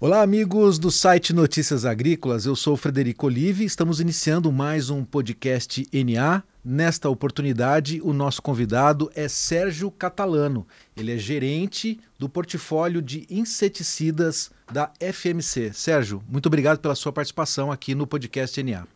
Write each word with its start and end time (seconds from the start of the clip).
Olá, 0.00 0.22
amigos 0.22 0.78
do 0.78 0.92
site 0.92 1.32
Notícias 1.32 1.84
Agrícolas. 1.84 2.46
Eu 2.46 2.54
sou 2.54 2.76
Frederico 2.76 3.26
Olive. 3.26 3.64
Estamos 3.64 3.98
iniciando 3.98 4.52
mais 4.52 4.90
um 4.90 5.04
podcast 5.04 5.84
NA. 5.92 6.44
Nesta 6.64 7.10
oportunidade, 7.10 8.00
o 8.02 8.12
nosso 8.12 8.40
convidado 8.40 9.10
é 9.12 9.26
Sérgio 9.26 9.90
Catalano. 9.90 10.64
Ele 10.96 11.12
é 11.12 11.18
gerente 11.18 11.98
do 12.16 12.28
portfólio 12.28 13.02
de 13.02 13.26
inseticidas 13.28 14.52
da 14.72 14.92
FMC. 15.00 15.72
Sérgio, 15.72 16.22
muito 16.28 16.46
obrigado 16.46 16.78
pela 16.78 16.94
sua 16.94 17.12
participação 17.12 17.72
aqui 17.72 17.92
no 17.92 18.06
podcast 18.06 18.62
NA. 18.62 18.86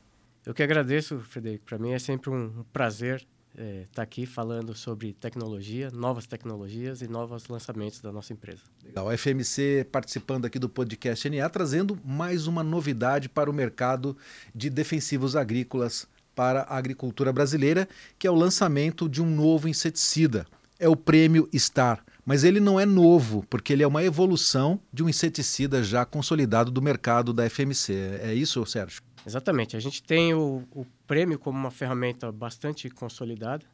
Eu 0.47 0.55
que 0.55 0.63
agradeço, 0.63 1.19
Frederico. 1.19 1.65
Para 1.65 1.79
mim 1.79 1.91
é 1.91 1.99
sempre 1.99 2.31
um 2.31 2.65
prazer 2.73 3.27
estar 3.53 3.63
é, 3.63 3.87
tá 3.93 4.03
aqui 4.03 4.25
falando 4.25 4.75
sobre 4.75 5.13
tecnologia, 5.13 5.91
novas 5.91 6.27
tecnologias 6.27 7.03
e 7.03 7.09
novos 7.09 7.47
lançamentos 7.49 8.01
da 8.01 8.11
nossa 8.11 8.33
empresa. 8.33 8.63
Legal. 8.85 9.09
A 9.09 9.17
FMC 9.17 9.87
participando 9.93 10.47
aqui 10.47 10.59
do 10.59 10.69
podcast 10.69 11.29
NA, 11.29 11.49
trazendo 11.49 11.99
mais 12.05 12.47
uma 12.47 12.63
novidade 12.63 13.29
para 13.29 13.51
o 13.51 13.53
mercado 13.53 14.17
de 14.55 14.71
defensivos 14.71 15.37
agrícolas 15.37 16.07
para 16.35 16.63
a 16.63 16.77
agricultura 16.79 17.33
brasileira, 17.33 17.87
que 18.19 18.27
é 18.27 18.31
o 18.31 18.35
lançamento 18.35 19.09
de 19.09 19.21
um 19.21 19.27
novo 19.27 19.69
inseticida. 19.69 20.47
É 20.79 20.89
o 20.89 20.97
Prêmio 20.97 21.49
Star. 21.55 22.03
Mas 22.25 22.45
ele 22.45 22.61
não 22.61 22.79
é 22.79 22.87
novo, 22.87 23.45
porque 23.51 23.73
ele 23.73 23.83
é 23.83 23.87
uma 23.87 24.03
evolução 24.03 24.81
de 24.93 25.03
um 25.03 25.09
inseticida 25.09 25.83
já 25.83 26.05
consolidado 26.05 26.71
do 26.71 26.81
mercado 26.81 27.33
da 27.33 27.49
FMC. 27.51 27.93
É 28.23 28.33
isso, 28.33 28.65
Sérgio? 28.65 29.03
Exatamente. 29.27 29.77
A 29.77 29.81
gente 29.81 30.03
tem 30.03 30.35
o, 30.35 30.67
o 30.73 30.85
prêmio 31.07 31.39
como 31.39 31.59
uma 31.59 31.71
ferramenta 31.71 32.31
bastante 32.33 32.91
consolidada, 32.91 33.65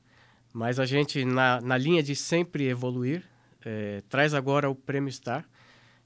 mas 0.52 0.78
a 0.78 0.86
gente, 0.86 1.24
na, 1.24 1.60
na 1.60 1.76
linha 1.76 2.02
de 2.02 2.14
sempre 2.14 2.68
evoluir, 2.68 3.24
é, 3.64 4.02
traz 4.08 4.34
agora 4.34 4.68
o 4.68 4.74
Prêmio 4.74 5.12
Star, 5.12 5.48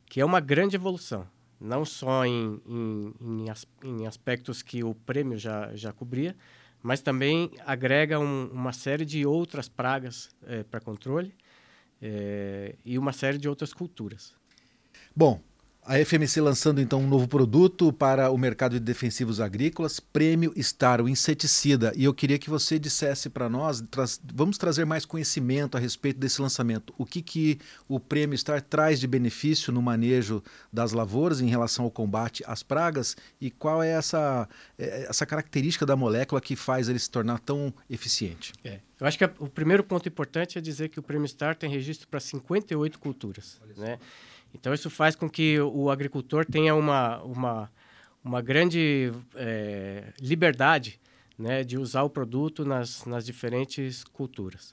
que 0.07 0.21
é 0.21 0.25
uma 0.25 0.41
grande 0.41 0.77
evolução, 0.77 1.27
não 1.61 1.85
só 1.85 2.25
em, 2.25 2.61
em, 2.67 3.15
em, 3.21 3.51
as, 3.51 3.67
em 3.83 4.07
aspectos 4.07 4.63
que 4.63 4.83
o 4.85 4.95
prêmio 4.95 5.39
já, 5.39 5.75
já 5.75 5.93
cobria, 5.93 6.37
mas 6.83 7.01
também 7.01 7.51
agrega 7.65 8.19
um, 8.19 8.49
uma 8.53 8.73
série 8.73 9.05
de 9.05 9.25
outras 9.25 9.69
pragas 9.69 10.31
é, 10.45 10.65
para 10.65 10.81
controle 10.81 11.35
é, 12.01 12.75
e 12.85 12.99
uma 12.99 13.13
série 13.13 13.39
de 13.39 13.49
outras 13.49 13.73
culturas. 13.73 14.35
Bom, 15.15 15.41
a 15.85 15.99
FMC 15.99 16.41
lançando 16.41 16.81
então 16.81 17.01
um 17.01 17.09
novo 17.09 17.27
produto 17.27 17.93
para 17.93 18.31
o 18.31 18.39
mercado 18.39 18.75
de 18.75 18.81
defensivos 18.81 19.41
agrícolas, 19.41 19.99
Prêmio 19.99 20.53
Star, 20.63 21.01
o 21.01 21.09
inseticida. 21.09 21.93
E 21.97 22.05
eu 22.05 22.15
queria 22.15 22.39
que 22.39 22.49
você 22.49 22.79
dissesse 22.79 23.29
para 23.29 23.49
nós, 23.49 23.83
tra 23.91 24.05
vamos 24.33 24.57
trazer 24.57 24.85
mais 24.85 25.05
conhecimento 25.05 25.77
a 25.77 25.81
respeito 25.81 26.21
desse 26.21 26.41
lançamento. 26.41 26.95
O 26.97 27.05
que, 27.05 27.21
que 27.21 27.59
o 27.89 27.99
Prêmio 27.99 28.39
Star 28.39 28.63
traz 28.63 29.01
de 29.01 29.09
benefício 29.09 29.73
no 29.73 29.83
manejo 29.83 30.41
das 30.73 30.93
lavouras 30.93 31.41
em 31.41 31.49
relação 31.49 31.85
ao 31.85 31.91
combate 31.91 32.45
às 32.47 32.63
pragas 32.63 33.17
e 33.41 33.51
qual 33.51 33.83
é 33.83 33.91
essa, 33.91 34.49
é, 34.79 35.07
essa 35.09 35.27
característica 35.27 35.85
da 35.85 35.97
molécula 35.97 36.41
que 36.41 36.55
faz 36.55 36.89
ele 36.89 36.99
se 37.01 37.11
tornar 37.11 37.41
tão 37.41 37.75
eficiente? 37.91 38.53
É. 38.63 38.79
Eu 39.01 39.07
acho 39.09 39.19
que 39.19 39.25
a, 39.25 39.33
o 39.41 39.49
primeiro 39.49 39.83
ponto 39.83 40.09
importante 40.09 40.59
é 40.59 40.61
dizer 40.61 40.91
que 40.91 41.01
o 41.01 41.03
Prêmio 41.03 41.27
Star 41.27 41.57
tem 41.57 41.69
registro 41.69 42.07
para 42.07 42.21
58 42.21 43.01
culturas. 43.01 43.61
Né? 43.77 43.99
Então, 44.55 44.73
isso 44.75 44.91
faz 44.91 45.17
com 45.17 45.29
que 45.29 45.59
o 45.61 45.91
agricultor 45.91 46.45
tenha 46.45 46.75
uma, 46.75 47.23
uma, 47.23 47.71
uma 48.23 48.41
grande 48.41 49.13
é, 49.35 50.13
liberdade 50.21 51.01
né, 51.39 51.65
de 51.65 51.79
usar 51.79 52.03
o 52.03 52.11
produto 52.11 52.65
nas, 52.65 53.05
nas 53.05 53.25
diferentes 53.25 54.05
culturas. 54.05 54.73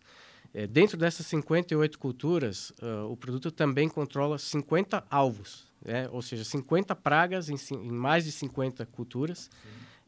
É, 0.53 0.66
dentro 0.66 0.97
dessas 0.97 1.25
58 1.27 1.99
culturas, 1.99 2.71
uh, 2.81 3.05
o 3.09 3.16
produto 3.16 3.52
também 3.52 3.88
controla 3.88 4.38
50 4.38 5.05
alvos, 5.09 5.67
né, 5.86 6.09
ou 6.11 6.21
seja, 6.21 6.43
50 6.43 6.95
pragas 6.95 7.49
em, 7.49 7.55
em, 7.75 7.91
mais 7.91 8.25
de 8.25 8.31
50 8.31 8.86
culturas 8.87 9.49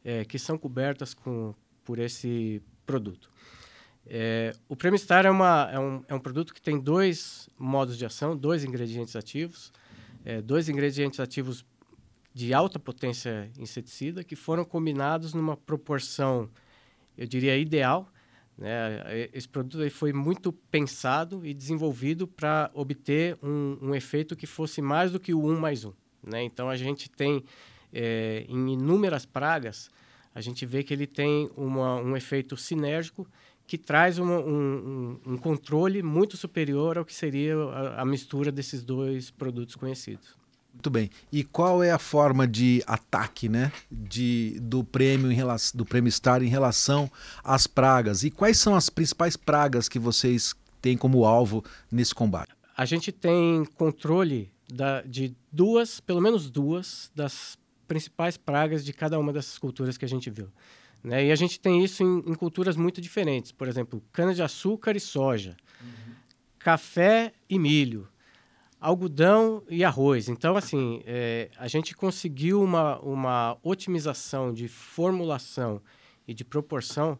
é, 0.04 0.24
que 0.24 0.38
são 0.38 0.58
cobertas 0.58 1.14
com, 1.14 1.54
por 1.84 1.98
esse 1.98 2.60
produto. 2.84 3.30
É, 4.06 4.54
o 4.68 4.74
Premistar 4.74 5.24
é, 5.24 5.30
uma, 5.30 5.70
é, 5.72 5.78
um, 5.78 6.04
é 6.08 6.14
um 6.14 6.18
produto 6.18 6.52
que 6.52 6.60
tem 6.60 6.78
dois 6.78 7.48
modos 7.58 7.96
de 7.96 8.04
ação, 8.04 8.36
dois 8.36 8.64
ingredientes 8.64 9.14
ativos, 9.14 9.72
é, 10.24 10.42
dois 10.42 10.68
ingredientes 10.68 11.20
ativos 11.20 11.64
de 12.34 12.54
alta 12.54 12.78
potência 12.78 13.50
inseticida 13.58 14.24
que 14.24 14.34
foram 14.34 14.64
combinados 14.64 15.34
numa 15.34 15.56
proporção, 15.56 16.48
eu 17.16 17.26
diria, 17.26 17.56
ideal. 17.56 18.08
Né? 18.56 19.28
Esse 19.32 19.48
produto 19.48 19.88
foi 19.90 20.12
muito 20.12 20.52
pensado 20.52 21.44
e 21.44 21.52
desenvolvido 21.52 22.26
para 22.26 22.70
obter 22.74 23.38
um, 23.42 23.78
um, 23.82 23.94
efeito 23.94 24.34
que 24.34 24.46
fosse 24.46 24.80
mais 24.80 25.12
do 25.12 25.20
que 25.20 25.34
o 25.34 25.44
1 25.44 25.60
mais 25.60 25.84
1. 25.84 25.92
Né? 26.24 26.42
Então, 26.42 26.68
a 26.68 26.76
gente 26.76 27.10
tem, 27.10 27.44
é, 27.92 28.46
em 28.48 28.72
inúmeras 28.72 29.26
pragas, 29.26 29.90
a 30.34 30.40
gente 30.40 30.64
vê 30.64 30.82
que 30.82 30.94
ele 30.94 31.06
tem 31.06 31.50
uma, 31.56 31.96
um 31.96 32.16
efeito 32.16 32.56
sinérgico 32.56 33.28
que 33.72 33.78
traz 33.78 34.18
uma, 34.18 34.38
um, 34.38 35.18
um, 35.26 35.38
controle 35.38 36.02
muito 36.02 36.36
superior 36.36 36.98
ao 36.98 37.06
que 37.06 37.14
seria 37.14 37.56
a, 37.56 38.02
a, 38.02 38.04
mistura 38.04 38.52
desses 38.52 38.82
dois 38.82 39.30
produtos 39.30 39.76
conhecidos. 39.76 40.36
Muito 40.74 40.90
bem. 40.90 41.10
E 41.32 41.42
qual 41.42 41.82
é 41.82 41.90
a 41.90 41.98
forma 41.98 42.46
de 42.46 42.84
ataque, 42.86 43.48
né, 43.48 43.72
de, 43.90 44.60
do 44.60 44.84
prêmio 44.84 45.32
em 45.32 45.34
relação, 45.34 45.74
do 45.74 45.86
prêmio 45.86 46.12
Star 46.12 46.42
em 46.42 46.48
relação 46.48 47.10
às 47.42 47.66
pragas? 47.66 48.24
E 48.24 48.30
quais 48.30 48.58
são 48.58 48.74
as 48.74 48.90
principais 48.90 49.38
pragas 49.38 49.88
que 49.88 49.98
vocês 49.98 50.54
têm 50.82 50.94
como 50.94 51.24
alvo 51.24 51.64
nesse 51.90 52.14
combate? 52.14 52.52
A 52.76 52.84
gente 52.84 53.10
tem 53.10 53.64
controle 53.74 54.52
da, 54.70 55.00
de 55.00 55.34
duas, 55.50 55.98
pelo 55.98 56.20
menos 56.20 56.50
duas, 56.50 57.10
das 57.14 57.56
principais 57.88 58.36
pragas 58.36 58.84
de 58.84 58.92
cada 58.92 59.18
uma 59.18 59.32
dessas 59.32 59.56
culturas 59.56 59.96
que 59.96 60.04
a 60.04 60.08
gente 60.08 60.28
viu. 60.28 60.50
Né? 61.02 61.26
E 61.26 61.32
a 61.32 61.36
gente 61.36 61.58
tem 61.58 61.82
isso 61.82 62.02
em, 62.02 62.18
em 62.30 62.34
culturas 62.34 62.76
muito 62.76 63.00
diferentes. 63.00 63.50
Por 63.50 63.66
exemplo, 63.66 64.02
cana-de-açúcar 64.12 64.96
e 64.96 65.00
soja, 65.00 65.56
uhum. 65.80 66.14
café 66.58 67.32
e 67.48 67.58
milho, 67.58 68.08
algodão 68.80 69.62
e 69.68 69.84
arroz. 69.84 70.28
Então, 70.28 70.56
assim, 70.56 71.02
é, 71.04 71.50
a 71.56 71.66
gente 71.66 71.96
conseguiu 71.96 72.62
uma, 72.62 72.98
uma 73.00 73.58
otimização 73.62 74.52
de 74.52 74.68
formulação 74.68 75.80
e 76.26 76.32
de 76.32 76.44
proporção 76.44 77.18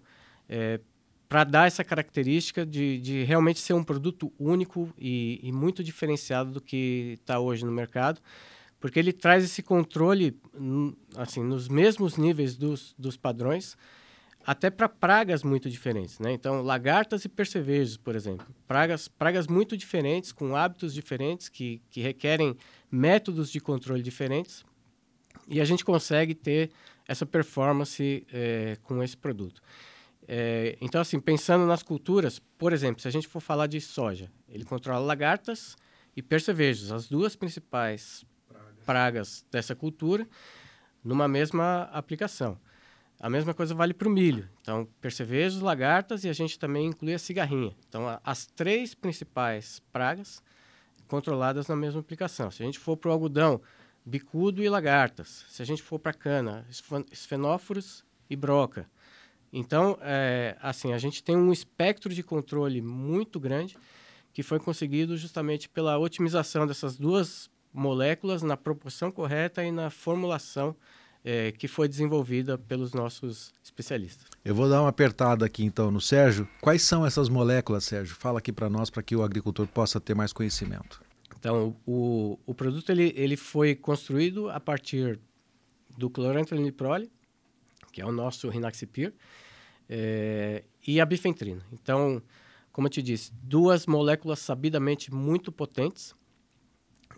é, 0.49 0.81
para 1.29 1.45
dar 1.45 1.67
essa 1.67 1.83
característica 1.83 2.65
de, 2.65 2.99
de 3.01 3.25
realmente 3.25 3.59
ser 3.59 3.73
um 3.73 3.83
produto 3.83 4.33
único 4.39 4.93
e, 4.99 5.41
e 5.43 5.51
muito 5.51 5.83
diferenciado 5.83 6.53
do 6.53 6.61
que 6.61 7.17
está 7.21 7.41
hoje 7.41 7.65
no 7.65 7.73
mercado 7.73 8.21
porque 8.83 8.99
ele 8.99 9.13
traz 9.13 9.45
esse 9.45 9.63
controle 9.63 10.37
assim 11.17 11.41
nos 11.41 11.69
mesmos 11.69 12.17
níveis 12.17 12.57
dos, 12.57 12.97
dos 12.99 13.17
padrões 13.17 13.77
até 14.45 14.71
para 14.71 14.89
pragas 14.89 15.45
muito 15.45 15.71
diferentes, 15.71 16.19
né? 16.19 16.33
Então, 16.33 16.63
lagartas 16.63 17.25
e 17.25 17.29
percevejos, 17.29 17.97
por 17.97 18.17
exemplo, 18.17 18.45
pragas 18.67 19.07
pragas 19.07 19.47
muito 19.47 19.77
diferentes 19.77 20.33
com 20.33 20.57
hábitos 20.57 20.93
diferentes 20.93 21.49
que, 21.49 21.81
que 21.89 22.01
requerem 22.01 22.57
métodos 22.91 23.53
de 23.53 23.61
controle 23.61 24.03
diferentes 24.03 24.65
e 25.47 25.61
a 25.61 25.65
gente 25.65 25.85
consegue 25.85 26.35
ter 26.35 26.73
essa 27.07 27.25
performance 27.25 28.27
é, 28.33 28.77
com 28.83 29.01
esse 29.01 29.17
produto. 29.17 29.63
É, 30.27 30.77
então, 30.81 31.01
assim, 31.01 31.21
pensando 31.21 31.65
nas 31.67 31.85
culturas, 31.85 32.41
por 32.59 32.73
exemplo, 32.73 33.01
se 33.01 33.07
a 33.07 33.13
gente 33.13 33.29
for 33.29 33.41
falar 33.41 33.69
de 33.69 33.81
soja, 33.81 34.29
ele 34.49 34.65
controla 34.65 34.99
lagartas 34.99 35.77
e 36.17 36.23
percevejos, 36.23 36.91
as 36.91 37.09
duas 37.09 37.37
principais 37.37 38.25
pragas 38.85 39.45
dessa 39.51 39.75
cultura 39.75 40.27
numa 41.05 41.27
mesma 41.27 41.85
aplicação. 41.93 42.59
A 43.19 43.31
mesma 43.31 43.55
coisa 43.55 43.75
vale 43.75 43.95
para 43.95 44.09
o 44.09 44.11
milho. 44.11 44.49
Então, 44.61 44.87
percevejos, 45.01 45.61
lagartas 45.61 46.25
e 46.25 46.29
a 46.29 46.33
gente 46.33 46.59
também 46.59 46.87
inclui 46.87 47.15
a 47.15 47.19
cigarrinha. 47.19 47.77
Então, 47.89 48.19
as 48.25 48.47
três 48.47 48.95
principais 48.95 49.81
pragas 49.93 50.43
controladas 51.07 51.69
na 51.69 51.77
mesma 51.77 52.01
aplicação. 52.01 52.51
Se 52.51 52.63
a 52.63 52.67
gente 52.67 52.79
for 52.79 52.97
para 52.97 53.11
o 53.11 53.13
algodão, 53.13 53.61
bicudo 54.05 54.63
e 54.63 54.69
lagartas. 54.69 55.45
Se 55.49 55.63
a 55.63 55.65
gente 55.65 55.83
for 55.83 55.99
para 55.99 56.11
a 56.11 56.15
cana, 56.15 56.67
esfenóforos 57.13 58.05
e 58.29 58.35
broca. 58.35 58.91
Então, 59.53 59.99
é, 60.01 60.57
assim, 60.61 60.93
a 60.93 60.99
gente 60.99 61.23
tem 61.23 61.37
um 61.37 61.53
espectro 61.53 62.13
de 62.13 62.23
controle 62.23 62.81
muito 62.81 63.39
grande 63.39 63.77
que 64.33 64.43
foi 64.43 64.59
conseguido 64.59 65.17
justamente 65.17 65.69
pela 65.69 65.99
otimização 65.99 66.67
dessas 66.67 66.97
duas 66.97 67.51
moléculas 67.73 68.43
na 68.43 68.57
proporção 68.57 69.11
correta 69.11 69.65
e 69.65 69.71
na 69.73 69.91
formulação 69.91 70.77
é, 71.25 71.53
que 71.53 71.69
foi 71.69 71.89
desenvolvida 71.89 72.59
pelos 72.59 72.93
nossos 72.93 73.53
especialistas. 73.63 74.27
Eu 74.45 74.55
vou 74.55 74.69
dar 74.69 74.81
uma 74.81 74.89
apertada 74.89 75.47
aqui 75.47 75.65
então 75.65 75.91
no 75.91 76.01
Sérgio. 76.01 76.49
Quais 76.61 76.83
são 76.83 77.07
essas 77.07 77.29
moléculas, 77.29 77.85
Sérgio? 77.85 78.15
Fala 78.15 78.39
aqui 78.39 78.53
para 78.53 78.69
nós 78.69 78.91
para 78.91 79.03
que 79.03 79.15
o 79.15 79.23
agricultor 79.23 79.67
possa 79.67 80.01
ter 80.01 80.15
mais 80.15 80.33
conhecimento. 80.33 81.01
Então, 81.39 81.77
o, 81.87 82.39
o 82.47 82.55
produto 82.55 82.91
ele, 82.91 83.13
ele 83.17 83.37
foi 83.37 83.75
construído 83.75 84.49
a 84.51 84.61
partir 84.61 85.19
do 85.97 86.09
clorantroniprole, 86.09 87.11
que 87.93 88.01
é 88.01 88.07
o 88.07 88.13
nosso 88.13 88.49
Rinaxipir, 88.49 89.13
é, 89.89 90.65
e 90.87 91.01
a 91.01 91.07
bifentrina. 91.07 91.65
Então, 91.73 92.23
como 92.73 92.87
eu 92.87 92.91
te 92.91 93.03
disse, 93.03 93.33
duas 93.43 93.87
moléculas 93.87 94.39
sabidamente 94.39 95.13
muito 95.13 95.53
potentes, 95.53 96.15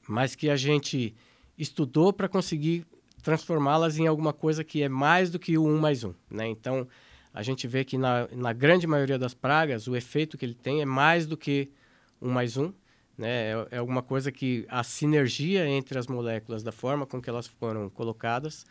mas 0.08 0.34
que 0.34 0.50
a 0.50 0.56
gente 0.56 1.14
estudou 1.58 2.12
para 2.12 2.28
conseguir 2.28 2.86
transformá-las 3.22 3.98
em 3.98 4.06
alguma 4.06 4.32
coisa 4.32 4.62
que 4.62 4.82
é 4.82 4.88
mais 4.88 5.30
do 5.30 5.38
que 5.38 5.56
o 5.56 5.64
1 5.64 5.78
mais 5.78 6.04
1. 6.04 6.14
Né? 6.30 6.46
Então, 6.48 6.86
a 7.32 7.42
gente 7.42 7.66
vê 7.66 7.84
que 7.84 7.96
na, 7.96 8.28
na 8.32 8.52
grande 8.52 8.86
maioria 8.86 9.18
das 9.18 9.34
pragas, 9.34 9.88
o 9.88 9.96
efeito 9.96 10.36
que 10.36 10.44
ele 10.44 10.54
tem 10.54 10.82
é 10.82 10.84
mais 10.84 11.26
do 11.26 11.36
que 11.36 11.70
1 12.20 12.30
mais 12.30 12.56
1. 12.56 12.72
Né? 13.16 13.28
É, 13.28 13.66
é 13.72 13.78
alguma 13.78 14.02
coisa 14.02 14.30
que 14.30 14.66
a 14.68 14.82
sinergia 14.82 15.66
entre 15.66 15.98
as 15.98 16.06
moléculas, 16.06 16.62
da 16.62 16.70
forma 16.70 17.06
com 17.06 17.20
que 17.20 17.30
elas 17.30 17.46
foram 17.46 17.88
colocadas, 17.88 18.66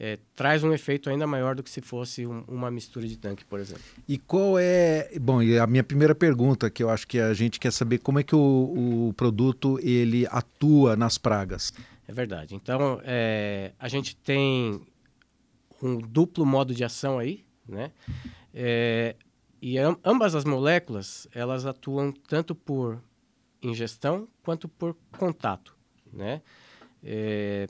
é, 0.00 0.18
traz 0.36 0.62
um 0.62 0.72
efeito 0.72 1.10
ainda 1.10 1.26
maior 1.26 1.54
do 1.56 1.62
que 1.62 1.70
se 1.70 1.80
fosse 1.80 2.26
um, 2.26 2.44
uma 2.46 2.70
mistura 2.70 3.06
de 3.06 3.16
tanque, 3.16 3.44
por 3.44 3.58
exemplo. 3.58 3.82
E 4.06 4.16
qual 4.16 4.58
é, 4.58 5.10
bom, 5.20 5.42
e 5.42 5.58
a 5.58 5.66
minha 5.66 5.82
primeira 5.82 6.14
pergunta 6.14 6.70
que 6.70 6.82
eu 6.82 6.90
acho 6.90 7.06
que 7.06 7.18
a 7.18 7.34
gente 7.34 7.58
quer 7.58 7.72
saber 7.72 7.98
como 7.98 8.20
é 8.20 8.22
que 8.22 8.34
o, 8.34 9.08
o 9.08 9.14
produto 9.14 9.78
ele 9.82 10.26
atua 10.30 10.96
nas 10.96 11.18
pragas. 11.18 11.72
É 12.06 12.12
verdade. 12.12 12.54
Então 12.54 13.00
é, 13.04 13.72
a 13.78 13.88
gente 13.88 14.14
tem 14.16 14.80
um 15.82 15.98
duplo 15.98 16.46
modo 16.46 16.74
de 16.74 16.84
ação 16.84 17.18
aí, 17.18 17.44
né? 17.68 17.90
É, 18.54 19.16
e 19.60 19.76
ambas 19.78 20.34
as 20.36 20.44
moléculas 20.44 21.26
elas 21.34 21.66
atuam 21.66 22.12
tanto 22.12 22.54
por 22.54 23.02
ingestão 23.60 24.28
quanto 24.42 24.68
por 24.68 24.96
contato, 25.18 25.76
né? 26.12 26.40
É, 27.02 27.66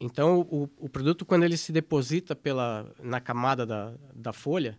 então, 0.00 0.40
o, 0.50 0.68
o, 0.78 0.88
produto, 0.88 1.24
quando 1.24 1.44
ele 1.44 1.56
se 1.56 1.72
deposita 1.72 2.34
pela, 2.34 2.92
na 3.02 3.20
camada 3.20 3.64
da, 3.64 3.94
da 4.14 4.32
folha, 4.32 4.78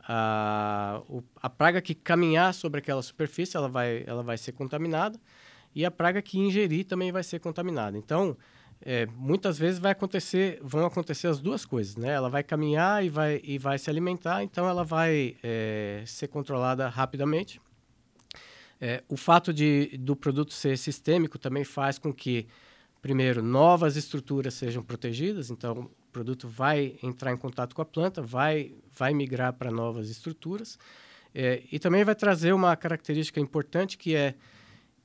a, 0.00 1.02
o, 1.08 1.22
a 1.36 1.48
praga 1.48 1.80
que 1.80 1.94
caminhar 1.94 2.52
sobre 2.52 2.80
aquela 2.80 3.02
superfície, 3.02 3.56
ela 3.56 3.68
vai, 3.68 4.04
ela 4.06 4.22
vai 4.22 4.36
ser 4.36 4.52
contaminada, 4.52 5.18
e 5.74 5.84
a 5.84 5.90
praga 5.90 6.20
que 6.20 6.38
ingerir 6.38 6.84
também 6.84 7.12
vai 7.12 7.22
ser 7.22 7.38
contaminada. 7.38 7.96
Então, 7.96 8.36
é, 8.82 9.06
muitas 9.06 9.58
vezes 9.58 9.78
vai 9.78 9.92
acontecer, 9.92 10.58
vão 10.62 10.86
acontecer 10.86 11.26
as 11.26 11.40
duas 11.40 11.64
coisas, 11.64 11.96
né? 11.96 12.08
Ela 12.08 12.30
vai 12.30 12.42
caminhar 12.42 13.04
e 13.04 13.08
vai, 13.08 13.40
e 13.44 13.58
vai 13.58 13.78
se 13.78 13.90
alimentar, 13.90 14.42
então 14.42 14.68
ela 14.68 14.82
vai 14.82 15.36
é, 15.42 16.02
ser 16.06 16.28
controlada 16.28 16.88
rapidamente. 16.88 17.60
É, 18.80 19.02
o 19.08 19.16
fato 19.16 19.52
de, 19.52 19.98
do 19.98 20.16
produto 20.16 20.54
ser 20.54 20.78
sistêmico 20.78 21.38
também 21.38 21.64
faz 21.64 21.98
com 21.98 22.12
que, 22.12 22.46
primeiro, 23.00 23.42
novas 23.42 23.96
estruturas 23.96 24.54
sejam 24.54 24.82
protegidas, 24.82 25.50
então 25.50 25.90
o 26.08 26.12
produto 26.12 26.48
vai 26.48 26.96
entrar 27.02 27.32
em 27.32 27.36
contato 27.36 27.74
com 27.74 27.82
a 27.82 27.84
planta, 27.84 28.20
vai, 28.20 28.74
vai 28.92 29.14
migrar 29.14 29.52
para 29.52 29.70
novas 29.70 30.10
estruturas, 30.10 30.78
é, 31.34 31.62
e 31.70 31.78
também 31.78 32.04
vai 32.04 32.14
trazer 32.14 32.52
uma 32.52 32.76
característica 32.76 33.40
importante 33.40 33.96
que 33.96 34.14
é 34.14 34.34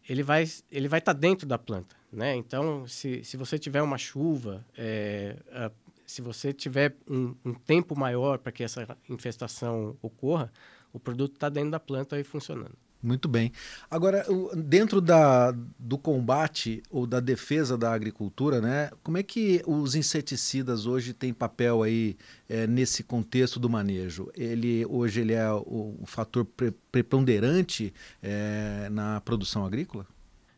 ele 0.07 0.21
vai 0.21 0.45
ele 0.71 0.87
vai 0.87 0.99
estar 0.99 1.13
tá 1.13 1.19
dentro 1.19 1.47
da 1.47 1.57
planta, 1.57 1.95
né? 2.11 2.35
Então, 2.35 2.87
se, 2.87 3.23
se 3.23 3.37
você 3.37 3.57
tiver 3.57 3.81
uma 3.81 3.97
chuva, 3.97 4.65
é, 4.77 5.37
a, 5.51 5.71
se 6.05 6.21
você 6.21 6.53
tiver 6.53 6.95
um, 7.09 7.35
um 7.43 7.53
tempo 7.53 7.97
maior 7.97 8.37
para 8.37 8.51
que 8.51 8.63
essa 8.63 8.87
infestação 9.09 9.97
ocorra, 10.01 10.51
o 10.93 10.99
produto 10.99 11.33
está 11.33 11.49
dentro 11.49 11.71
da 11.71 11.79
planta 11.79 12.19
e 12.19 12.23
funcionando. 12.23 12.77
Muito 13.05 13.27
bem. 13.27 13.51
Agora, 13.89 14.25
dentro 14.55 14.99
da, 14.99 15.51
do 15.77 15.95
combate 15.95 16.81
ou 16.89 17.05
da 17.05 17.19
defesa 17.19 17.77
da 17.77 17.93
agricultura, 17.93 18.59
né, 18.59 18.89
como 19.03 19.19
é 19.19 19.21
que 19.21 19.61
os 19.67 19.93
inseticidas 19.93 20.87
hoje 20.87 21.13
têm 21.13 21.31
papel 21.31 21.83
aí 21.83 22.17
é, 22.49 22.65
nesse 22.65 23.03
contexto 23.03 23.59
do 23.59 23.69
manejo? 23.69 24.31
Ele 24.33 24.83
hoje 24.87 25.21
ele 25.21 25.33
é 25.33 25.51
o, 25.51 25.95
o 26.01 26.05
fator 26.07 26.43
pre, 26.45 26.71
preponderante 26.91 27.93
é, 28.23 28.89
na 28.89 29.21
produção 29.21 29.63
agrícola? 29.63 30.07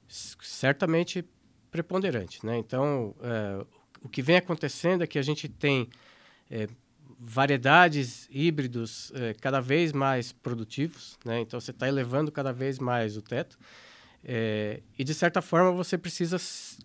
Certamente 0.07 1.25
preponderante, 1.69 2.45
né? 2.45 2.57
Então, 2.57 3.13
é, 3.21 3.65
o 4.01 4.07
que 4.07 4.21
vem 4.21 4.37
acontecendo 4.37 5.03
é 5.03 5.07
que 5.07 5.19
a 5.19 5.21
gente 5.21 5.49
tem 5.49 5.89
é, 6.49 6.69
variedades 7.19 8.27
híbridos 8.31 9.11
é, 9.15 9.33
cada 9.33 9.59
vez 9.59 9.91
mais 9.91 10.31
produtivos, 10.31 11.17
né? 11.25 11.39
Então 11.41 11.59
você 11.59 11.71
está 11.71 11.87
elevando 11.87 12.31
cada 12.31 12.51
vez 12.51 12.79
mais 12.79 13.17
o 13.17 13.21
teto 13.21 13.57
é, 14.23 14.81
e 14.97 15.03
de 15.03 15.13
certa 15.13 15.41
forma 15.41 15.71
você 15.71 15.97
precisa 15.97 16.37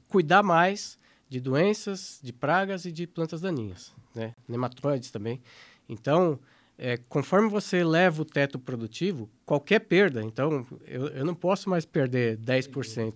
cuidar 0.08 0.42
mais 0.42 0.98
de 1.28 1.40
doenças, 1.40 2.20
de 2.22 2.32
pragas 2.32 2.84
e 2.84 2.92
de 2.92 3.06
plantas 3.06 3.40
daninhas, 3.40 3.92
né? 4.14 4.34
Nematóides 4.46 5.10
também. 5.10 5.40
Então, 5.88 6.38
é, 6.78 6.96
conforme 7.08 7.48
você 7.48 7.78
eleva 7.78 8.22
o 8.22 8.24
teto 8.24 8.58
produtivo, 8.58 9.28
qualquer 9.44 9.80
perda, 9.80 10.22
então 10.22 10.66
eu, 10.86 11.08
eu 11.08 11.24
não 11.24 11.34
posso 11.34 11.70
mais 11.70 11.84
perder 11.84 12.36
10%, 12.38 13.14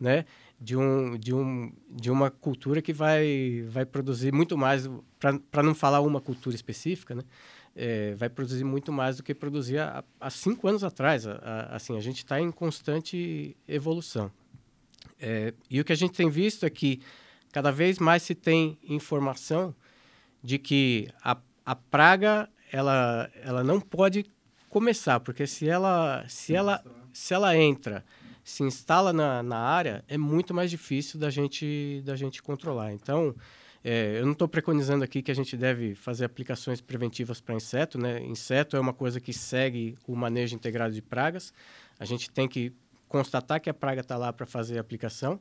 né? 0.00 0.24
De, 0.60 0.76
um, 0.76 1.16
de, 1.16 1.34
um, 1.34 1.72
de 1.90 2.10
uma 2.10 2.30
cultura 2.30 2.80
que 2.80 2.92
vai, 2.92 3.64
vai 3.68 3.84
produzir 3.84 4.32
muito 4.32 4.56
mais, 4.56 4.88
para 5.50 5.62
não 5.62 5.74
falar 5.74 6.00
uma 6.00 6.20
cultura 6.20 6.56
específica, 6.56 7.14
né? 7.14 7.22
É, 7.78 8.14
vai 8.14 8.30
produzir 8.30 8.64
muito 8.64 8.90
mais 8.90 9.18
do 9.18 9.22
que 9.22 9.34
produzia 9.34 10.02
há, 10.18 10.30
cinco 10.30 10.66
anos 10.66 10.82
atrás. 10.82 11.26
A, 11.26 11.32
a, 11.32 11.76
assim, 11.76 11.94
a 11.94 12.00
gente 12.00 12.18
está 12.18 12.40
em 12.40 12.50
constante 12.50 13.54
evolução. 13.68 14.32
É, 15.20 15.52
e 15.68 15.78
o 15.78 15.84
que 15.84 15.92
a 15.92 15.96
gente 15.96 16.14
tem 16.14 16.30
visto 16.30 16.64
é 16.64 16.70
que 16.70 17.02
cada 17.52 17.70
vez 17.70 17.98
mais 17.98 18.22
se 18.22 18.34
tem 18.34 18.78
informação 18.82 19.74
de 20.42 20.58
que 20.58 21.08
a, 21.22 21.36
a 21.66 21.76
praga 21.76 22.48
ela, 22.72 23.30
ela 23.42 23.62
não 23.62 23.78
pode 23.78 24.24
começar, 24.70 25.20
porque 25.20 25.46
se 25.46 25.68
ela, 25.68 26.24
se 26.28 26.54
ela, 26.54 26.82
se 27.12 27.34
ela 27.34 27.56
entra 27.56 28.04
se 28.46 28.62
instala 28.62 29.12
na, 29.12 29.42
na 29.42 29.58
área, 29.58 30.04
é 30.06 30.16
muito 30.16 30.54
mais 30.54 30.70
difícil 30.70 31.18
da 31.18 31.30
gente, 31.30 32.00
da 32.04 32.14
gente 32.14 32.40
controlar. 32.40 32.92
Então, 32.92 33.34
é, 33.82 34.20
eu 34.20 34.24
não 34.24 34.34
estou 34.34 34.46
preconizando 34.46 35.02
aqui 35.02 35.20
que 35.20 35.32
a 35.32 35.34
gente 35.34 35.56
deve 35.56 35.96
fazer 35.96 36.24
aplicações 36.24 36.80
preventivas 36.80 37.40
para 37.40 37.56
inseto. 37.56 37.98
Né? 37.98 38.22
Inseto 38.22 38.76
é 38.76 38.80
uma 38.80 38.92
coisa 38.92 39.20
que 39.20 39.32
segue 39.32 39.96
o 40.06 40.14
manejo 40.14 40.54
integrado 40.54 40.94
de 40.94 41.02
pragas. 41.02 41.52
A 41.98 42.04
gente 42.04 42.30
tem 42.30 42.46
que 42.46 42.72
constatar 43.08 43.60
que 43.60 43.68
a 43.68 43.74
praga 43.74 44.00
está 44.00 44.16
lá 44.16 44.32
para 44.32 44.46
fazer 44.46 44.78
a 44.78 44.80
aplicação. 44.80 45.40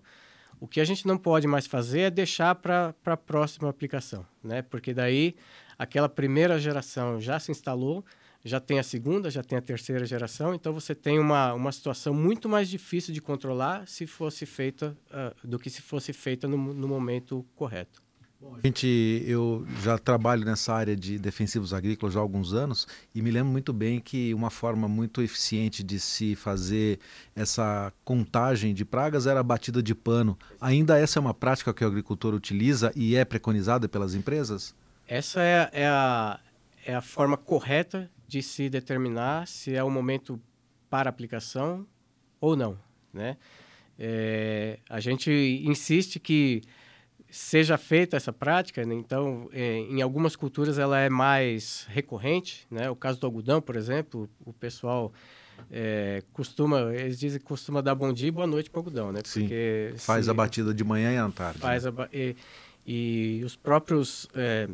O 0.60 0.68
que 0.68 0.82
a 0.82 0.86
gente 0.86 1.06
não 1.06 1.16
pode 1.16 1.46
mais 1.46 1.68
fazer 1.68 2.00
é 2.00 2.10
deixar 2.10 2.56
para 2.56 2.96
a 3.06 3.18
próxima 3.18 3.70
aplicação, 3.70 4.26
né? 4.44 4.64
porque 4.64 4.96
daí 4.96 5.36
aquela 5.78 6.10
primeira 6.10 6.58
geração 6.58 7.22
já 7.22 7.40
se 7.40 7.52
instalou, 7.52 8.04
já 8.46 8.60
tem 8.60 8.78
a 8.78 8.84
segunda, 8.84 9.32
já 9.32 9.44
tem 9.44 9.58
a 9.58 9.62
terceira 9.62 10.06
geração, 10.06 10.54
então 10.54 10.72
você 10.72 10.94
tem 10.94 11.18
uma, 11.18 11.52
uma 11.54 11.72
situação 11.72 12.14
muito 12.14 12.48
mais 12.48 12.70
difícil 12.70 13.12
de 13.12 13.20
controlar 13.20 13.88
se 13.88 14.06
fosse 14.06 14.46
feita 14.46 14.96
uh, 15.10 15.48
do 15.48 15.58
que 15.58 15.68
se 15.68 15.82
fosse 15.82 16.14
feita 16.14 16.48
no, 16.48 16.56
no 16.56 16.88
momento 16.88 17.44
correto. 17.56 18.06
Bom, 18.40 18.56
gente, 18.64 19.24
eu 19.26 19.66
já 19.82 19.98
trabalho 19.98 20.46
nessa 20.46 20.72
área 20.76 20.96
de 20.96 21.18
defensivos 21.18 21.74
agrícolas 21.74 22.16
há 22.16 22.20
alguns 22.20 22.54
anos 22.54 22.88
e 23.16 23.22
me 23.22 23.32
lembro 23.32 23.52
muito 23.52 23.74
bem 23.74 24.00
que 24.00 24.32
uma 24.36 24.52
forma 24.52 24.88
muito 24.88 25.24
eficiente 25.24 25.82
de 25.82 26.00
se 26.00 26.36
fazer 26.36 27.00
essa 27.36 27.92
contagem 28.04 28.76
de 28.76 28.86
pragas 28.86 29.26
era 29.26 29.40
a 29.40 29.44
batida 29.44 29.82
de 29.82 29.96
pano. 29.96 30.38
Ainda 30.62 31.00
essa 31.00 31.18
é 31.18 31.22
uma 31.22 31.34
prática 31.34 31.74
que 31.74 31.84
o 31.84 31.88
agricultor 31.88 32.36
utiliza 32.36 32.92
e 32.96 33.16
é 33.16 33.26
preconizada 33.26 33.90
pelas 33.90 34.14
empresas? 34.14 34.76
Essa 35.08 35.42
é, 35.42 35.70
é, 35.72 35.88
a, 35.88 36.40
é 36.86 36.94
a 36.94 37.02
forma 37.02 37.38
correta 37.38 38.12
de 38.28 38.42
se 38.42 38.70
determinar 38.70 39.48
se 39.48 39.76
é 39.76 39.84
o 39.84 39.90
momento 39.90 40.40
para 40.90 41.10
aplicação 41.10 41.86
ou 42.40 42.56
não, 42.56 42.78
né? 43.14 43.38
É, 43.98 44.80
a 44.90 45.00
gente 45.00 45.32
insiste 45.66 46.20
que 46.20 46.62
seja 47.30 47.78
feita 47.78 48.16
essa 48.16 48.32
prática, 48.32 48.86
né? 48.86 48.94
então 48.94 49.50
é, 49.52 49.78
em 49.78 50.02
algumas 50.02 50.36
culturas 50.36 50.78
ela 50.78 51.00
é 51.00 51.10
mais 51.10 51.86
recorrente, 51.90 52.68
né? 52.70 52.90
O 52.90 52.96
caso 52.96 53.20
do 53.20 53.26
algodão, 53.26 53.62
por 53.62 53.76
exemplo, 53.76 54.30
o 54.46 54.54
pessoal 54.54 55.12
é, 55.72 56.24
costuma, 56.34 56.94
eles 56.94 57.20
dizem 57.20 57.40
que 57.40 57.46
costuma 57.46 57.82
dar 57.82 57.96
bom 57.96 58.12
dia 58.14 58.28
e 58.28 58.32
boa 58.32 58.48
noite 58.48 58.70
para 58.70 58.80
o 58.80 58.82
algodão, 58.82 59.12
né? 59.12 59.22
Porque 59.22 59.92
Sim, 59.92 59.98
faz 59.98 60.26
se, 60.26 60.32
a 60.32 60.34
batida 60.34 60.74
de 60.74 60.84
manhã 60.84 61.12
e 61.12 61.18
à 61.18 61.30
tarde. 61.30 61.60
Faz 61.60 61.86
né? 61.86 61.92
a, 61.98 62.10
e, 62.14 62.36
e 62.86 63.44
os 63.44 63.56
próprios 63.56 64.28
é, 64.34 64.70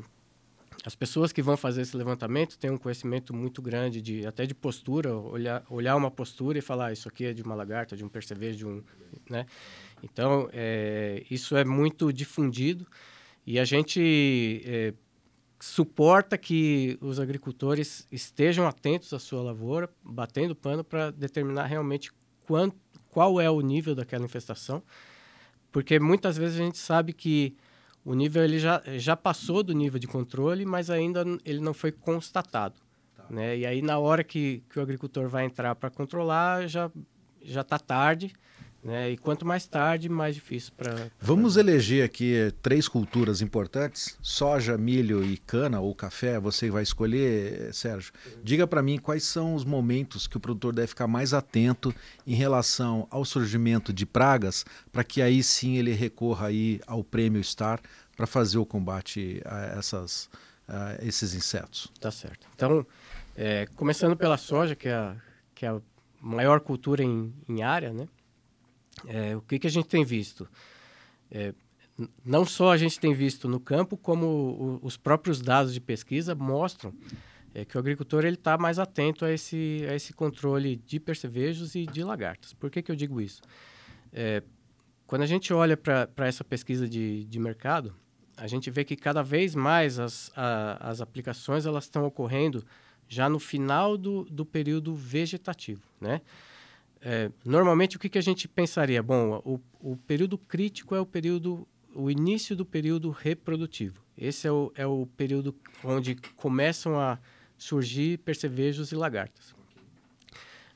as 0.83 0.95
pessoas 0.95 1.31
que 1.31 1.41
vão 1.41 1.55
fazer 1.55 1.81
esse 1.81 1.95
levantamento 1.95 2.57
têm 2.57 2.71
um 2.71 2.77
conhecimento 2.77 3.35
muito 3.35 3.61
grande 3.61 4.01
de 4.01 4.25
até 4.25 4.45
de 4.45 4.55
postura, 4.55 5.15
olhar, 5.15 5.63
olhar 5.69 5.95
uma 5.95 6.09
postura 6.09 6.57
e 6.57 6.61
falar 6.61 6.87
ah, 6.87 6.93
isso 6.93 7.07
aqui 7.07 7.25
é 7.25 7.33
de 7.33 7.43
uma 7.43 7.53
lagarta, 7.53 7.95
de 7.95 8.03
um 8.03 8.09
percevejo, 8.09 8.57
de 8.57 8.65
um, 8.65 8.83
né? 9.29 9.45
Então 10.01 10.49
é, 10.51 11.23
isso 11.29 11.55
é 11.55 11.63
muito 11.63 12.11
difundido 12.11 12.87
e 13.45 13.59
a 13.59 13.65
gente 13.65 14.61
é, 14.65 14.93
suporta 15.59 16.37
que 16.37 16.97
os 16.99 17.19
agricultores 17.19 18.07
estejam 18.11 18.67
atentos 18.67 19.13
à 19.13 19.19
sua 19.19 19.43
lavoura, 19.43 19.89
batendo 20.03 20.55
pano 20.55 20.83
para 20.83 21.11
determinar 21.11 21.67
realmente 21.67 22.11
quanto, 22.47 22.75
qual 23.09 23.39
é 23.39 23.49
o 23.49 23.61
nível 23.61 23.93
daquela 23.93 24.25
infestação, 24.25 24.81
porque 25.71 25.99
muitas 25.99 26.37
vezes 26.37 26.59
a 26.59 26.63
gente 26.63 26.79
sabe 26.79 27.13
que 27.13 27.55
o 28.03 28.13
nível 28.13 28.43
ele 28.43 28.60
já, 28.60 28.81
já 28.98 29.15
passou 29.15 29.63
do 29.63 29.74
nível 29.74 30.00
de 30.00 30.08
controle, 30.08 30.65
mas 30.65 30.89
ainda 30.89 31.24
ele 31.46 31.60
não 31.60 31.74
foi 31.74 31.91
constatado. 31.91 32.75
Tá. 33.15 33.25
Né? 33.29 33.60
E 33.60 33.65
aí, 33.65 33.81
na 33.81 34.00
hora 34.00 34.24
que, 34.24 34.63
que 34.70 34.79
o 34.79 34.81
agricultor 34.81 35.27
vai 35.29 35.46
entrar 35.46 35.75
para 35.75 35.89
controlar, 35.89 36.67
já 36.67 36.91
já 37.43 37.62
está 37.62 37.79
tarde, 37.79 38.31
Né? 38.83 39.11
E 39.11 39.17
quanto 39.17 39.45
mais 39.45 39.67
tarde, 39.67 40.09
mais 40.09 40.33
difícil 40.33 40.73
para. 40.75 41.11
Vamos 41.19 41.55
eleger 41.55 42.03
aqui 42.03 42.51
três 42.63 42.88
culturas 42.88 43.39
importantes: 43.39 44.17
soja, 44.23 44.75
milho 44.75 45.23
e 45.23 45.38
cana 45.38 45.79
ou 45.79 45.93
café. 45.93 46.39
Você 46.39 46.71
vai 46.71 46.81
escolher, 46.81 47.71
Sérgio. 47.73 48.11
Diga 48.43 48.65
para 48.65 48.81
mim 48.81 48.97
quais 48.97 49.23
são 49.23 49.53
os 49.53 49.63
momentos 49.63 50.25
que 50.25 50.35
o 50.35 50.39
produtor 50.39 50.73
deve 50.73 50.88
ficar 50.88 51.05
mais 51.05 51.31
atento 51.31 51.93
em 52.25 52.33
relação 52.33 53.07
ao 53.11 53.23
surgimento 53.23 53.93
de 53.93 54.03
pragas, 54.03 54.65
para 54.91 55.03
que 55.03 55.21
aí 55.21 55.43
sim 55.43 55.77
ele 55.77 55.93
recorra 55.93 56.47
aí 56.47 56.81
ao 56.88 57.03
prêmio 57.03 57.43
Star 57.43 57.79
para 58.17 58.25
fazer 58.25 58.57
o 58.57 58.65
combate 58.65 59.41
a, 59.45 59.77
essas, 59.77 60.27
a 60.67 60.95
esses 61.03 61.35
insetos. 61.35 61.91
Tá 62.00 62.09
certo. 62.09 62.47
Então, 62.55 62.83
é, 63.35 63.67
começando 63.75 64.15
pela 64.17 64.38
soja, 64.38 64.75
que 64.75 64.88
é 64.88 64.95
a, 64.95 65.15
que 65.53 65.67
é 65.67 65.69
a 65.69 65.79
maior 66.19 66.59
cultura 66.61 67.03
em, 67.03 67.31
em 67.47 67.61
área, 67.61 67.93
né? 67.93 68.07
É, 69.08 69.36
o 69.36 69.41
que, 69.41 69.60
que 69.60 69.67
a 69.67 69.72
gente 69.72 69.88
tem 69.88 70.03
visto? 70.03 70.48
É, 71.29 71.53
não 72.25 72.46
só 72.46 72.72
a 72.72 72.77
gente 72.77 73.00
tem 73.00 73.13
visto 73.13 73.48
no 73.48 73.60
campo, 73.60 73.98
como 73.98 74.25
o, 74.25 74.79
os 74.81 74.98
próprios 74.98 75.41
dados 75.41 75.74
de 75.74 75.79
pesquisa 75.79 76.34
mostram 76.34 76.93
é, 77.53 77.65
que 77.65 77.75
o 77.77 77.79
agricultor 77.79 78.25
ele 78.25 78.36
está 78.36 78.58
mais 78.58 78.79
atento 78.79 79.25
a 79.25 79.31
esse, 79.31 79.86
a 79.89 79.96
esse 79.96 80.13
controle 80.13 80.77
de 80.77 81.00
percevejos 81.00 81.75
e 81.75 81.86
de 81.86 82.03
lagartas. 82.03 82.53
Por 82.53 82.70
que, 82.70 82.81
que 82.81 82.91
eu 82.91 82.96
digo 82.96 83.22
isso? 83.22 83.41
É, 84.12 84.41
quando 85.05 85.24
a 85.24 85.27
gente 85.27 85.53
olha 85.53 85.75
para 85.75 86.27
essa 86.27 86.43
pesquisa 86.43 86.88
de, 86.88 87.25
de 87.25 87.39
mercado, 87.39 87.93
a 88.38 88.48
gente 88.48 88.72
vê 88.72 88.84
que 88.84 88.96
cada 88.96 89.22
vez 89.22 89.53
mais 89.53 90.00
as, 90.00 90.31
a, 90.36 90.89
as 90.89 91.01
aplicações 91.01 91.65
elas 91.65 91.84
estão 91.84 92.05
ocorrendo 92.05 92.65
já 93.08 93.29
no 93.29 93.39
final 93.39 93.98
do, 93.98 94.24
do 94.25 94.46
período 94.46 94.96
vegetativo, 94.96 95.84
né? 96.00 96.22
É, 97.01 97.31
normalmente, 97.43 97.98
o 97.98 98.00
que, 98.00 98.10
que 98.10 98.17
a 98.17 98.22
gente 98.22 98.48
pensaria? 98.48 99.01
Bom, 99.01 99.41
o, 99.43 99.60
o 99.79 99.98
período 99.98 100.38
crítico 100.38 100.96
é 100.96 101.00
o 101.00 101.05
período, 101.05 101.67
o 101.96 102.12
início 102.12 102.55
do 102.55 102.65
período 102.65 103.10
reprodutivo. 103.10 104.03
Esse 104.15 104.48
é 104.48 104.51
o, 104.51 104.72
é 104.75 104.86
o 104.86 105.08
período 105.17 105.55
onde 105.84 106.15
começam 106.36 107.00
a 107.00 107.17
surgir 107.58 108.20
percevejos 108.20 108.91
e 108.91 108.96
lagartas. 108.96 109.55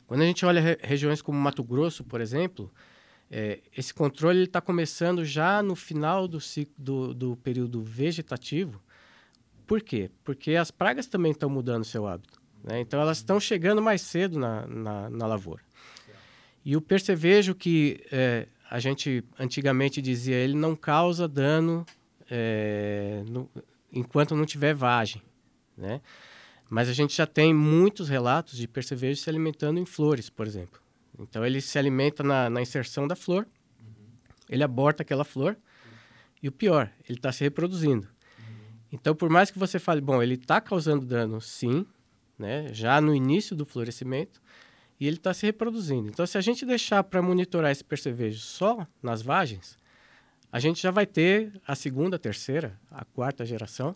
Quando 0.08 0.22
a 0.22 0.26
gente 0.26 0.46
olha 0.46 0.62
re 0.62 0.78
regiões 0.82 1.22
como 1.22 1.40
Mato 1.40 1.64
Grosso, 1.64 2.04
por 2.04 2.22
exemplo, 2.22 2.72
é, 3.30 3.60
esse 3.76 3.94
controle 3.94 4.44
está 4.44 4.62
começando 4.62 5.26
já 5.26 5.62
no 5.64 5.76
final 5.76 6.28
do, 6.28 6.40
do, 6.78 7.14
do 7.14 7.38
período 7.38 7.84
vegetativo. 7.84 8.82
Por 9.66 9.82
quê? 9.82 10.12
Porque 10.24 10.56
as 10.56 10.70
pragas 10.70 11.08
também 11.08 11.32
estão 11.32 11.50
mudando 11.50 11.84
seu 11.84 12.08
hábito. 12.08 12.40
Né? 12.64 12.80
Então, 12.80 13.00
elas 13.00 13.18
estão 13.18 13.40
chegando 13.40 13.82
mais 13.82 14.02
cedo 14.02 14.38
na, 14.38 14.68
na, 14.68 15.10
na 15.10 15.28
lavoura. 15.28 15.65
E 16.66 16.76
o 16.76 16.82
percevejo 16.82 17.54
que 17.54 18.04
é, 18.12 18.48
a 18.70 18.80
gente 18.80 19.24
antigamente 19.38 20.02
dizia, 20.02 20.36
ele 20.36 20.56
não 20.56 20.76
causa 20.76 21.28
dano 21.28 21.86
é, 22.30 23.24
no, 23.28 23.48
enquanto 23.94 24.36
não 24.36 24.46
tiver 24.46 24.74
vagem, 24.74 25.22
né? 25.78 26.02
Mas 26.68 26.90
a 26.90 26.94
gente 26.94 27.16
já 27.16 27.28
tem 27.28 27.54
muitos 27.54 28.10
relatos 28.10 28.58
de 28.58 28.68
percevejo 28.68 29.22
se 29.22 29.30
alimentando 29.30 29.80
em 29.80 29.86
flores, 29.86 30.30
por 30.30 30.48
exemplo. 30.48 30.82
Então 31.20 31.46
ele 31.46 31.62
se 31.62 31.78
alimenta 31.78 32.24
na, 32.24 32.50
na 32.50 32.62
inserção 32.62 33.08
da 33.08 33.16
flor, 33.16 33.48
uhum. 33.80 34.06
ele 34.50 34.64
aborta 34.64 35.04
aquela 35.04 35.24
flor 35.24 35.54
uhum. 35.54 35.92
e 36.42 36.48
o 36.48 36.52
pior, 36.52 36.92
ele 37.08 37.20
está 37.20 37.32
se 37.32 37.44
reproduzindo. 37.44 38.08
Uhum. 38.40 38.56
Então 38.92 39.16
por 39.16 39.30
mais 39.30 39.52
que 39.52 39.60
você 39.60 39.78
fale, 39.78 40.02
bom, 40.02 40.22
ele 40.24 40.34
está 40.34 40.60
causando 40.60 41.06
dano, 41.06 41.40
sim, 41.40 41.86
né? 42.38 42.74
Já 42.74 43.00
no 43.00 43.14
início 43.14 43.56
do 43.56 43.66
florescimento, 43.68 44.42
e 45.00 45.08
ele 45.08 45.18
está 45.18 45.34
se 45.34 45.46
reproduzindo. 45.46 46.10
Então, 46.10 46.26
se 46.26 46.38
a 46.38 46.42
gente 46.42 46.66
deixar 46.66 47.04
para 47.04 47.22
monitorar 47.22 47.72
esse 47.72 47.84
percevejo 47.84 48.40
só 48.40 48.88
nas 49.02 49.22
vagens, 49.22 49.78
a 50.52 50.60
gente 50.60 50.82
já 50.82 50.92
vai 50.92 51.06
ter 51.06 51.52
a 51.68 51.76
segunda, 51.76 52.16
a 52.16 52.20
terceira, 52.20 52.80
a 52.90 53.04
quarta 53.04 53.46
geração 53.46 53.96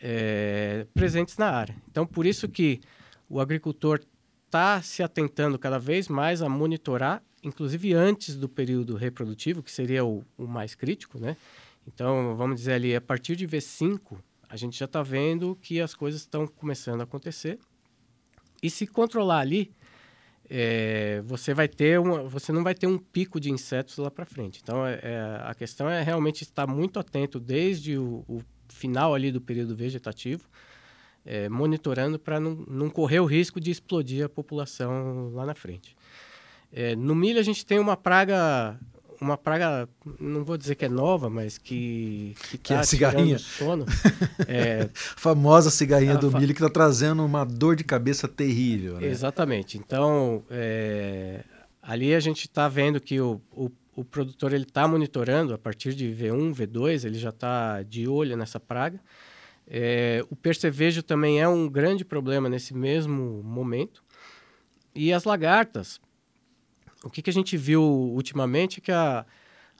é, 0.00 0.86
presentes 0.94 1.36
na 1.36 1.50
área. 1.50 1.76
Então, 1.90 2.06
por 2.06 2.24
isso 2.24 2.48
que 2.48 2.80
o 3.28 3.40
agricultor 3.40 4.00
está 4.46 4.80
se 4.82 5.02
atentando 5.02 5.58
cada 5.58 5.78
vez 5.78 6.08
mais 6.08 6.42
a 6.42 6.48
monitorar, 6.48 7.22
inclusive 7.42 7.92
antes 7.92 8.34
do 8.34 8.48
período 8.48 8.96
reprodutivo, 8.96 9.62
que 9.62 9.70
seria 9.70 10.04
o, 10.04 10.24
o 10.36 10.46
mais 10.46 10.74
crítico, 10.74 11.18
né? 11.18 11.36
Então, 11.86 12.34
vamos 12.36 12.56
dizer 12.56 12.74
ali, 12.74 12.94
a 12.94 13.00
partir 13.00 13.36
de 13.36 13.46
V5, 13.46 14.18
a 14.48 14.56
gente 14.56 14.78
já 14.78 14.84
está 14.84 15.02
vendo 15.02 15.56
que 15.62 15.80
as 15.80 15.94
coisas 15.94 16.22
estão 16.22 16.46
começando 16.46 17.00
a 17.00 17.04
acontecer. 17.04 17.58
E 18.62 18.68
se 18.68 18.86
controlar 18.86 19.40
ali, 19.40 19.72
é, 20.52 21.22
você 21.24 21.54
vai 21.54 21.68
ter 21.68 22.00
uma, 22.00 22.24
você 22.24 22.50
não 22.50 22.64
vai 22.64 22.74
ter 22.74 22.88
um 22.88 22.98
pico 22.98 23.38
de 23.38 23.52
insetos 23.52 23.96
lá 23.98 24.10
para 24.10 24.26
frente. 24.26 24.58
Então, 24.60 24.84
é, 24.84 24.98
é, 25.00 25.40
a 25.44 25.54
questão 25.54 25.88
é 25.88 26.02
realmente 26.02 26.42
estar 26.42 26.66
muito 26.66 26.98
atento 26.98 27.38
desde 27.38 27.96
o, 27.96 28.24
o 28.26 28.42
final 28.68 29.14
ali 29.14 29.30
do 29.30 29.40
período 29.40 29.76
vegetativo, 29.76 30.48
é, 31.24 31.48
monitorando 31.48 32.18
para 32.18 32.40
não, 32.40 32.64
não 32.68 32.90
correr 32.90 33.20
o 33.20 33.26
risco 33.26 33.60
de 33.60 33.70
explodir 33.70 34.24
a 34.24 34.28
população 34.28 35.30
lá 35.32 35.46
na 35.46 35.54
frente. 35.54 35.96
É, 36.72 36.96
no 36.96 37.14
milho 37.14 37.38
a 37.38 37.44
gente 37.44 37.64
tem 37.64 37.78
uma 37.78 37.96
praga 37.96 38.76
uma 39.20 39.36
praga, 39.36 39.88
não 40.18 40.44
vou 40.44 40.56
dizer 40.56 40.74
que 40.74 40.86
é 40.86 40.88
nova, 40.88 41.28
mas 41.28 41.58
que 41.58 42.34
que, 42.50 42.58
que 42.58 42.72
é 42.72 42.76
tá 42.76 42.80
a 42.80 42.84
cigarrinha. 42.84 43.38
sono. 43.38 43.84
é, 44.48 44.88
famosa 44.94 45.70
cigarrinha 45.70 46.16
do 46.16 46.30
milho 46.32 46.54
que 46.54 46.62
está 46.62 46.70
trazendo 46.70 47.24
uma 47.24 47.44
dor 47.44 47.76
de 47.76 47.84
cabeça 47.84 48.26
terrível. 48.26 48.98
Né? 48.98 49.06
Exatamente. 49.06 49.76
Então, 49.76 50.42
é, 50.50 51.44
ali 51.82 52.14
a 52.14 52.20
gente 52.20 52.46
está 52.46 52.68
vendo 52.68 53.00
que 53.00 53.20
o, 53.20 53.40
o, 53.52 53.70
o 53.94 54.04
produtor 54.04 54.52
ele 54.52 54.64
está 54.64 54.88
monitorando 54.88 55.52
a 55.52 55.58
partir 55.58 55.94
de 55.94 56.06
V1, 56.06 56.54
V2, 56.54 57.04
ele 57.04 57.18
já 57.18 57.30
está 57.30 57.82
de 57.82 58.08
olho 58.08 58.36
nessa 58.36 58.58
praga. 58.58 59.00
É, 59.66 60.24
o 60.30 60.34
percevejo 60.34 61.02
também 61.02 61.40
é 61.40 61.48
um 61.48 61.68
grande 61.68 62.04
problema 62.04 62.48
nesse 62.48 62.74
mesmo 62.74 63.42
momento. 63.44 64.02
E 64.94 65.12
as 65.12 65.24
lagartas, 65.24 66.00
o 67.04 67.10
que, 67.10 67.22
que 67.22 67.30
a 67.30 67.32
gente 67.32 67.56
viu 67.56 67.82
ultimamente 67.82 68.78
é 68.78 68.82
que 68.82 68.92
a, 68.92 69.24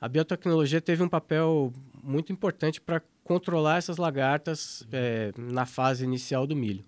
a 0.00 0.08
biotecnologia 0.08 0.80
teve 0.80 1.02
um 1.02 1.08
papel 1.08 1.72
muito 2.02 2.32
importante 2.32 2.80
para 2.80 3.02
controlar 3.22 3.78
essas 3.78 3.96
lagartas 3.96 4.86
é, 4.90 5.32
na 5.36 5.66
fase 5.66 6.04
inicial 6.04 6.46
do 6.46 6.56
milho. 6.56 6.84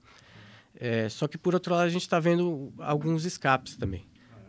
É, 0.75 1.09
só 1.09 1.29
que, 1.29 1.39
por 1.39 1.55
outro 1.55 1.75
lado, 1.75 1.87
a 1.87 1.91
gente 1.91 2.03
está 2.03 2.19
vendo 2.19 2.73
alguns 2.79 3.25
escapes 3.25 3.77
também, 3.77 4.05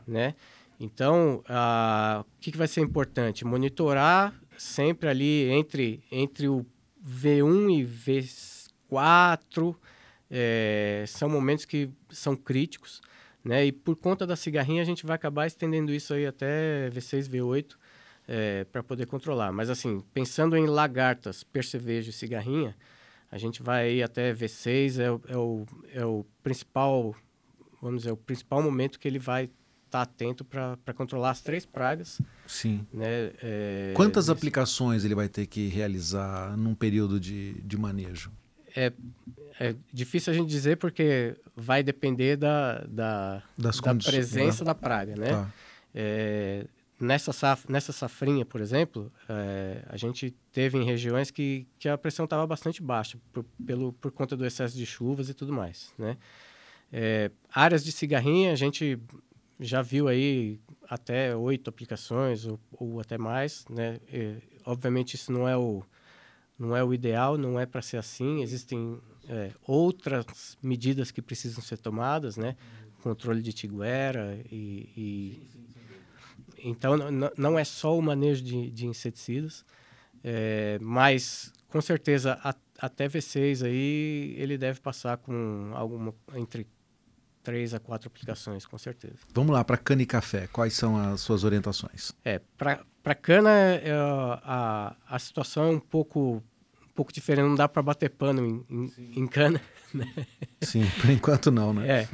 né? 0.07 0.33
Então, 0.79 1.43
a, 1.47 2.25
o 2.25 2.39
que, 2.39 2.51
que 2.51 2.57
vai 2.57 2.67
ser 2.67 2.81
importante? 2.81 3.45
Monitorar 3.45 4.33
sempre 4.57 5.09
ali 5.09 5.49
entre, 5.49 6.03
entre 6.11 6.47
o 6.47 6.65
V1 7.05 7.79
e 7.79 7.85
V4, 8.91 9.75
é, 10.31 11.03
são 11.07 11.29
momentos 11.29 11.65
que 11.65 11.89
são 12.09 12.35
críticos. 12.35 13.01
Né? 13.43 13.65
E 13.65 13.71
por 13.71 13.95
conta 13.95 14.25
da 14.25 14.35
cigarrinha, 14.35 14.81
a 14.81 14.85
gente 14.85 15.05
vai 15.05 15.15
acabar 15.15 15.45
estendendo 15.45 15.93
isso 15.93 16.13
aí 16.13 16.25
até 16.25 16.89
V6, 16.89 17.29
V8 17.29 17.75
é, 18.27 18.63
para 18.65 18.81
poder 18.81 19.05
controlar. 19.05 19.51
Mas, 19.51 19.69
assim, 19.69 20.01
pensando 20.13 20.55
em 20.55 20.65
lagartas, 20.65 21.43
percevejo 21.43 22.09
e 22.09 22.13
cigarrinha, 22.13 22.75
a 23.29 23.37
gente 23.37 23.61
vai 23.61 24.01
até 24.01 24.33
V6, 24.33 24.99
é, 24.99 25.33
é, 25.33 25.37
o, 25.37 25.65
é 25.93 26.05
o 26.05 26.25
principal, 26.41 27.15
vamos 27.81 28.03
dizer, 28.03 28.11
o 28.11 28.17
principal 28.17 28.61
momento 28.61 28.99
que 28.99 29.07
ele 29.07 29.19
vai 29.19 29.45
estar 29.45 29.51
tá 29.89 30.01
atento 30.01 30.45
para 30.45 30.93
controlar 30.95 31.31
as 31.31 31.41
três 31.41 31.65
pragas. 31.65 32.21
Sim. 32.47 32.85
Né? 32.93 33.31
É, 33.41 33.93
Quantas 33.95 34.27
nesse... 34.27 34.37
aplicações 34.37 35.03
ele 35.03 35.15
vai 35.15 35.27
ter 35.27 35.47
que 35.47 35.67
realizar 35.67 36.55
num 36.55 36.73
período 36.73 37.19
de, 37.19 37.53
de 37.61 37.77
manejo? 37.77 38.31
É, 38.75 38.91
é 39.59 39.75
difícil 39.91 40.33
a 40.33 40.35
gente 40.35 40.49
dizer 40.49 40.77
porque 40.77 41.35
vai 41.55 41.83
depender 41.83 42.37
da, 42.37 42.79
da, 42.87 43.43
das 43.57 43.79
da 43.79 43.95
presença 43.95 44.65
da 44.65 44.73
praga, 44.73 45.15
né? 45.15 45.29
Tá. 45.29 45.53
É, 45.93 46.65
nessa, 46.99 47.31
saf, 47.31 47.71
nessa 47.71 47.91
safrinha, 47.91 48.45
por 48.45 48.61
exemplo, 48.61 49.11
é, 49.29 49.83
a 49.87 49.97
gente 49.97 50.33
teve 50.51 50.77
em 50.77 50.83
regiões 50.83 51.29
que, 51.29 51.67
que 51.77 51.87
a 51.87 51.97
pressão 51.97 52.25
estava 52.25 52.45
bastante 52.47 52.81
baixa 52.81 53.17
por, 53.31 53.45
pelo, 53.65 53.93
por 53.93 54.11
conta 54.11 54.35
do 54.35 54.45
excesso 54.45 54.75
de 54.75 54.85
chuvas 54.85 55.29
e 55.29 55.33
tudo 55.33 55.53
mais, 55.53 55.93
né? 55.97 56.17
É, 56.91 57.31
áreas 57.51 57.83
de 57.83 57.91
cigarrinha, 57.91 58.51
a 58.51 58.55
gente 58.55 58.99
já 59.59 59.81
viu 59.81 60.07
aí 60.07 60.59
até 60.89 61.35
oito 61.35 61.69
aplicações 61.69 62.45
ou, 62.45 62.59
ou 62.71 62.99
até 62.99 63.17
mais, 63.17 63.65
né? 63.69 63.99
E, 64.11 64.37
obviamente 64.65 65.15
isso 65.15 65.31
não 65.31 65.47
é 65.47 65.57
o 65.57 65.83
não 66.57 66.75
é 66.75 66.83
o 66.83 66.93
ideal, 66.93 67.37
não 67.37 67.59
é 67.59 67.65
para 67.65 67.81
ser 67.81 67.97
assim. 67.97 68.41
Existem 68.41 68.99
é, 69.27 69.51
outras 69.65 70.57
medidas 70.61 71.11
que 71.11 71.21
precisam 71.21 71.63
ser 71.63 71.77
tomadas, 71.77 72.37
né? 72.37 72.55
Controle 73.01 73.41
de 73.41 73.51
tiguera 73.51 74.39
e, 74.49 74.89
e... 74.95 75.49
então 76.57 76.95
não 77.37 77.59
é 77.59 77.65
só 77.65 77.97
o 77.97 78.01
manejo 78.01 78.41
de, 78.41 78.71
de 78.71 78.87
inseticidas, 78.87 79.65
é, 80.23 80.79
mas 80.79 81.51
com 81.67 81.81
certeza 81.81 82.39
a, 82.41 82.55
até 82.79 83.09
V6 83.09 83.65
aí 83.65 84.35
ele 84.37 84.57
deve 84.57 84.79
passar 84.79 85.17
com 85.17 85.71
alguma 85.73 86.15
entre 86.35 86.65
três 87.43 87.73
a 87.73 87.79
quatro 87.79 88.07
aplicações, 88.07 88.65
com 88.65 88.77
certeza. 88.77 89.15
Vamos 89.33 89.51
lá, 89.51 89.63
para 89.63 89.77
cana 89.77 90.01
e 90.01 90.05
café, 90.05 90.47
quais 90.47 90.73
são 90.73 90.97
as 90.97 91.21
suas 91.21 91.43
orientações? 91.43 92.11
É, 92.23 92.39
para 92.57 93.15
cana, 93.15 93.51
é, 93.51 93.91
a, 93.91 94.95
a 95.07 95.19
situação 95.19 95.65
é 95.65 95.69
um 95.69 95.79
pouco, 95.79 96.41
um 96.81 96.93
pouco 96.95 97.11
diferente, 97.11 97.45
não 97.45 97.55
dá 97.55 97.67
para 97.67 97.81
bater 97.81 98.09
pano 98.09 98.45
em, 98.45 98.65
em, 98.69 99.19
em 99.21 99.27
cana. 99.27 99.61
Né? 99.93 100.11
Sim, 100.59 100.89
por 100.99 101.11
enquanto 101.11 101.51
não, 101.51 101.71
né? 101.71 101.87
É. 101.87 102.09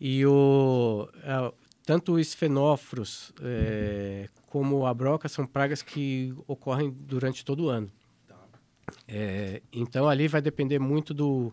E 0.00 0.24
o, 0.24 1.06
é, 1.22 1.52
tanto 1.84 2.14
os 2.14 2.32
fenóforos 2.32 3.30
é, 3.42 4.26
como 4.46 4.86
a 4.86 4.94
broca 4.94 5.28
são 5.28 5.46
pragas 5.46 5.82
que 5.82 6.34
ocorrem 6.46 6.90
durante 6.90 7.44
todo 7.44 7.64
o 7.64 7.68
ano. 7.68 7.92
É, 9.06 9.60
então 9.70 10.08
ali 10.08 10.28
vai 10.28 10.40
depender 10.40 10.78
muito 10.78 11.12
do, 11.12 11.52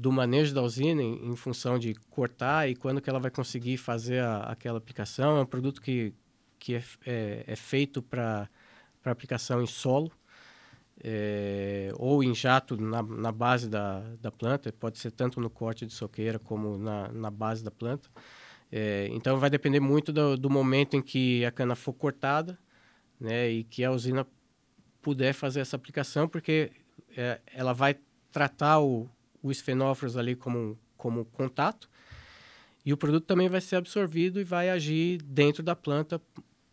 do 0.00 0.10
manejo 0.10 0.54
da 0.54 0.62
usina 0.62 1.02
em, 1.02 1.26
em, 1.26 1.36
função 1.36 1.78
de 1.78 1.94
cortar 2.08 2.66
e 2.70 2.74
quando 2.74 3.02
que 3.02 3.10
ela 3.10 3.20
vai 3.20 3.30
conseguir 3.30 3.76
fazer 3.76 4.20
a, 4.20 4.44
aquela 4.44 4.78
aplicação. 4.78 5.36
É 5.36 5.42
um 5.42 5.46
produto 5.46 5.82
que, 5.82 6.14
que 6.58 6.74
é, 6.74 6.82
é, 7.04 7.44
é 7.48 7.54
feito 7.54 8.00
para 8.00 8.48
aplicação 9.04 9.62
em 9.62 9.66
solo 9.66 10.10
é, 11.04 11.92
ou 11.96 12.24
em 12.24 12.34
jato 12.34 12.80
na, 12.80 13.02
na 13.02 13.30
base 13.30 13.68
da, 13.68 14.00
da 14.22 14.32
planta. 14.32 14.72
Pode 14.72 14.98
ser 14.98 15.10
tanto 15.10 15.38
no 15.38 15.50
corte 15.50 15.84
de 15.84 15.92
soqueira 15.92 16.38
como 16.38 16.78
na, 16.78 17.12
na 17.12 17.30
base 17.30 17.62
da 17.62 17.70
planta. 17.70 18.08
É, 18.72 19.06
então 19.10 19.38
vai 19.38 19.50
depender 19.50 19.80
muito 19.80 20.14
do, 20.14 20.34
do, 20.34 20.48
momento 20.48 20.96
em 20.96 21.02
que 21.02 21.44
a 21.44 21.50
cana 21.50 21.76
for 21.76 21.92
cortada 21.92 22.58
né, 23.20 23.50
e 23.50 23.64
que 23.64 23.84
a 23.84 23.90
usina 23.90 24.26
puder 25.02 25.34
fazer 25.34 25.60
essa 25.60 25.76
aplicação, 25.76 26.26
porque 26.26 26.72
é, 27.14 27.38
ela 27.52 27.74
vai 27.74 27.98
tratar 28.32 28.80
o, 28.80 29.10
os 29.42 29.60
fenóforos 29.60 30.16
ali 30.16 30.34
como, 30.34 30.78
como 30.96 31.24
contato 31.24 31.88
e 32.84 32.92
o 32.92 32.96
produto 32.96 33.24
também 33.26 33.48
vai 33.48 33.60
ser 33.60 33.76
absorvido 33.76 34.40
e 34.40 34.44
vai 34.44 34.70
agir 34.70 35.22
dentro 35.22 35.62
da 35.62 35.76
planta 35.76 36.20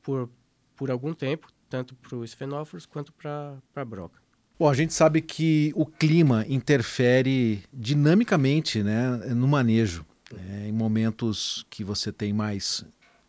por, 0.02 0.30
por 0.76 0.90
algum 0.90 1.14
tempo, 1.14 1.48
tanto 1.70 1.96
para 1.96 2.16
os 2.16 2.34
fenóforos 2.34 2.86
quanto 2.86 3.12
para 3.12 3.58
a 3.76 3.86
broca. 3.86 4.20
Bom, 4.58 4.70
a 4.70 4.74
gente 4.74 4.94
sabe 4.94 5.22
que 5.22 5.72
o 5.76 5.86
clima 5.86 6.46
interfere 6.48 7.64
dinamicamente 7.72 8.82
né, 8.82 9.18
no 9.36 9.48
manejo. 9.48 10.06
É, 10.50 10.68
em 10.68 10.74
momentos 10.74 11.66
que 11.70 11.86
você 11.86 12.12
tem 12.12 12.34
mais 12.34 12.84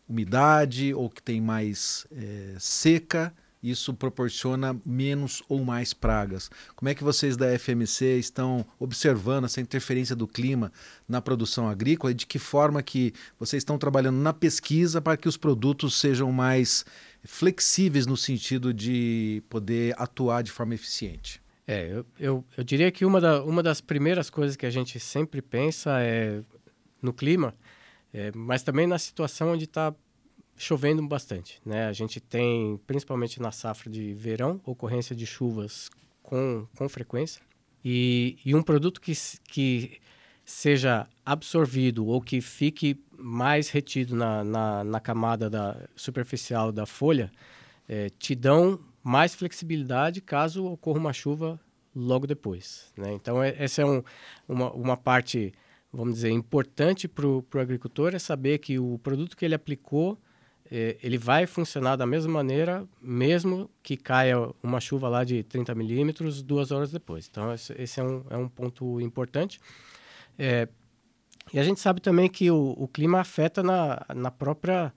umidade 0.07 0.93
ou 0.93 1.09
que 1.09 1.21
tem 1.21 1.39
mais 1.39 2.05
é, 2.11 2.55
seca, 2.59 3.33
isso 3.61 3.93
proporciona 3.93 4.79
menos 4.85 5.43
ou 5.49 5.63
mais 5.63 5.93
pragas. 5.93 6.49
Como 6.75 6.89
é 6.89 6.95
que 6.95 7.03
vocês 7.03 7.35
da 7.35 7.57
FMC 7.57 8.17
estão 8.17 8.65
observando 8.79 9.45
essa 9.45 9.59
interferência 9.59 10.15
do 10.15 10.27
clima 10.27 10.71
na 11.07 11.21
produção 11.21 11.67
agrícola 11.67 12.11
e 12.11 12.15
de 12.15 12.25
que 12.25 12.39
forma 12.39 12.81
que 12.81 13.13
vocês 13.37 13.61
estão 13.61 13.77
trabalhando 13.77 14.17
na 14.17 14.33
pesquisa 14.33 15.01
para 15.01 15.17
que 15.17 15.27
os 15.27 15.37
produtos 15.37 15.99
sejam 15.99 16.31
mais 16.31 16.85
flexíveis 17.23 18.05
no 18.05 18.15
sentido 18.15 18.73
de 18.73 19.43
poder 19.49 19.93
atuar 19.97 20.41
de 20.41 20.51
forma 20.51 20.73
eficiente? 20.73 21.41
É, 21.67 21.87
eu, 21.91 22.05
eu, 22.19 22.45
eu 22.57 22.63
diria 22.63 22.91
que 22.91 23.05
uma, 23.05 23.21
da, 23.21 23.43
uma 23.43 23.61
das 23.61 23.79
primeiras 23.79 24.29
coisas 24.29 24.55
que 24.55 24.65
a 24.65 24.71
gente 24.71 24.99
sempre 24.99 25.41
pensa 25.41 26.01
é 26.01 26.41
no 27.01 27.13
clima, 27.13 27.53
é, 28.11 28.31
mas 28.33 28.63
também 28.63 28.87
na 28.87 28.97
situação 28.97 29.51
onde 29.51 29.65
está 29.65 29.93
chovendo 30.59 31.01
bastante. 31.07 31.59
Né? 31.65 31.87
A 31.87 31.93
gente 31.93 32.19
tem, 32.19 32.79
principalmente 32.85 33.41
na 33.41 33.51
safra 33.51 33.89
de 33.89 34.13
verão, 34.13 34.61
ocorrência 34.65 35.15
de 35.15 35.25
chuvas 35.25 35.89
com, 36.21 36.67
com 36.77 36.87
frequência. 36.89 37.41
E, 37.83 38.37
e 38.45 38.53
um 38.53 38.61
produto 38.61 38.99
que, 38.99 39.13
que 39.45 39.99
seja 40.43 41.07
absorvido 41.25 42.05
ou 42.05 42.21
que 42.21 42.41
fique 42.41 43.01
mais 43.17 43.69
retido 43.69 44.15
na, 44.15 44.43
na, 44.43 44.83
na 44.83 44.99
camada 44.99 45.49
da, 45.49 45.87
superficial 45.95 46.73
da 46.73 46.85
folha, 46.85 47.31
é, 47.87 48.09
te 48.19 48.35
dão 48.35 48.79
mais 49.01 49.33
flexibilidade 49.33 50.19
caso 50.19 50.65
ocorra 50.65 50.99
uma 50.99 51.13
chuva 51.13 51.57
logo 51.95 52.27
depois. 52.27 52.91
Né? 52.97 53.13
Então, 53.13 53.41
é, 53.41 53.55
essa 53.57 53.81
é 53.81 53.85
um, 53.85 54.03
uma, 54.47 54.71
uma 54.73 54.97
parte 54.97 55.53
vamos 55.91 56.15
dizer, 56.15 56.29
importante 56.31 57.07
para 57.07 57.25
o 57.25 57.43
agricultor 57.53 58.13
é 58.13 58.19
saber 58.19 58.59
que 58.59 58.77
o 58.77 58.99
produto 58.99 59.35
que 59.35 59.43
ele 59.43 59.55
aplicou, 59.55 60.17
ele 60.71 61.17
vai 61.17 61.47
funcionar 61.47 61.95
da 61.95 62.05
mesma 62.05 62.31
maneira, 62.31 62.87
mesmo 63.01 63.69
que 63.81 63.97
caia 63.97 64.37
uma 64.61 64.79
chuva 64.79 65.09
lá 65.09 65.23
de 65.23 65.43
30 65.43 65.73
milímetros 65.73 66.41
duas 66.43 66.71
horas 66.71 66.91
depois. 66.91 67.27
Então, 67.29 67.51
esse, 67.53 67.73
esse 67.73 67.99
é, 67.99 68.03
um, 68.03 68.23
é 68.29 68.37
um 68.37 68.47
ponto 68.47 69.01
importante. 69.01 69.59
É, 70.37 70.67
e 71.51 71.59
a 71.59 71.63
gente 71.63 71.79
sabe 71.79 71.99
também 71.99 72.29
que 72.29 72.51
o, 72.51 72.75
o 72.77 72.87
clima 72.87 73.19
afeta 73.19 73.63
na, 73.63 74.05
na 74.15 74.29
própria 74.29 74.93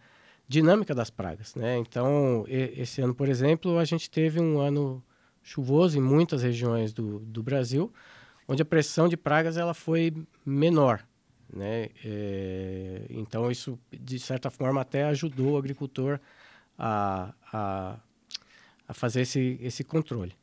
dinâmica 0.46 0.94
das 0.94 1.08
pragas. 1.08 1.54
Né? 1.54 1.78
Então, 1.78 2.44
e, 2.46 2.80
esse 2.80 3.00
ano, 3.00 3.14
por 3.14 3.28
exemplo, 3.28 3.78
a 3.78 3.84
gente 3.84 4.10
teve 4.10 4.38
um 4.38 4.60
ano 4.60 5.02
chuvoso 5.42 5.98
em 5.98 6.02
muitas 6.02 6.42
regiões 6.42 6.92
do, 6.92 7.18
do 7.20 7.42
Brasil, 7.42 7.92
onde 8.46 8.62
a 8.62 8.66
pressão 8.66 9.08
de 9.08 9.16
pragas 9.16 9.56
ela 9.56 9.74
foi 9.74 10.12
menor. 10.44 11.02
Né? 11.52 11.90
É, 12.04 13.02
então, 13.10 13.50
isso, 13.50 13.78
de 13.92 14.18
certa 14.18 14.50
forma, 14.50 14.80
até 14.80 15.04
ajudou 15.04 15.52
o 15.52 15.56
agricultor 15.58 16.18
a, 16.78 17.34
a, 17.52 17.96
a 18.88 18.94
fazer 18.94 19.22
esse, 19.22 19.58
esse 19.60 19.84
controle. 19.84 20.34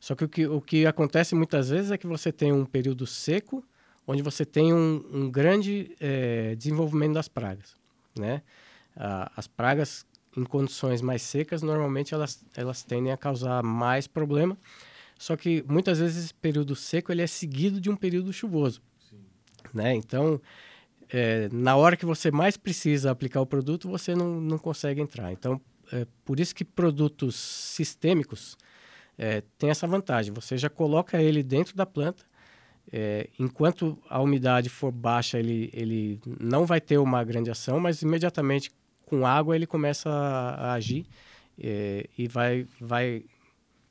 Só 0.00 0.14
que 0.14 0.24
o, 0.24 0.28
que 0.28 0.46
o 0.46 0.60
que 0.60 0.86
acontece 0.86 1.34
muitas 1.34 1.70
vezes 1.70 1.90
é 1.90 1.96
que 1.96 2.06
você 2.06 2.32
tem 2.32 2.52
um 2.52 2.66
período 2.66 3.06
seco, 3.06 3.64
onde 4.06 4.20
você 4.20 4.44
tem 4.44 4.72
um, 4.74 5.04
um 5.12 5.30
grande 5.30 5.96
é, 6.00 6.54
desenvolvimento 6.56 7.14
das 7.14 7.28
pragas. 7.28 7.76
Né? 8.18 8.42
as 9.34 9.46
pragas 9.46 10.04
em 10.36 10.44
condições 10.44 11.00
mais 11.00 11.22
secas, 11.22 11.62
normalmente 11.62 12.12
elas, 12.12 12.44
elas 12.54 12.82
tendem 12.82 13.10
a 13.10 13.16
causar 13.16 13.62
mais 13.62 14.06
problema, 14.06 14.56
só 15.18 15.36
que 15.36 15.64
muitas 15.66 15.98
vezes 15.98 16.24
esse 16.24 16.34
período 16.34 16.74
seco 16.74 17.12
ele 17.12 17.22
é 17.22 17.26
seguido 17.26 17.80
de 17.80 17.88
um 17.88 17.96
período 17.96 18.32
chuvoso. 18.32 18.82
Né? 19.74 19.94
Então, 19.94 20.40
é, 21.12 21.48
na 21.52 21.76
hora 21.76 21.96
que 21.96 22.06
você 22.06 22.30
mais 22.30 22.56
precisa 22.56 23.10
aplicar 23.10 23.40
o 23.40 23.46
produto, 23.46 23.88
você 23.88 24.14
não, 24.14 24.40
não 24.40 24.58
consegue 24.58 25.00
entrar. 25.00 25.32
Então, 25.32 25.60
é 25.92 26.06
por 26.24 26.40
isso 26.40 26.54
que 26.54 26.64
produtos 26.64 27.36
sistêmicos 27.36 28.56
é, 29.18 29.42
têm 29.58 29.70
essa 29.70 29.86
vantagem. 29.86 30.32
Você 30.32 30.56
já 30.56 30.70
coloca 30.70 31.20
ele 31.20 31.42
dentro 31.42 31.76
da 31.76 31.84
planta, 31.84 32.24
é, 32.90 33.28
enquanto 33.38 33.98
a 34.08 34.20
umidade 34.20 34.68
for 34.68 34.90
baixa, 34.90 35.38
ele, 35.38 35.70
ele 35.72 36.20
não 36.40 36.64
vai 36.66 36.80
ter 36.80 36.98
uma 36.98 37.22
grande 37.22 37.50
ação, 37.50 37.78
mas 37.78 38.02
imediatamente 38.02 38.70
com 39.04 39.26
água 39.26 39.54
ele 39.54 39.66
começa 39.66 40.08
a, 40.08 40.54
a 40.54 40.72
agir 40.72 41.06
é, 41.58 42.08
e 42.16 42.26
vai, 42.26 42.66
vai 42.80 43.24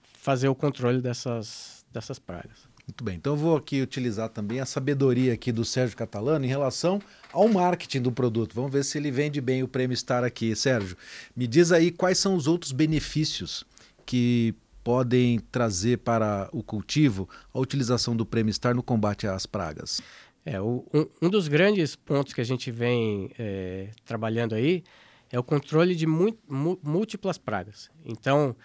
fazer 0.03 0.47
o 0.49 0.55
controle 0.55 1.01
dessas, 1.01 1.85
dessas 1.91 2.19
pragas. 2.19 2.67
Muito 2.87 3.03
bem, 3.03 3.15
então 3.15 3.33
eu 3.33 3.37
vou 3.37 3.55
aqui 3.55 3.81
utilizar 3.81 4.29
também 4.29 4.59
a 4.59 4.65
sabedoria 4.65 5.33
aqui 5.33 5.51
do 5.51 5.63
Sérgio 5.63 5.95
Catalano 5.95 6.43
em 6.43 6.47
relação 6.47 6.99
ao 7.31 7.47
marketing 7.47 8.01
do 8.01 8.11
produto. 8.11 8.53
Vamos 8.53 8.71
ver 8.71 8.83
se 8.83 8.97
ele 8.97 9.11
vende 9.11 9.39
bem 9.39 9.63
o 9.63 9.67
Prêmio 9.67 9.95
Star 9.95 10.23
aqui. 10.23 10.55
Sérgio, 10.55 10.97
me 11.35 11.47
diz 11.47 11.71
aí 11.71 11.91
quais 11.91 12.17
são 12.17 12.35
os 12.35 12.47
outros 12.47 12.71
benefícios 12.71 13.63
que 14.05 14.53
podem 14.83 15.39
trazer 15.51 15.99
para 15.99 16.49
o 16.51 16.63
cultivo 16.63 17.29
a 17.53 17.59
utilização 17.59 18.15
do 18.15 18.25
Prêmio 18.25 18.53
Star 18.53 18.75
no 18.75 18.83
combate 18.83 19.27
às 19.27 19.45
pragas. 19.45 20.01
É, 20.43 20.59
o, 20.59 20.83
um, 20.93 21.05
um, 21.21 21.29
dos 21.29 21.47
grandes 21.47 21.95
pontos 21.95 22.33
que 22.33 22.41
a 22.41 22.43
gente 22.43 22.71
vem 22.71 23.31
é, 23.37 23.89
trabalhando 24.03 24.55
aí 24.55 24.83
é 25.31 25.39
o 25.39 25.43
controle 25.43 25.95
de 25.95 26.07
múltiplas 26.07 27.37
pragas. 27.37 27.89
Então, 28.03 28.55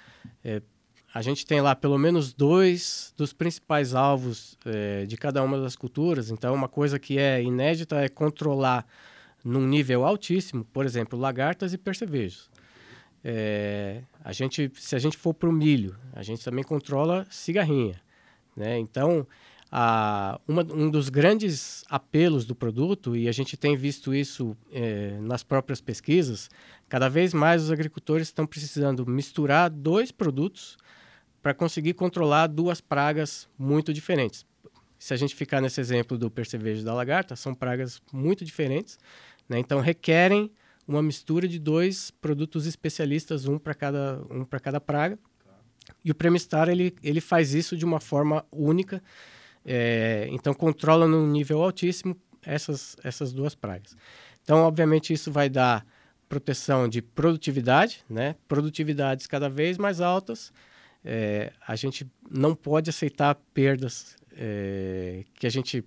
é, 0.43 0.63
a 1.17 1.23
gente 1.23 1.47
tem 1.47 1.63
lá 1.63 1.75
pelo 1.75 1.97
menos 1.97 2.35
dois 2.35 3.15
dos 3.17 3.33
principais 3.33 3.95
alvos 3.95 4.59
é, 4.67 5.07
de 5.07 5.17
cada 5.17 5.43
uma 5.43 5.59
das 5.59 5.75
culturas. 5.75 6.31
Então, 6.31 6.55
uma 6.55 6.69
coisa 6.69 6.99
que 6.99 7.19
é 7.19 7.43
inédita 7.43 7.97
é 7.97 8.07
controlar 8.07 8.87
num 9.43 9.67
nível 9.67 10.05
altíssimo, 10.05 10.63
por 10.63 10.85
exemplo, 10.85 11.19
lagartas 11.19 11.73
e 11.73 11.79
percevejos. 11.79 12.51
É, 13.25 14.03
a 14.23 14.31
gente, 14.31 14.71
se 14.75 14.95
a 14.95 14.99
gente 14.99 15.17
for 15.17 15.33
para 15.33 15.49
o 15.49 15.53
milho, 15.53 15.97
a 16.13 16.23
gente 16.23 16.45
também 16.45 16.63
controla 16.63 17.27
cigarrinha. 17.31 17.99
Né? 18.55 18.79
Então, 18.79 19.27
a, 19.73 20.39
uma, 20.47 20.61
um 20.71 20.91
dos 20.91 21.09
grandes 21.09 21.83
apelos 21.89 22.45
do 22.45 22.55
produto, 22.55 23.17
e 23.17 23.27
a 23.27 23.33
gente 23.33 23.57
tem 23.57 23.75
visto 23.75 24.15
isso 24.15 24.55
é, 24.71 25.17
nas 25.23 25.43
próprias 25.43 25.81
pesquisas, 25.81 26.51
cada 26.91 27.09
vez 27.09 27.33
mais 27.33 27.63
os 27.63 27.71
agricultores 27.71 28.29
estão 28.29 28.47
precisando 28.47 29.07
misturar 29.07 29.71
dois 29.71 30.13
produtos 30.13 30.77
para 31.47 31.55
conseguir 31.55 31.95
controlar 31.95 32.49
duas 32.49 32.81
pragas 32.81 33.49
muito 33.57 33.95
diferentes. 33.95 34.45
Se 34.99 35.15
a 35.15 35.17
gente 35.17 35.33
ficar 35.33 35.61
nesse 35.61 35.81
exemplo 35.81 36.19
do 36.19 36.29
percevejo 36.29 36.85
da 36.85 36.93
lagarta, 36.93 37.37
são 37.37 37.55
pragas 37.55 38.03
muito 38.13 38.45
diferentes, 38.45 38.99
né? 39.49 39.57
então 39.61 39.79
requerem 39.79 40.51
uma 40.89 41.01
mistura 41.01 41.47
de 41.47 41.61
dois 41.61 42.11
produtos 42.11 42.67
especialistas, 42.67 43.47
um 43.47 43.61
para 43.61 43.75
cada, 43.75 44.21
um 44.29 44.45
cada 44.45 44.81
praga. 44.81 45.17
E 46.05 46.11
o 46.11 46.17
Premistar 46.17 46.69
ele, 46.69 46.93
ele 47.01 47.21
faz 47.21 47.55
isso 47.55 47.77
de 47.77 47.85
uma 47.85 48.01
forma 48.01 48.45
única, 48.51 49.01
é, 49.65 50.27
então 50.33 50.53
controla 50.53 51.07
num 51.07 51.29
nível 51.29 51.63
altíssimo, 51.63 52.17
essas, 52.45 52.97
essas 53.05 53.33
duas 53.33 53.55
pragas. 53.55 53.97
Então, 54.43 54.65
obviamente, 54.65 55.13
isso 55.13 55.31
vai 55.31 55.49
dar 55.49 55.87
proteção 56.29 56.89
de 56.89 57.01
produtividade, 57.01 58.05
né? 58.11 58.35
produtividades 58.49 59.29
cada 59.29 59.49
vez 59.49 59.79
mais 59.79 60.01
altas. 60.01 60.53
É, 61.09 61.53
a 61.67 61.77
gente 61.77 62.05
não 62.29 62.53
pode 62.53 62.91
aceitar 62.91 63.37
perdas 63.55 64.17
é, 64.37 65.25
que 65.35 65.47
a 65.47 65.51
gente 65.51 65.85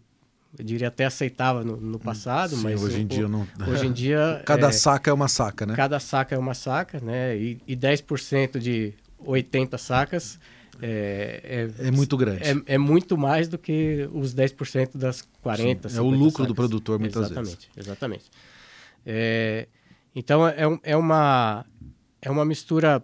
eu 0.58 0.66
diria 0.66 0.88
até 0.88 1.06
aceitava 1.06 1.64
no, 1.64 1.78
no 1.78 2.00
passado, 2.00 2.56
Sim, 2.56 2.64
mas 2.64 2.82
hoje 2.82 3.02
em 3.02 3.06
dia 3.06 3.28
não. 3.28 3.46
Hoje 3.68 3.86
em 3.86 3.92
dia 3.92 4.42
cada 4.48 4.70
é, 4.70 4.72
saca 4.72 5.12
é 5.12 5.14
uma 5.14 5.28
saca, 5.28 5.66
né? 5.66 5.76
Cada 5.76 6.00
saca 6.00 6.34
é 6.34 6.38
uma 6.38 6.56
saca, 6.56 7.00
né? 7.00 7.38
E, 7.38 7.62
e 7.68 7.76
10% 7.76 8.58
de 8.58 8.94
80 9.20 9.78
sacas 9.78 10.40
é, 10.82 11.68
é, 11.80 11.88
é 11.88 11.92
muito 11.92 12.16
grande. 12.16 12.42
É, 12.44 12.76
é, 12.76 12.78
muito 12.78 13.18
mais 13.18 13.48
do 13.48 13.58
que 13.58 14.10
os 14.14 14.34
10% 14.34 14.98
das 14.98 15.28
40. 15.42 15.90
Sim, 15.90 15.98
é 15.98 16.02
o 16.02 16.10
lucro 16.10 16.32
sacas. 16.32 16.48
do 16.48 16.56
produtor 16.56 17.00
muitas 17.00 17.26
exatamente, 17.26 17.50
vezes. 17.50 17.70
Exatamente. 17.76 18.32
É, 19.06 19.68
então 20.16 20.48
é, 20.48 20.56
é, 20.84 20.96
uma, 20.96 21.66
é 22.22 22.32
uma 22.32 22.46
mistura 22.46 23.04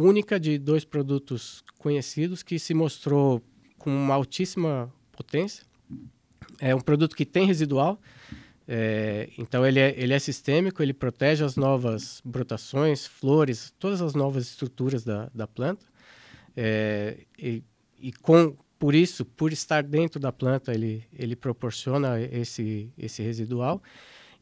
única 0.00 0.38
de 0.38 0.58
dois 0.58 0.84
produtos 0.84 1.64
conhecidos 1.78 2.42
que 2.42 2.58
se 2.58 2.74
mostrou 2.74 3.42
com 3.78 3.90
uma 3.90 4.14
altíssima 4.14 4.92
potência 5.12 5.64
é 6.60 6.74
um 6.74 6.80
produto 6.80 7.16
que 7.16 7.24
tem 7.24 7.46
residual, 7.46 7.98
é, 8.68 9.28
então 9.36 9.66
ele 9.66 9.80
é, 9.80 9.94
ele 9.96 10.12
é 10.12 10.18
sistêmico, 10.18 10.82
ele 10.82 10.92
protege 10.92 11.44
as 11.44 11.56
novas 11.56 12.20
brotações, 12.24 13.06
flores, 13.06 13.74
todas 13.78 14.00
as 14.00 14.14
novas 14.14 14.44
estruturas 14.44 15.02
da, 15.02 15.28
da 15.34 15.46
planta. 15.46 15.84
É, 16.56 17.18
e, 17.38 17.64
e 17.98 18.12
com, 18.12 18.56
por 18.78 18.94
isso, 18.94 19.24
por 19.24 19.52
estar 19.52 19.82
dentro 19.82 20.20
da 20.20 20.30
planta, 20.30 20.72
ele, 20.72 21.04
ele 21.12 21.34
proporciona 21.34 22.20
esse, 22.20 22.92
esse 22.96 23.22
residual. 23.22 23.82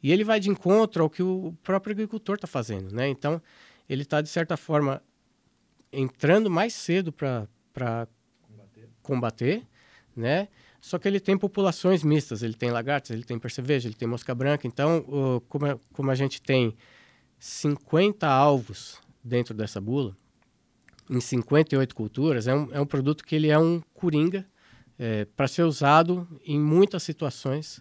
E 0.02 0.12
ele 0.12 0.24
vai 0.24 0.38
de 0.38 0.50
encontro 0.50 1.02
ao 1.02 1.10
que 1.10 1.22
o 1.22 1.54
próprio 1.62 1.92
agricultor 1.92 2.34
está 2.34 2.46
fazendo. 2.46 2.94
Né? 2.94 3.08
Então, 3.08 3.40
ele 3.88 4.02
está, 4.02 4.20
de 4.20 4.28
certa 4.28 4.56
forma, 4.56 5.02
entrando 5.92 6.50
mais 6.50 6.72
cedo 6.72 7.12
para 7.12 7.48
combater, 8.42 8.88
combater 9.02 9.66
né? 10.14 10.48
Só 10.80 10.98
que 10.98 11.08
ele 11.08 11.20
tem 11.20 11.36
populações 11.36 12.02
mistas, 12.02 12.42
ele 12.42 12.54
tem 12.54 12.70
lagartas, 12.70 13.10
ele 13.10 13.24
tem 13.24 13.38
percevejo, 13.38 13.88
ele 13.88 13.94
tem 13.94 14.06
mosca 14.06 14.34
branca. 14.34 14.66
Então, 14.66 14.98
o, 15.08 15.40
como, 15.42 15.66
a, 15.66 15.78
como 15.92 16.10
a 16.10 16.14
gente 16.14 16.40
tem 16.40 16.76
50 17.38 18.26
alvos 18.26 19.00
dentro 19.22 19.54
dessa 19.54 19.80
bula, 19.80 20.16
em 21.10 21.20
58 21.20 21.94
culturas, 21.94 22.46
é 22.46 22.54
um, 22.54 22.68
é 22.72 22.80
um 22.80 22.86
produto 22.86 23.24
que 23.24 23.34
ele 23.34 23.48
é 23.48 23.58
um 23.58 23.80
coringa 23.94 24.46
é, 24.98 25.24
para 25.24 25.48
ser 25.48 25.62
usado 25.62 26.28
em 26.44 26.60
muitas 26.60 27.02
situações 27.02 27.80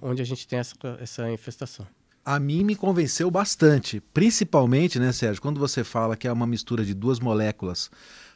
onde 0.00 0.22
a 0.22 0.24
gente 0.24 0.46
tem 0.46 0.58
essa, 0.58 0.76
essa 1.00 1.30
infestação. 1.30 1.86
A 2.32 2.38
mim 2.38 2.62
me 2.62 2.76
convenceu 2.76 3.28
bastante, 3.28 4.00
principalmente, 4.14 5.00
né, 5.00 5.10
Sérgio, 5.10 5.42
quando 5.42 5.58
você 5.58 5.82
fala 5.82 6.16
que 6.16 6.28
é 6.28 6.32
uma 6.32 6.46
mistura 6.46 6.84
de 6.84 6.94
duas 6.94 7.18
moléculas 7.18 7.90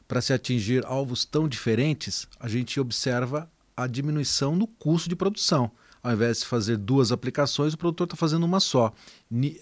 para 0.09 0.21
se 0.21 0.33
atingir 0.33 0.85
alvos 0.85 1.25
tão 1.25 1.47
diferentes, 1.47 2.27
a 2.41 2.49
gente 2.49 2.81
observa 2.81 3.49
a 3.77 3.87
diminuição 3.87 4.57
no 4.57 4.67
custo 4.67 5.09
de 5.09 5.15
produção. 5.15 5.71
Ao 6.03 6.13
invés 6.13 6.41
de 6.41 6.47
fazer 6.47 6.77
duas 6.77 7.13
aplicações, 7.13 7.73
o 7.73 7.79
produtor 7.79 8.07
está 8.07 8.17
fazendo 8.17 8.43
uma 8.43 8.59
só. 8.59 8.93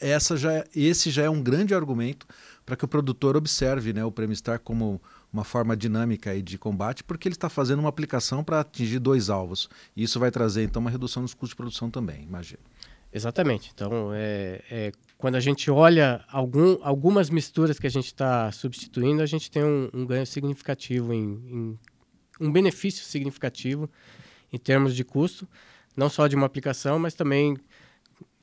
Essa 0.00 0.34
já 0.34 0.50
é, 0.54 0.64
esse 0.74 1.10
já 1.10 1.24
é 1.24 1.28
um 1.28 1.42
grande 1.42 1.74
argumento 1.74 2.26
para 2.64 2.74
que 2.74 2.86
o 2.86 2.88
produtor 2.88 3.36
observe 3.36 3.92
né, 3.92 4.02
o 4.02 4.10
Premistar 4.10 4.60
como 4.60 4.98
uma 5.30 5.44
forma 5.44 5.76
dinâmica 5.76 6.42
de 6.42 6.56
combate, 6.56 7.04
porque 7.04 7.28
ele 7.28 7.34
está 7.34 7.50
fazendo 7.50 7.80
uma 7.80 7.90
aplicação 7.90 8.42
para 8.42 8.60
atingir 8.60 8.98
dois 8.98 9.28
alvos. 9.28 9.68
Isso 9.94 10.18
vai 10.18 10.30
trazer, 10.30 10.62
então, 10.64 10.80
uma 10.80 10.90
redução 10.90 11.20
nos 11.20 11.34
custos 11.34 11.50
de 11.50 11.56
produção 11.56 11.90
também, 11.90 12.22
imagino. 12.22 12.62
Exatamente. 13.12 13.70
Então, 13.74 14.10
é, 14.14 14.62
é, 14.70 14.92
quando 15.18 15.34
a 15.34 15.40
gente 15.40 15.70
olha 15.70 16.24
algum, 16.28 16.78
algumas 16.82 17.28
misturas 17.28 17.78
que 17.78 17.86
a 17.86 17.90
gente 17.90 18.06
está 18.06 18.50
substituindo, 18.50 19.22
a 19.22 19.26
gente 19.26 19.50
tem 19.50 19.62
um, 19.62 19.90
um 19.92 20.06
ganho 20.06 20.26
significativo 20.26 21.12
em, 21.12 21.20
em 21.20 21.78
um 22.40 22.50
benefício 22.50 23.04
significativo 23.04 23.88
em 24.52 24.58
termos 24.58 24.96
de 24.96 25.04
custo, 25.04 25.46
não 25.96 26.08
só 26.08 26.26
de 26.26 26.34
uma 26.34 26.46
aplicação, 26.46 26.98
mas 26.98 27.14
também 27.14 27.56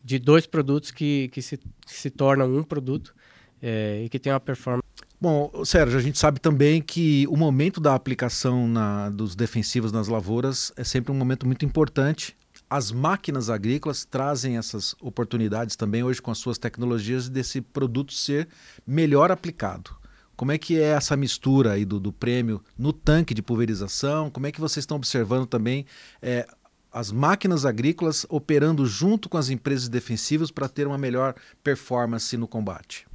de 0.03 0.19
dois 0.19 0.45
produtos 0.45 0.91
que, 0.91 1.29
que, 1.29 1.41
se, 1.41 1.57
que 1.57 1.93
se 1.93 2.09
tornam 2.09 2.55
um 2.55 2.63
produto 2.63 3.13
é, 3.61 4.03
e 4.03 4.09
que 4.09 4.19
tem 4.19 4.31
uma 4.31 4.39
performance. 4.39 4.87
Bom, 5.19 5.51
Sérgio, 5.65 5.97
a 5.97 6.01
gente 6.01 6.17
sabe 6.17 6.39
também 6.39 6.81
que 6.81 7.27
o 7.27 7.35
momento 7.35 7.81
da 7.81 7.93
aplicação 7.93 8.67
na, 8.67 9.09
dos 9.09 9.35
defensivos 9.35 9.91
nas 9.91 10.07
lavouras 10.07 10.71
é 10.77 10.83
sempre 10.83 11.11
um 11.11 11.15
momento 11.15 11.45
muito 11.45 11.65
importante. 11.65 12.37
As 12.69 12.91
máquinas 12.91 13.49
agrícolas 13.49 14.05
trazem 14.05 14.57
essas 14.57 14.95
oportunidades 15.01 15.75
também 15.75 16.03
hoje 16.03 16.21
com 16.21 16.29
as 16.29 16.37
suas 16.37 16.59
tecnologias 16.59 17.27
desse 17.27 17.61
produto 17.61 18.13
ser 18.13 18.47
melhor 18.85 19.31
aplicado. 19.31 19.97
Como 20.35 20.51
é 20.51 20.57
que 20.57 20.79
é 20.79 20.89
essa 20.89 21.17
mistura 21.17 21.73
aí 21.73 21.83
do, 21.83 21.99
do 21.99 22.13
prêmio 22.13 22.63
no 22.77 22.93
tanque 22.93 23.33
de 23.33 23.41
pulverização? 23.41 24.29
Como 24.29 24.45
é 24.45 24.51
que 24.51 24.61
vocês 24.61 24.83
estão 24.83 24.97
observando 24.97 25.47
também 25.47 25.85
é, 26.21 26.47
as 26.93 27.11
máquinas 27.11 27.65
agrícolas 27.65 28.25
operando 28.29 28.85
junto 28.85 29.27
com 29.27 29.37
as 29.37 29.49
empresas 29.49 29.89
defensivas 29.89 30.51
para 30.51 30.69
ter 30.69 30.87
uma 30.87 30.97
melhor 30.97 31.35
performance 31.63 32.37
no 32.37 32.47
combate? 32.47 33.07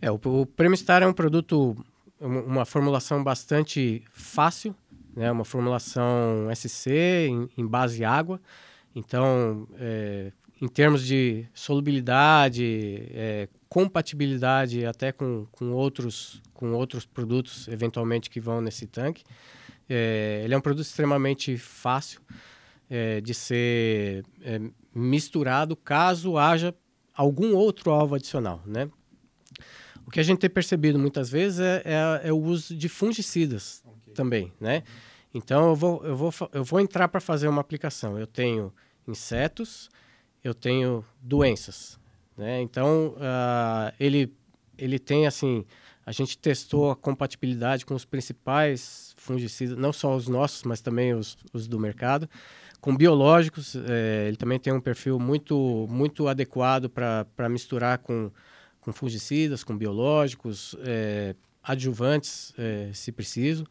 É, 0.00 0.10
o, 0.10 0.20
o 0.24 0.44
Prêmio 0.44 0.76
Star 0.76 1.02
é 1.02 1.06
um 1.06 1.12
produto, 1.12 1.76
uma 2.20 2.64
formulação 2.64 3.22
bastante 3.22 4.02
fácil, 4.12 4.74
né? 5.16 5.32
uma 5.32 5.44
formulação 5.44 6.48
SC 6.54 6.90
em, 7.28 7.48
em 7.56 7.66
base 7.66 8.04
água. 8.04 8.40
Então, 8.94 9.66
é, 9.78 10.30
em 10.60 10.68
termos 10.68 11.04
de 11.04 11.46
solubilidade, 11.52 13.08
é, 13.10 13.48
compatibilidade 13.68 14.86
até 14.86 15.12
com, 15.12 15.46
com, 15.50 15.72
outros, 15.72 16.40
com 16.54 16.72
outros 16.72 17.04
produtos, 17.04 17.66
eventualmente, 17.68 18.30
que 18.30 18.40
vão 18.40 18.60
nesse 18.60 18.86
tanque. 18.86 19.24
É, 19.88 20.42
ele 20.44 20.54
é 20.54 20.56
um 20.56 20.60
produto 20.60 20.84
extremamente 20.84 21.56
fácil 21.56 22.20
é, 22.88 23.20
de 23.20 23.34
ser 23.34 24.24
é, 24.42 24.60
misturado 24.94 25.76
caso 25.76 26.38
haja 26.38 26.74
algum 27.14 27.54
outro 27.54 27.90
alvo 27.90 28.14
adicional, 28.14 28.62
né? 28.66 28.88
O 30.06 30.10
que 30.10 30.20
a 30.20 30.22
gente 30.22 30.38
tem 30.38 30.50
percebido 30.50 30.98
muitas 30.98 31.28
vezes 31.28 31.58
é, 31.58 31.82
é, 31.84 32.28
é 32.28 32.32
o 32.32 32.38
uso 32.38 32.76
de 32.76 32.88
fungicidas. 32.88 33.82
Também, 34.16 34.52
né? 34.58 34.82
Então, 35.32 35.68
eu 35.68 35.76
vou, 35.76 36.04
eu 36.04 36.16
vou, 36.16 36.32
eu 36.52 36.64
vou 36.64 36.80
entrar 36.80 37.08
para 37.08 37.20
fazer 37.20 37.46
uma 37.46 37.60
aplicação. 37.60 38.18
Eu 38.18 38.26
tenho 38.26 38.72
insetos, 39.06 39.90
eu 40.42 40.54
tenho 40.54 41.04
doenças. 41.20 42.00
Né? 42.36 42.62
Então, 42.62 43.14
uh, 43.16 43.92
ele, 44.00 44.32
ele 44.78 44.98
tem 44.98 45.26
assim, 45.26 45.64
a 46.06 46.12
gente 46.12 46.38
testou 46.38 46.90
a 46.90 46.96
compatibilidade 46.96 47.84
com 47.84 47.94
os 47.94 48.04
principais 48.04 49.14
fungicidas, 49.16 49.76
não 49.76 49.92
só 49.92 50.14
os 50.14 50.28
nossos, 50.28 50.62
mas 50.62 50.80
também 50.80 51.14
os, 51.14 51.36
os 51.52 51.66
do 51.66 51.78
mercado. 51.78 52.28
Com 52.80 52.96
biológicos, 52.96 53.74
é, 53.74 54.26
ele 54.28 54.36
também 54.36 54.60
tem 54.60 54.72
um 54.72 54.80
perfil 54.80 55.18
muito, 55.18 55.88
muito 55.90 56.28
adequado 56.28 56.88
para 56.88 57.48
misturar 57.48 57.98
com, 57.98 58.30
com 58.80 58.92
fungicidas, 58.92 59.64
com 59.64 59.76
biológicos, 59.76 60.76
é, 60.84 61.34
adjuvantes, 61.62 62.54
é, 62.56 62.90
se 62.92 63.10
preciso. 63.10 63.66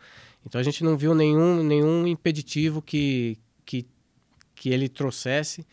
Então, 0.46 0.60
a 0.60 0.64
gente 0.64 0.84
não 0.84 0.98
viu 0.98 1.16
nenhum, 1.16 1.64
nenhum 1.64 2.06
impeditivo 2.06 2.82
que, 2.82 3.38
que, 3.66 3.86
que 4.54 4.70
ele 4.70 4.88
trouxesse 4.88 5.66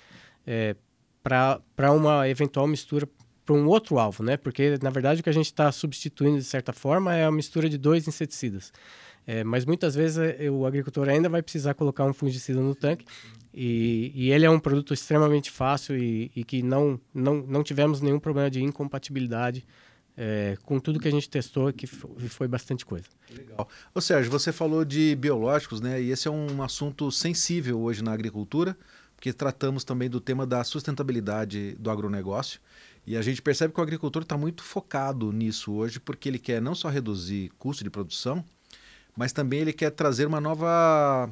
é, 0.46 0.74
para 1.22 1.92
uma 1.92 2.28
eventual 2.28 2.66
mistura 2.66 3.08
para 3.44 3.54
um 3.54 3.66
outro 3.66 3.98
alvo, 3.98 4.22
né? 4.22 4.36
Porque, 4.36 4.78
na 4.80 4.90
verdade, 4.90 5.20
o 5.20 5.24
que 5.24 5.30
a 5.30 5.32
gente 5.32 5.46
está 5.46 5.70
substituindo, 5.72 6.38
de 6.38 6.44
certa 6.44 6.72
forma, 6.72 7.14
é 7.14 7.24
a 7.24 7.30
mistura 7.30 7.68
de 7.68 7.76
dois 7.76 8.06
inseticidas. 8.06 8.72
É, 9.26 9.44
mas 9.44 9.64
muitas 9.64 9.94
vezes 9.94 10.18
é, 10.18 10.50
o 10.50 10.66
agricultor 10.66 11.08
ainda 11.08 11.28
vai 11.28 11.42
precisar 11.42 11.74
colocar 11.74 12.04
um 12.04 12.12
fungicida 12.12 12.60
no 12.60 12.74
tanque 12.74 13.04
e, 13.54 14.10
e 14.14 14.32
ele 14.32 14.44
é 14.44 14.50
um 14.50 14.58
produto 14.58 14.92
extremamente 14.92 15.48
fácil 15.48 15.96
e, 15.96 16.30
e, 16.34 16.42
que 16.42 16.60
não, 16.60 17.00
não, 17.14 17.36
não 17.36 17.62
tivemos 17.62 18.00
nenhum 18.00 18.18
problema 18.18 18.50
de 18.50 18.60
incompatibilidade 18.62 19.64
é, 20.16 20.56
com 20.64 20.78
tudo 20.78 21.00
que 21.00 21.08
a 21.08 21.10
gente 21.10 21.28
testou, 21.28 21.72
que 21.72 21.86
foi, 21.86 22.46
bastante 22.46 22.84
coisa. 22.84 23.06
Legal. 23.30 23.68
Ô 23.94 24.00
Sérgio, 24.00 24.30
você 24.30 24.52
falou 24.52 24.84
de 24.84 25.16
biológicos, 25.16 25.80
né? 25.80 26.02
E 26.02 26.10
esse 26.10 26.28
é 26.28 26.30
um 26.30 26.62
assunto 26.62 27.10
sensível 27.10 27.80
hoje 27.80 28.02
na 28.02 28.12
agricultura 28.12 28.76
porque 29.22 29.32
tratamos 29.32 29.84
também 29.84 30.10
do 30.10 30.20
tema 30.20 30.44
da 30.44 30.64
sustentabilidade 30.64 31.76
do 31.78 31.88
agronegócio. 31.92 32.60
E 33.06 33.16
a 33.16 33.22
gente 33.22 33.40
percebe 33.40 33.72
que 33.72 33.78
o 33.78 33.82
agricultor 33.82 34.22
está 34.22 34.36
muito 34.36 34.64
focado 34.64 35.30
nisso 35.32 35.72
hoje, 35.72 36.00
porque 36.00 36.28
ele 36.28 36.40
quer 36.40 36.60
não 36.60 36.74
só 36.74 36.88
reduzir 36.88 37.52
custo 37.56 37.84
de 37.84 37.90
produção, 37.90 38.44
mas 39.16 39.32
também 39.32 39.60
ele 39.60 39.72
quer 39.72 39.90
trazer 39.90 40.26
uma 40.26 40.40
nova, 40.40 41.30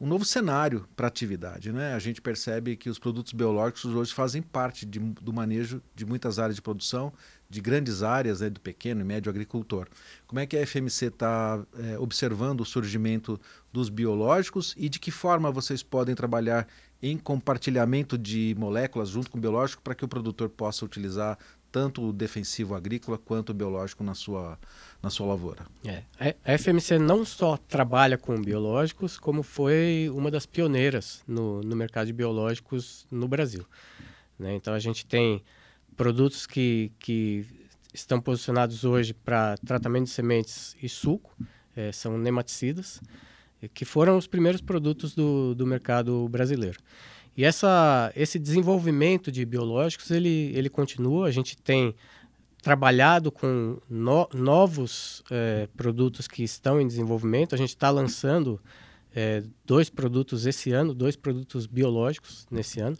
um 0.00 0.06
novo 0.06 0.24
cenário 0.24 0.88
para 0.96 1.06
a 1.06 1.08
atividade. 1.08 1.70
Né? 1.70 1.92
A 1.92 1.98
gente 1.98 2.22
percebe 2.22 2.78
que 2.78 2.88
os 2.88 2.98
produtos 2.98 3.34
biológicos 3.34 3.84
hoje 3.84 4.14
fazem 4.14 4.40
parte 4.40 4.86
de, 4.86 4.98
do 4.98 5.30
manejo 5.30 5.82
de 5.94 6.06
muitas 6.06 6.38
áreas 6.38 6.56
de 6.56 6.62
produção, 6.62 7.12
de 7.48 7.60
grandes 7.60 8.02
áreas 8.02 8.40
né, 8.40 8.50
do 8.50 8.60
pequeno 8.60 9.00
e 9.00 9.04
médio 9.04 9.30
agricultor. 9.30 9.88
Como 10.26 10.38
é 10.38 10.46
que 10.46 10.56
a 10.56 10.66
FMC 10.66 11.06
está 11.06 11.64
é, 11.78 11.98
observando 11.98 12.60
o 12.60 12.64
surgimento 12.64 13.40
dos 13.72 13.88
biológicos 13.88 14.74
e 14.76 14.88
de 14.88 14.98
que 14.98 15.10
forma 15.10 15.50
vocês 15.50 15.82
podem 15.82 16.14
trabalhar 16.14 16.66
em 17.02 17.16
compartilhamento 17.16 18.18
de 18.18 18.54
moléculas 18.58 19.08
junto 19.08 19.30
com 19.30 19.38
o 19.38 19.40
biológico 19.40 19.82
para 19.82 19.94
que 19.94 20.04
o 20.04 20.08
produtor 20.08 20.48
possa 20.50 20.84
utilizar 20.84 21.38
tanto 21.70 22.02
o 22.02 22.12
defensivo 22.12 22.74
agrícola 22.74 23.18
quanto 23.18 23.50
o 23.50 23.54
biológico 23.54 24.02
na 24.02 24.14
sua, 24.14 24.58
na 25.02 25.10
sua 25.10 25.26
lavoura. 25.26 25.66
É, 25.84 26.02
a 26.44 26.58
FMC 26.58 26.98
não 26.98 27.24
só 27.24 27.56
trabalha 27.56 28.18
com 28.18 28.40
biológicos, 28.40 29.18
como 29.18 29.42
foi 29.42 30.10
uma 30.14 30.30
das 30.30 30.46
pioneiras 30.46 31.22
no, 31.26 31.62
no 31.62 31.76
mercado 31.76 32.06
de 32.06 32.12
biológicos 32.12 33.06
no 33.10 33.28
Brasil. 33.28 33.64
Né? 34.38 34.54
Então 34.54 34.72
a 34.74 34.78
gente 34.78 35.04
tem 35.06 35.42
produtos 35.98 36.46
que, 36.46 36.92
que 36.98 37.44
estão 37.92 38.20
posicionados 38.20 38.84
hoje 38.84 39.12
para 39.12 39.58
tratamento 39.58 40.04
de 40.04 40.10
sementes 40.10 40.76
e 40.80 40.88
suco, 40.88 41.36
é, 41.76 41.90
são 41.90 42.16
nematicidas, 42.16 43.02
que 43.74 43.84
foram 43.84 44.16
os 44.16 44.28
primeiros 44.28 44.60
produtos 44.60 45.14
do, 45.14 45.54
do 45.56 45.66
mercado 45.66 46.28
brasileiro. 46.28 46.78
E 47.36 47.44
essa, 47.44 48.12
esse 48.14 48.38
desenvolvimento 48.38 49.30
de 49.30 49.44
biológicos, 49.44 50.10
ele, 50.12 50.52
ele 50.54 50.70
continua. 50.70 51.26
A 51.26 51.30
gente 51.32 51.56
tem 51.56 51.94
trabalhado 52.62 53.32
com 53.32 53.78
no, 53.90 54.28
novos 54.32 55.22
é, 55.30 55.68
produtos 55.76 56.28
que 56.28 56.44
estão 56.44 56.80
em 56.80 56.86
desenvolvimento. 56.86 57.54
A 57.54 57.58
gente 57.58 57.70
está 57.70 57.90
lançando 57.90 58.60
é, 59.14 59.42
dois 59.64 59.90
produtos 59.90 60.46
esse 60.46 60.70
ano, 60.70 60.94
dois 60.94 61.16
produtos 61.16 61.66
biológicos 61.66 62.46
nesse 62.50 62.80
ano. 62.80 62.96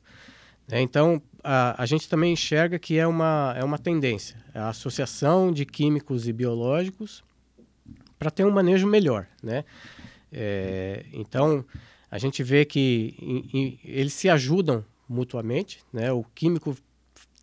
É, 0.70 0.80
então, 0.80 1.22
a, 1.42 1.82
a 1.82 1.86
gente 1.86 2.08
também 2.08 2.32
enxerga 2.32 2.78
que 2.78 2.98
é 2.98 3.06
uma, 3.06 3.54
é 3.56 3.64
uma 3.64 3.78
tendência, 3.78 4.36
a 4.54 4.68
associação 4.68 5.50
de 5.50 5.64
químicos 5.64 6.28
e 6.28 6.32
biológicos 6.32 7.24
para 8.18 8.30
ter 8.30 8.44
um 8.44 8.50
manejo 8.50 8.86
melhor, 8.86 9.26
né? 9.42 9.64
É, 10.30 11.06
então, 11.12 11.64
a 12.10 12.18
gente 12.18 12.42
vê 12.42 12.64
que 12.64 13.78
eles 13.84 14.12
se 14.12 14.28
ajudam 14.28 14.84
mutuamente, 15.08 15.80
né? 15.92 16.12
O 16.12 16.24
químico 16.34 16.76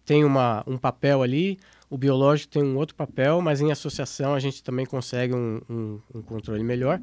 tem 0.05 0.23
uma, 0.23 0.63
um 0.67 0.77
papel 0.77 1.23
ali, 1.23 1.57
o 1.89 1.97
biológico 1.97 2.51
tem 2.51 2.63
um 2.63 2.77
outro 2.77 2.95
papel, 2.95 3.41
mas 3.41 3.61
em 3.61 3.71
associação 3.71 4.33
a 4.33 4.39
gente 4.39 4.63
também 4.63 4.85
consegue 4.85 5.33
um, 5.33 5.61
um, 5.69 5.99
um 6.13 6.21
controle 6.21 6.63
melhor. 6.63 7.01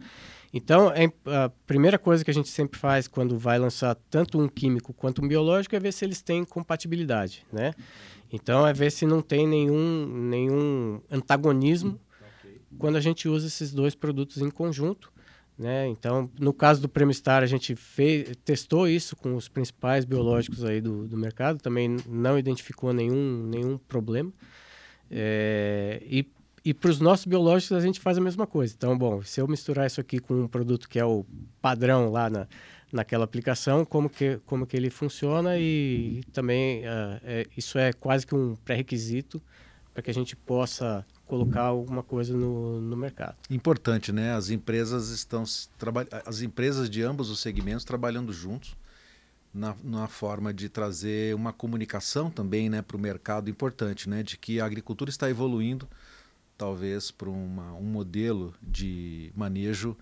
Então, 0.53 0.91
é, 0.91 1.11
a 1.27 1.49
primeira 1.67 1.99
coisa 1.99 2.23
que 2.23 2.31
a 2.31 2.35
gente 2.35 2.51
sempre 2.51 2.79
faz 2.79 3.09
quando 3.09 3.39
vai 3.39 3.59
lançar 3.59 3.95
tanto 4.11 4.39
um 4.39 4.49
químico 4.49 4.93
quanto 4.93 5.25
um 5.25 5.29
biológico 5.29 5.75
é 5.75 5.81
ver 5.81 5.93
se 5.93 6.05
eles 6.05 6.21
têm 6.21 6.45
compatibilidade, 6.45 7.47
né? 7.51 7.73
Então, 8.31 8.67
é 8.67 8.73
ver 8.73 8.93
se 8.93 9.07
não 9.07 9.23
tem 9.23 9.47
nenhum, 9.47 10.07
nenhum 10.07 11.01
antagonismo 11.11 11.99
quando 12.79 12.97
a 12.97 13.01
gente 13.01 13.29
usa 13.29 13.47
esses 13.47 13.73
dois 13.73 13.95
produtos 13.95 14.39
em 14.39 14.51
conjunto. 14.51 15.13
Né? 15.59 15.87
Então, 15.89 16.31
no 16.39 16.53
caso 16.53 16.81
do 16.81 16.89
Prêmio 16.89 17.15
Star, 17.15 17.43
a 17.43 17.47
gente 17.47 17.77
fez, 17.77 18.35
testou 18.45 18.89
isso 18.89 19.15
com 19.15 19.37
os 19.37 19.49
principais 19.49 20.05
biológicos 20.05 20.65
aí 20.65 20.81
do, 20.81 21.07
do 21.07 21.17
mercado, 21.17 21.61
também 21.61 21.97
não 22.09 22.39
identificou 22.39 22.93
nenhum, 22.93 23.47
nenhum 23.47 23.79
problema. 23.79 24.33
É, 25.11 26.03
e 26.07 26.27
e 26.65 26.73
para 26.73 26.91
os 26.91 27.01
nossos 27.01 27.27
biológicos 27.27 27.77
a 27.77 27.81
gente 27.81 28.01
faz 28.01 28.17
a 28.17 28.21
mesma 28.21 28.47
coisa. 28.47 28.75
Então, 28.77 28.97
bom, 28.97 29.23
se 29.23 29.41
eu 29.41 29.49
misturar 29.49 29.87
isso 29.87 30.01
aqui 30.01 30.19
com 30.19 30.43
um 30.43 30.49
produto 30.49 30.89
que 30.89 30.99
é 30.99 31.05
o 31.05 31.25
padrão 31.61 32.11
lá 32.11 32.31
na, 32.31 32.47
naquela 32.93 33.25
aplicação, 33.25 33.85
como 33.85 34.09
que, 34.09 34.39
como 34.47 34.67
que 34.67 34.77
ele 34.77 34.91
funciona 34.91 35.59
e, 35.59 36.21
e 36.21 36.25
também 36.33 36.81
uh, 36.81 37.21
é, 37.25 37.47
isso 37.57 37.79
é 37.79 37.93
quase 37.93 38.27
que 38.27 38.35
um 38.35 38.55
pré-requisito 38.65 39.43
para 39.93 40.03
que 40.03 40.11
a 40.11 40.15
gente 40.15 40.37
possa 40.37 41.05
colocar 41.27 41.63
alguma 41.63 42.03
coisa 42.03 42.35
no, 42.35 42.81
no 42.81 42.97
mercado. 42.97 43.37
Importante, 43.51 44.13
né? 44.13 44.33
As 44.33 44.51
empresas 44.51 45.11
estão 45.11 45.45
as 46.25 46.43
empresas 46.43 46.89
de 46.89 47.03
ambos 47.03 47.31
os 47.31 47.41
segmentos 47.41 47.85
trabalhando 47.85 48.33
juntos 48.33 48.77
na, 49.53 49.75
na 49.83 50.09
forma 50.09 50.53
de 50.53 50.69
trazer 50.69 51.35
uma 51.35 51.53
comunicação 51.53 52.31
também, 52.31 52.71
né, 52.71 52.81
para 52.81 52.97
o 52.97 53.01
mercado 53.01 53.51
importante, 53.51 54.09
né, 54.09 54.23
de 54.23 54.39
que 54.39 54.61
a 54.61 54.65
agricultura 54.65 55.11
está 55.11 55.29
evoluindo 55.29 55.87
talvez 56.63 57.11
para 57.11 57.29
um 57.29 57.83
modelo 57.83 58.55
de 58.63 59.33
manejo 59.35 59.97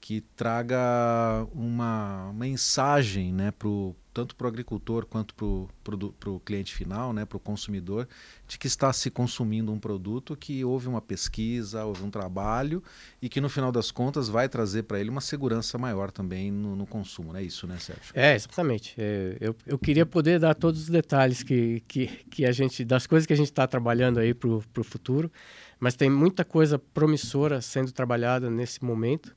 que 0.00 0.22
traga 0.34 1.46
uma 1.52 2.32
mensagem 2.32 3.30
né, 3.34 3.50
pro, 3.50 3.94
tanto 4.16 4.34
para 4.34 4.46
o 4.46 4.48
agricultor 4.48 5.04
quanto 5.04 5.34
para 5.34 6.30
o 6.30 6.40
cliente 6.40 6.74
final, 6.74 7.12
né, 7.12 7.26
para 7.26 7.36
o 7.36 7.40
consumidor, 7.40 8.08
de 8.48 8.58
que 8.58 8.66
está 8.66 8.90
se 8.90 9.10
consumindo 9.10 9.70
um 9.70 9.78
produto 9.78 10.34
que 10.34 10.64
houve 10.64 10.88
uma 10.88 11.02
pesquisa, 11.02 11.84
houve 11.84 12.02
um 12.02 12.08
trabalho 12.08 12.82
e 13.20 13.28
que 13.28 13.42
no 13.42 13.50
final 13.50 13.70
das 13.70 13.90
contas 13.90 14.30
vai 14.30 14.48
trazer 14.48 14.84
para 14.84 14.98
ele 14.98 15.10
uma 15.10 15.20
segurança 15.20 15.76
maior 15.76 16.10
também 16.10 16.50
no, 16.50 16.74
no, 16.74 16.86
consumo. 16.86 17.34
Não 17.34 17.40
é 17.40 17.42
isso, 17.42 17.66
né, 17.66 17.78
Sérgio? 17.78 18.14
É, 18.14 18.34
exatamente. 18.34 18.94
É, 18.96 19.36
eu, 19.38 19.54
eu 19.66 19.78
queria 19.78 20.06
poder 20.06 20.40
dar 20.40 20.54
todos 20.54 20.84
os 20.84 20.88
detalhes 20.88 21.42
que, 21.42 21.82
que, 21.86 22.06
que 22.30 22.46
a 22.46 22.52
gente, 22.52 22.86
das 22.86 23.06
coisas 23.06 23.26
que 23.26 23.34
a 23.34 23.36
gente 23.36 23.50
está 23.50 23.66
trabalhando 23.66 24.18
aí 24.18 24.32
para 24.32 24.48
o 24.48 24.82
futuro, 24.82 25.30
mas 25.78 25.94
tem 25.94 26.08
muita 26.08 26.42
coisa 26.42 26.78
promissora 26.78 27.60
sendo 27.60 27.92
trabalhada 27.92 28.48
nesse 28.48 28.82
momento. 28.82 29.36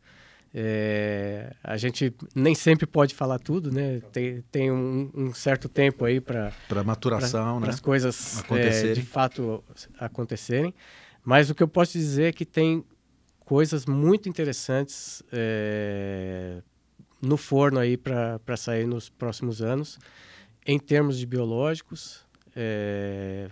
É, 0.54 1.54
a 1.64 1.78
gente 1.78 2.14
nem 2.34 2.56
sempre 2.56 2.88
pode 2.88 3.14
falar 3.14 3.38
tudo, 3.38 3.72
né? 3.72 4.02
Tem, 4.12 4.44
tem 4.52 4.72
um, 4.72 5.12
um 5.14 5.34
certo 5.34 5.70
tempo 5.70 6.06
aí 6.06 6.20
para 6.20 6.52
para 6.68 6.84
maturação, 6.84 7.60
pra, 7.60 7.68
né? 7.68 7.74
as 7.74 7.80
coisas 7.80 8.44
é, 8.52 8.94
de 8.94 9.02
fato 9.02 9.64
acontecerem. 10.00 10.74
Mas 11.24 11.50
o 11.50 11.56
que 11.56 11.62
eu 11.62 11.68
posso 11.68 11.94
dizer 11.94 12.30
é 12.30 12.32
que 12.32 12.46
tem 12.46 12.84
coisas 13.40 13.86
muito 13.86 14.28
interessantes 14.28 15.22
é, 15.32 16.62
no 17.22 17.38
forno 17.38 17.80
aí 17.80 17.96
para 17.98 18.58
sair 18.58 18.88
nos 18.88 19.10
próximos 19.10 19.62
anos, 19.62 20.00
em 20.66 20.80
termos 20.80 21.18
de 21.20 21.26
biológicos, 21.26 22.26
é, 22.56 23.50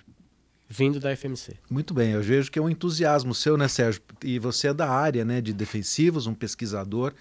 vindo 0.68 1.00
da 1.00 1.16
FMC. 1.16 1.56
Muito 1.70 1.94
bem, 1.94 2.12
eu 2.12 2.22
vejo 2.22 2.52
que 2.52 2.60
é 2.60 2.62
um 2.62 2.70
entusiasmo 2.70 3.34
seu, 3.34 3.58
né, 3.58 3.68
Sérgio? 3.68 4.02
E 4.24 4.38
você 4.38 4.68
é 4.68 4.74
da 4.74 4.90
área 4.90 5.24
né, 5.24 5.40
de 5.40 5.54
defensivos, 5.54 6.28
um 6.28 6.34
pesquisador. 6.34 7.14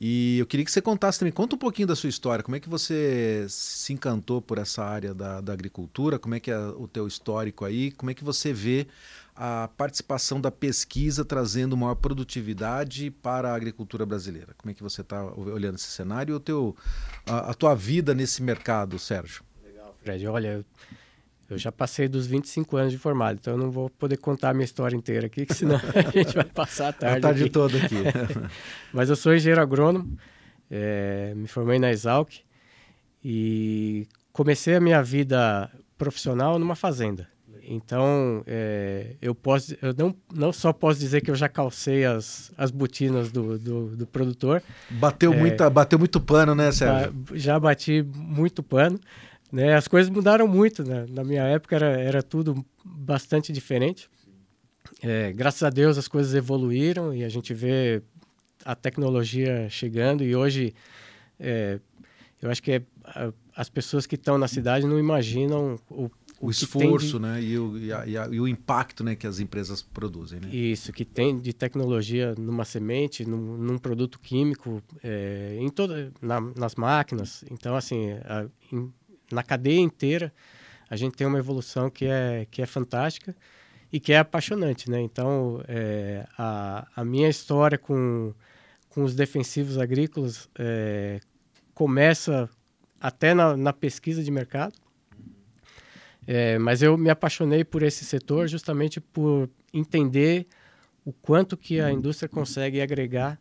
E 0.00 0.38
eu 0.38 0.46
queria 0.46 0.64
que 0.64 0.70
você 0.70 0.80
contasse 0.80 1.18
também, 1.18 1.32
conta 1.32 1.56
um 1.56 1.58
pouquinho 1.58 1.88
da 1.88 1.96
sua 1.96 2.08
história, 2.08 2.42
como 2.44 2.56
é 2.56 2.60
que 2.60 2.68
você 2.68 3.44
se 3.48 3.92
encantou 3.92 4.40
por 4.40 4.58
essa 4.58 4.84
área 4.84 5.12
da, 5.12 5.40
da 5.40 5.52
agricultura, 5.52 6.20
como 6.20 6.36
é 6.36 6.40
que 6.40 6.52
é 6.52 6.58
o 6.58 6.86
teu 6.86 7.06
histórico 7.08 7.64
aí, 7.64 7.90
como 7.90 8.08
é 8.08 8.14
que 8.14 8.22
você 8.22 8.52
vê 8.52 8.86
a 9.34 9.68
participação 9.76 10.40
da 10.40 10.52
pesquisa 10.52 11.24
trazendo 11.24 11.76
maior 11.76 11.96
produtividade 11.96 13.10
para 13.10 13.50
a 13.50 13.54
agricultura 13.56 14.06
brasileira? 14.06 14.54
Como 14.56 14.70
é 14.70 14.74
que 14.74 14.82
você 14.84 15.00
está 15.00 15.24
olhando 15.34 15.74
esse 15.74 15.88
cenário 15.88 16.32
e 16.32 16.36
o 16.36 16.40
teu, 16.40 16.76
a, 17.26 17.50
a 17.50 17.54
tua 17.54 17.74
vida 17.74 18.14
nesse 18.14 18.40
mercado, 18.40 19.00
Sérgio? 19.00 19.42
Legal, 19.64 19.96
Fred. 20.00 20.26
Olha, 20.28 20.48
eu 20.48 20.64
eu 21.50 21.56
já 21.56 21.72
passei 21.72 22.08
dos 22.08 22.26
25 22.26 22.76
anos 22.76 22.92
de 22.92 22.98
formado, 22.98 23.38
então 23.40 23.54
eu 23.54 23.58
não 23.58 23.70
vou 23.70 23.88
poder 23.88 24.18
contar 24.18 24.50
a 24.50 24.54
minha 24.54 24.64
história 24.64 24.94
inteira 24.94 25.26
aqui, 25.26 25.46
que 25.46 25.54
senão 25.54 25.76
a 25.94 26.10
gente 26.10 26.34
vai 26.34 26.44
passar 26.44 26.88
a 26.88 26.92
tarde. 26.92 27.18
A 27.18 27.20
tarde 27.20 27.42
aqui. 27.44 27.50
toda 27.50 27.78
aqui. 27.78 27.96
Mas 28.92 29.08
eu 29.08 29.16
sou 29.16 29.34
engenheiro 29.34 29.60
agrônomo, 29.60 30.18
é, 30.70 31.32
me 31.34 31.48
formei 31.48 31.78
na 31.78 31.90
Exalc 31.90 32.30
e 33.24 34.06
comecei 34.32 34.76
a 34.76 34.80
minha 34.80 35.02
vida 35.02 35.70
profissional 35.96 36.58
numa 36.58 36.76
fazenda. 36.76 37.26
Então, 37.70 38.42
é, 38.46 39.16
eu, 39.20 39.34
posso, 39.34 39.76
eu 39.82 39.94
não, 39.96 40.16
não 40.32 40.52
só 40.54 40.72
posso 40.72 40.98
dizer 40.98 41.20
que 41.20 41.30
eu 41.30 41.34
já 41.34 41.50
calcei 41.50 42.02
as, 42.06 42.50
as 42.56 42.70
botinas 42.70 43.30
do, 43.30 43.58
do, 43.58 43.96
do 43.96 44.06
produtor. 44.06 44.62
Bateu, 44.88 45.34
é, 45.34 45.36
muita, 45.36 45.68
bateu 45.68 45.98
muito 45.98 46.18
pano, 46.18 46.54
né, 46.54 46.72
Sérgio? 46.72 47.12
Já 47.34 47.60
bati 47.60 48.02
muito 48.02 48.62
pano. 48.62 48.98
Né? 49.50 49.74
As 49.74 49.88
coisas 49.88 50.10
mudaram 50.10 50.46
muito, 50.46 50.84
né? 50.84 51.06
Na 51.08 51.24
minha 51.24 51.42
época 51.44 51.76
era, 51.76 52.00
era 52.00 52.22
tudo 52.22 52.64
bastante 52.84 53.52
diferente. 53.52 54.08
É, 55.02 55.32
graças 55.32 55.62
a 55.62 55.70
Deus 55.70 55.96
as 55.96 56.08
coisas 56.08 56.34
evoluíram 56.34 57.14
e 57.14 57.24
a 57.24 57.28
gente 57.28 57.54
vê 57.54 58.02
a 58.64 58.74
tecnologia 58.74 59.68
chegando 59.70 60.24
e 60.24 60.34
hoje 60.34 60.74
é, 61.38 61.78
eu 62.40 62.50
acho 62.50 62.62
que 62.62 62.72
é, 62.72 62.82
as 63.54 63.68
pessoas 63.68 64.06
que 64.06 64.14
estão 64.14 64.38
na 64.38 64.48
cidade 64.48 64.86
não 64.86 64.98
imaginam 64.98 65.78
o, 65.90 66.04
o, 66.04 66.10
o 66.40 66.50
esforço 66.50 67.16
de... 67.16 67.22
né? 67.22 67.42
E 67.42 67.58
o, 67.58 67.78
e, 67.78 67.92
a, 67.92 68.06
e, 68.06 68.16
a, 68.16 68.28
e, 68.28 68.40
o 68.40 68.46
impacto 68.46 69.02
né? 69.02 69.16
que 69.16 69.26
as 69.26 69.40
empresas 69.40 69.82
produzem. 69.82 70.40
Né? 70.40 70.48
Isso, 70.54 70.92
que 70.92 71.04
tem 71.04 71.38
de 71.38 71.52
tecnologia 71.52 72.34
numa 72.38 72.64
semente, 72.64 73.24
num, 73.24 73.56
num 73.56 73.78
produto 73.78 74.20
químico, 74.20 74.82
é, 75.02 75.56
em 75.58 75.68
toda, 75.68 76.12
na, 76.22 76.40
nas 76.40 76.76
máquinas. 76.76 77.44
Então, 77.50 77.74
assim, 77.74 78.12
a, 78.24 78.46
em, 78.72 78.92
na 79.30 79.42
cadeia 79.42 79.80
inteira, 79.80 80.32
a 80.90 80.96
gente 80.96 81.16
tem 81.16 81.26
uma 81.26 81.38
evolução 81.38 81.90
que 81.90 82.06
é, 82.06 82.46
que 82.50 82.62
é 82.62 82.66
fantástica 82.66 83.34
e 83.92 84.00
que 84.00 84.12
é 84.12 84.18
apaixonante, 84.18 84.90
né? 84.90 85.00
Então, 85.00 85.62
é, 85.68 86.26
a, 86.36 86.86
a 86.96 87.04
minha 87.04 87.28
história 87.28 87.78
com, 87.78 88.34
com 88.88 89.04
os 89.04 89.14
defensivos 89.14 89.78
agrícolas 89.78 90.48
é, 90.58 91.20
começa 91.74 92.48
até 93.00 93.34
na, 93.34 93.56
na, 93.56 93.72
pesquisa 93.72 94.22
de 94.22 94.30
mercado, 94.30 94.74
é, 96.26 96.58
mas 96.58 96.82
eu 96.82 96.98
me 96.98 97.10
apaixonei 97.10 97.64
por 97.64 97.82
esse 97.82 98.04
setor 98.04 98.48
justamente 98.48 99.00
por 99.00 99.48
entender 99.72 100.46
o 101.04 101.12
quanto 101.12 101.56
que 101.56 101.80
a 101.80 101.90
indústria 101.90 102.28
consegue 102.28 102.80
agregar 102.80 103.40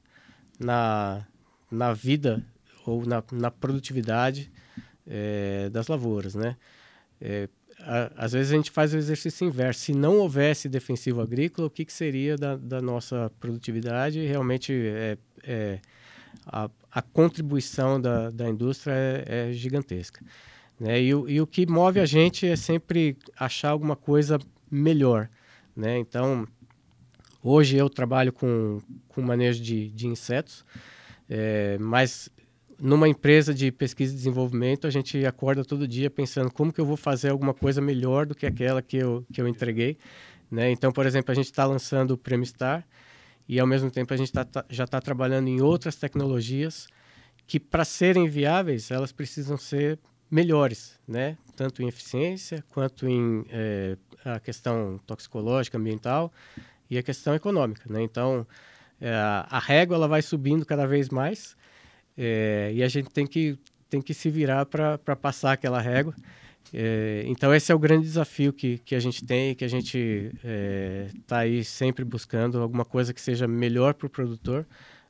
na, 0.59 1.25
na 1.69 1.91
vida 1.91 2.45
ou 2.85 3.05
na, 3.05 3.23
na 3.31 3.51
produtividade 3.51 4.51
é, 5.07 5.69
das 5.69 5.87
lavouras, 5.87 6.35
né? 6.35 6.57
É, 7.19 7.49
a, 7.79 8.11
às 8.25 8.33
vezes 8.33 8.51
a 8.51 8.55
gente 8.55 8.71
faz 8.71 8.93
o 8.93 8.97
exercício 8.97 9.47
inverso. 9.47 9.81
Se 9.81 9.93
não 9.93 10.17
houvesse 10.17 10.67
defensivo 10.67 11.21
agrícola, 11.21 11.67
o 11.67 11.71
que, 11.71 11.85
que 11.85 11.93
seria 11.93 12.35
da, 12.35 12.55
da 12.55 12.81
nossa 12.81 13.31
produtividade? 13.39 14.25
Realmente 14.25 14.73
é, 14.73 15.17
é 15.43 15.79
a, 16.45 16.69
a, 16.91 17.01
contribuição 17.01 17.99
da, 17.99 18.29
da 18.29 18.49
indústria 18.49 18.93
é, 18.93 19.49
é 19.49 19.53
gigantesca. 19.53 20.23
Né? 20.79 21.01
E, 21.01 21.07
e, 21.07 21.41
o 21.41 21.47
que 21.47 21.65
move 21.65 21.99
a 21.99 22.05
gente 22.05 22.47
é 22.47 22.55
sempre 22.55 23.17
achar 23.37 23.69
alguma 23.69 23.95
coisa 23.95 24.39
melhor. 24.69 25.29
Né? 25.75 25.97
Então, 25.97 26.47
hoje 27.43 27.77
eu 27.77 27.89
trabalho 27.89 28.31
com, 28.31 28.81
com 29.07 29.21
manejo 29.21 29.61
de, 29.61 29.89
de 29.89 30.07
insetos, 30.07 30.65
é, 31.29 31.77
mas 31.79 32.29
numa 32.79 33.07
empresa 33.07 33.53
de 33.53 33.71
pesquisa 33.71 34.13
e 34.13 34.15
desenvolvimento, 34.15 34.85
a 34.85 34.89
gente 34.89 35.25
acorda 35.25 35.65
todo 35.65 35.87
dia 35.87 36.09
pensando 36.09 36.51
como 36.51 36.71
que 36.71 36.79
eu 36.79 36.85
vou 36.85 36.97
fazer 36.97 37.29
alguma 37.29 37.53
coisa 37.53 37.81
melhor 37.81 38.25
do 38.25 38.35
que 38.35 38.45
aquela 38.45 38.81
que 38.81 38.97
eu, 38.97 39.25
que 39.33 39.41
eu 39.41 39.47
entreguei. 39.47 39.97
Né? 40.49 40.71
Então, 40.71 40.91
por 40.91 41.05
exemplo, 41.05 41.31
a 41.31 41.35
gente 41.35 41.45
está 41.45 41.65
lançando 41.65 42.11
o 42.11 42.17
Prêmio 42.17 42.45
Star 42.45 42.85
e, 43.47 43.59
ao 43.59 43.67
mesmo 43.67 43.89
tempo, 43.89 44.13
a 44.13 44.17
gente 44.17 44.31
tá, 44.31 44.45
tá, 44.45 44.63
já 44.69 44.83
está 44.83 45.01
trabalhando 45.01 45.47
em 45.47 45.61
outras 45.61 45.95
tecnologias 45.95 46.87
que, 47.47 47.59
para 47.59 47.83
serem 47.83 48.27
viáveis, 48.27 48.91
elas 48.91 49.11
precisam 49.11 49.57
ser 49.57 49.97
melhores, 50.29 50.99
né? 51.07 51.37
tanto 51.55 51.81
em 51.81 51.87
eficiência 51.87 52.63
quanto 52.69 53.07
em 53.07 53.45
é, 53.49 53.97
a 54.23 54.39
questão 54.39 54.99
toxicológica, 55.07 55.77
ambiental 55.77 56.31
e 56.89 56.97
a 56.97 57.03
questão 57.03 57.33
econômica. 57.33 57.83
Né? 57.89 58.03
Então, 58.03 58.45
é, 59.01 59.09
a 59.13 59.59
régua 59.59 59.95
ela 59.95 60.07
vai 60.07 60.21
subindo 60.21 60.65
cada 60.65 60.85
vez 60.85 61.09
mais 61.09 61.55
é, 62.17 62.71
e 62.73 62.81
a 62.81 62.87
gente 62.87 63.09
tem 63.09 63.27
que, 63.27 63.57
tem 63.89 64.01
que 64.01 64.13
se 64.13 64.29
virar 64.29 64.65
para 64.65 65.15
passar 65.15 65.53
aquela 65.53 65.79
régua. 65.79 66.15
É, 66.73 67.23
então, 67.25 67.53
esse 67.53 67.71
é 67.71 67.75
o 67.75 67.79
grande 67.79 68.03
desafio 68.03 68.51
que, 68.51 68.79
que 68.79 68.95
a 68.95 68.99
gente 68.99 69.23
tem, 69.25 69.55
que 69.55 69.63
a 69.63 69.67
gente 69.67 70.31
está 71.15 71.43
é, 71.43 71.47
aí 71.47 71.63
sempre 71.63 72.03
buscando 72.03 72.59
alguma 72.59 72.83
coisa 72.83 73.13
que 73.13 73.21
seja 73.21 73.47
melhor 73.47 73.93
para 73.93 74.07
o 74.07 74.09
produtor, 74.09 74.65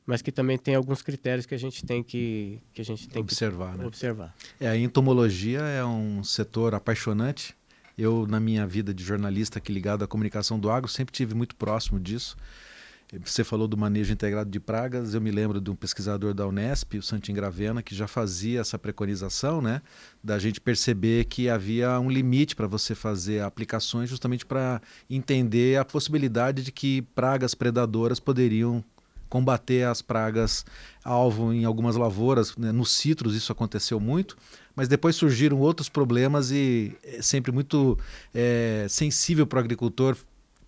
mas 0.06 0.22
que 0.22 0.30
também 0.30 0.56
tem 0.56 0.74
alguns 0.74 1.02
critérios 1.02 1.46
que 1.46 1.54
a 1.54 1.58
gente 1.58 1.84
tem 1.84 2.02
que, 2.02 2.60
que, 2.72 2.80
a 2.80 2.84
gente 2.84 3.08
tem 3.08 3.20
observar. 3.20 3.72
Que 3.72 3.78
né? 3.78 3.86
observar. 3.86 4.34
É, 4.60 4.68
a 4.68 4.76
entomologia 4.76 5.60
é 5.60 5.84
um 5.84 6.22
setor 6.22 6.74
apaixonante. 6.74 7.56
Eu, 7.96 8.26
na 8.28 8.38
minha 8.38 8.64
vida 8.64 8.94
de 8.94 9.02
jornalista 9.02 9.58
aqui 9.58 9.72
ligado 9.72 10.04
à 10.04 10.06
comunicação 10.06 10.58
do 10.58 10.70
agro, 10.70 10.88
sempre 10.88 11.12
tive 11.12 11.34
muito 11.34 11.56
próximo 11.56 11.98
disso. 11.98 12.36
Você 13.24 13.42
falou 13.42 13.66
do 13.66 13.74
manejo 13.74 14.12
integrado 14.12 14.50
de 14.50 14.60
pragas, 14.60 15.14
eu 15.14 15.20
me 15.20 15.30
lembro 15.30 15.62
de 15.62 15.70
um 15.70 15.74
pesquisador 15.74 16.34
da 16.34 16.46
Unesp, 16.46 16.98
o 16.98 17.02
Santin 17.02 17.32
Gravena, 17.32 17.82
que 17.82 17.94
já 17.94 18.06
fazia 18.06 18.60
essa 18.60 18.78
preconização, 18.78 19.62
né, 19.62 19.80
da 20.22 20.38
gente 20.38 20.60
perceber 20.60 21.24
que 21.24 21.48
havia 21.48 21.98
um 21.98 22.10
limite 22.10 22.54
para 22.54 22.66
você 22.66 22.94
fazer 22.94 23.42
aplicações 23.42 24.10
justamente 24.10 24.44
para 24.44 24.82
entender 25.08 25.78
a 25.78 25.86
possibilidade 25.86 26.62
de 26.62 26.70
que 26.70 27.00
pragas 27.14 27.54
predadoras 27.54 28.20
poderiam 28.20 28.84
combater 29.30 29.86
as 29.86 30.02
pragas 30.02 30.66
alvo 31.02 31.52
em 31.52 31.64
algumas 31.64 31.96
lavouras, 31.96 32.56
né? 32.56 32.72
nos 32.72 32.92
citros 32.92 33.34
isso 33.34 33.52
aconteceu 33.52 33.98
muito, 33.98 34.36
mas 34.74 34.88
depois 34.88 35.16
surgiram 35.16 35.58
outros 35.58 35.88
problemas 35.88 36.50
e 36.50 36.96
é 37.02 37.22
sempre 37.22 37.52
muito 37.52 37.98
é, 38.34 38.86
sensível 38.88 39.46
para 39.46 39.58
o 39.58 39.60
agricultor 39.60 40.16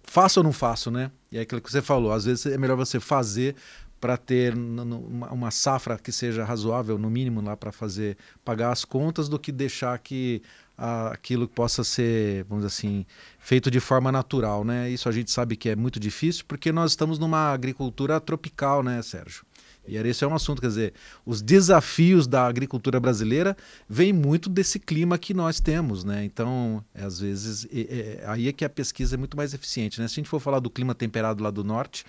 faço 0.02 0.40
ou 0.40 0.44
não 0.44 0.52
faço, 0.52 0.90
né? 0.90 1.10
E 1.30 1.38
é 1.38 1.42
aquilo 1.42 1.60
que 1.60 1.70
você 1.70 1.80
falou, 1.80 2.12
às 2.12 2.24
vezes 2.24 2.46
é 2.46 2.58
melhor 2.58 2.76
você 2.76 2.98
fazer 2.98 3.54
para 4.00 4.16
ter 4.16 4.54
uma 4.56 5.50
safra 5.50 5.98
que 5.98 6.10
seja 6.10 6.42
razoável, 6.44 6.98
no 6.98 7.10
mínimo, 7.10 7.42
lá 7.42 7.56
para 7.56 7.70
fazer 7.70 8.16
pagar 8.44 8.72
as 8.72 8.84
contas, 8.84 9.28
do 9.28 9.38
que 9.38 9.52
deixar 9.52 9.98
que 9.98 10.42
aquilo 11.12 11.46
possa 11.46 11.84
ser, 11.84 12.44
vamos 12.44 12.64
dizer 12.64 12.74
assim, 12.74 13.04
feito 13.38 13.70
de 13.70 13.78
forma 13.78 14.10
natural, 14.10 14.64
né? 14.64 14.88
Isso 14.88 15.06
a 15.06 15.12
gente 15.12 15.30
sabe 15.30 15.54
que 15.54 15.68
é 15.68 15.76
muito 15.76 16.00
difícil 16.00 16.44
porque 16.48 16.72
nós 16.72 16.92
estamos 16.92 17.18
numa 17.18 17.52
agricultura 17.52 18.18
tropical, 18.18 18.82
né, 18.82 19.02
Sérgio? 19.02 19.44
E 19.86 19.96
esse 19.96 20.22
é 20.22 20.26
um 20.26 20.34
assunto, 20.34 20.60
quer 20.60 20.68
dizer, 20.68 20.94
os 21.24 21.42
desafios 21.42 22.26
da 22.26 22.46
agricultura 22.46 23.00
brasileira 23.00 23.56
vêm 23.88 24.12
muito 24.12 24.48
desse 24.48 24.78
clima 24.78 25.18
que 25.18 25.34
nós 25.34 25.58
temos, 25.58 26.04
né? 26.04 26.24
Então, 26.24 26.84
às 26.94 27.18
vezes, 27.18 27.66
é, 27.72 27.80
é, 27.80 28.24
aí 28.26 28.48
é 28.48 28.52
que 28.52 28.64
a 28.64 28.68
pesquisa 28.68 29.16
é 29.16 29.18
muito 29.18 29.36
mais 29.36 29.54
eficiente, 29.54 30.00
né? 30.00 30.06
Se 30.06 30.14
a 30.14 30.16
gente 30.16 30.28
for 30.28 30.40
falar 30.40 30.60
do 30.60 30.70
clima 30.70 30.94
temperado 30.94 31.42
lá 31.42 31.50
do 31.50 31.64
norte, 31.64 32.04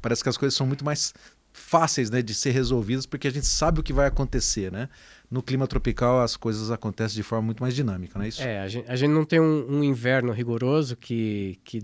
parece 0.00 0.22
que 0.22 0.28
as 0.28 0.36
coisas 0.36 0.56
são 0.56 0.66
muito 0.66 0.84
mais 0.84 1.12
fáceis 1.56 2.10
né, 2.10 2.20
de 2.20 2.34
ser 2.34 2.50
resolvidas 2.50 3.06
porque 3.06 3.26
a 3.26 3.30
gente 3.30 3.46
sabe 3.46 3.80
o 3.80 3.82
que 3.82 3.92
vai 3.92 4.06
acontecer, 4.06 4.70
né? 4.70 4.90
No 5.30 5.42
clima 5.42 5.66
tropical 5.66 6.20
as 6.20 6.36
coisas 6.36 6.70
acontecem 6.70 7.16
de 7.16 7.22
forma 7.22 7.46
muito 7.46 7.60
mais 7.60 7.74
dinâmica, 7.74 8.18
não 8.18 8.24
é 8.24 8.28
isso? 8.28 8.42
É, 8.42 8.60
a 8.60 8.68
gente, 8.68 8.88
a 8.88 8.94
gente 8.94 9.10
não 9.10 9.24
tem 9.24 9.40
um, 9.40 9.78
um, 9.78 9.82
inverno 9.82 10.32
rigoroso 10.32 10.96
que... 10.96 11.58
que 11.64 11.82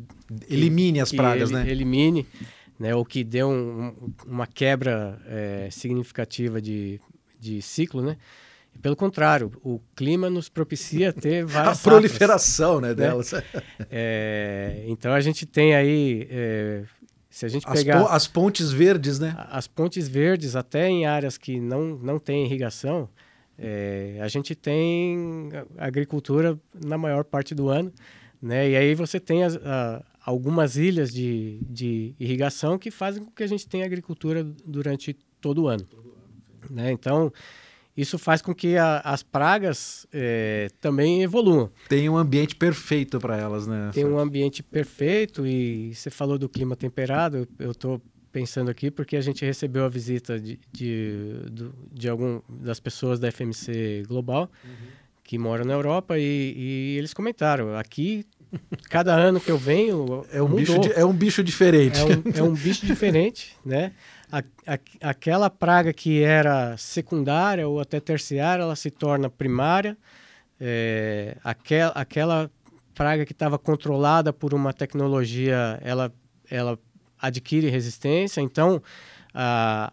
elimine 0.49 1.01
as 1.01 1.11
pragas, 1.11 1.51
ele, 1.51 1.59
né? 1.59 1.71
Elimine 1.71 2.27
né, 2.83 2.97
o 2.97 3.05
que 3.05 3.23
deu 3.23 3.49
um, 3.49 4.13
uma 4.27 4.45
quebra 4.45 5.17
é, 5.29 5.69
significativa 5.71 6.61
de, 6.61 7.01
de 7.39 7.63
ciclo, 7.63 8.03
né? 8.03 8.17
Pelo 8.81 8.97
contrário, 8.97 9.53
o 9.63 9.81
clima 9.95 10.29
nos 10.29 10.49
propicia 10.49 11.13
ter 11.13 11.45
várias 11.47 11.79
a 11.79 11.83
proliferação 11.89 12.81
né, 12.81 12.89
né? 12.89 12.95
delas. 12.95 13.31
Né? 13.31 13.43
É, 13.89 14.83
então 14.89 15.13
a 15.13 15.21
gente 15.21 15.47
tem 15.47 15.77
aí, 15.77 16.27
é, 16.29 16.83
se 17.31 17.47
a 17.47 17.49
gente 17.49 17.65
as 17.69 17.73
pegar 17.73 18.01
po 18.01 18.09
as 18.09 18.27
pontes 18.27 18.73
verdes, 18.73 19.21
né? 19.21 19.33
As 19.49 19.69
pontes 19.69 20.09
verdes, 20.09 20.57
até 20.57 20.89
em 20.89 21.07
áreas 21.07 21.39
que 21.39 21.61
não 21.61 21.97
não 22.03 22.19
tem 22.19 22.47
irrigação, 22.47 23.09
é, 23.57 24.19
a 24.21 24.27
gente 24.27 24.57
tem 24.57 25.51
agricultura 25.79 26.59
na 26.85 26.99
maior 26.99 27.23
parte 27.23 27.55
do 27.55 27.69
ano, 27.69 27.93
né? 28.43 28.71
E 28.71 28.75
aí 28.75 28.93
você 28.97 29.21
tem 29.21 29.45
as, 29.45 29.55
a, 29.55 30.03
algumas 30.25 30.77
ilhas 30.77 31.13
de, 31.13 31.61
de 31.69 32.15
irrigação 32.19 32.79
que 32.79 32.91
fazem 32.91 33.25
com 33.25 33.31
que 33.31 33.43
a 33.43 33.47
gente 33.47 33.67
tenha 33.67 33.85
agricultura 33.85 34.45
durante 34.65 35.15
todo 35.41 35.63
o 35.63 35.69
ano. 35.69 35.87
Né? 36.71 36.93
Então, 36.93 37.33
isso 37.97 38.19
faz 38.19 38.41
com 38.41 38.55
que 38.55 38.77
a, 38.77 39.01
as 39.01 39.23
pragas 39.23 40.07
é, 40.13 40.69
também 40.81 41.23
evoluam. 41.23 41.71
Tem 41.89 42.09
um 42.09 42.17
ambiente 42.17 42.57
perfeito 42.57 43.19
para 43.19 43.37
elas, 43.37 43.67
né? 43.67 43.91
Tem 43.93 44.05
um 44.05 44.19
ambiente 44.19 44.63
perfeito 44.63 45.47
e 45.47 45.95
você 45.95 46.09
falou 46.09 46.39
do 46.39 46.49
clima 46.49 46.75
temperado, 46.75 47.47
eu 47.59 47.73
estou 47.73 48.01
pensando 48.31 48.71
aqui 48.71 48.91
porque 48.91 49.17
a 49.17 49.21
gente 49.21 49.45
recebeu 49.45 49.85
a 49.85 49.89
visita 49.89 50.41
de, 50.41 50.59
de, 50.73 51.43
de, 51.93 52.09
algum 52.09 52.41
das 52.49 52.81
pessoas 52.81 53.21
da 53.21 53.31
FMC 53.31 54.05
Global 54.09 54.51
uhum. 54.65 54.71
que 55.23 55.37
moram 55.37 55.67
na 55.67 55.75
Europa 55.75 56.19
e, 56.19 56.55
e 56.57 56.97
eles 56.97 57.13
comentaram, 57.13 57.77
aqui 57.77 58.25
Cada 58.89 59.15
ano 59.15 59.41
que 59.41 59.51
eu 59.51 59.59
venho. 59.59 60.25
É 60.31 60.43
um, 60.43 60.49
bicho, 60.49 60.73
é 60.95 61.05
um 61.05 61.13
bicho 61.13 61.43
diferente. 61.43 61.99
É 61.99 62.05
um, 62.05 62.47
é 62.47 62.51
um 62.51 62.55
bicho 62.55 62.85
diferente, 62.85 63.57
né? 63.65 63.93
A, 64.31 64.39
a, 64.67 65.09
aquela 65.11 65.51
praga 65.51 65.93
que 65.93 66.23
era 66.23 66.77
secundária 66.77 67.67
ou 67.69 67.81
até 67.81 68.01
terciária, 68.01 68.63
ela 68.63 68.77
se 68.77 68.91
torna 68.91 69.29
primária. 69.29 69.97
É, 70.61 71.37
aquel, 71.43 71.91
aquela 71.95 72.51
praga 72.95 73.25
que 73.25 73.33
estava 73.33 73.59
controlada 73.59 74.33
por 74.33 74.55
uma 74.55 74.73
tecnologia, 74.73 75.79
ela, 75.83 76.13
ela 76.51 76.79
adquire 77.19 77.69
resistência. 77.69 78.41
Então, 78.41 78.83
a, 79.35 79.93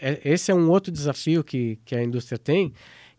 é, 0.00 0.20
esse 0.24 0.50
é 0.50 0.54
um 0.54 0.68
outro 0.70 0.92
desafio 0.92 1.42
que, 1.42 1.78
que 1.84 1.94
a 1.94 2.02
indústria 2.02 2.38
tem, 2.38 2.72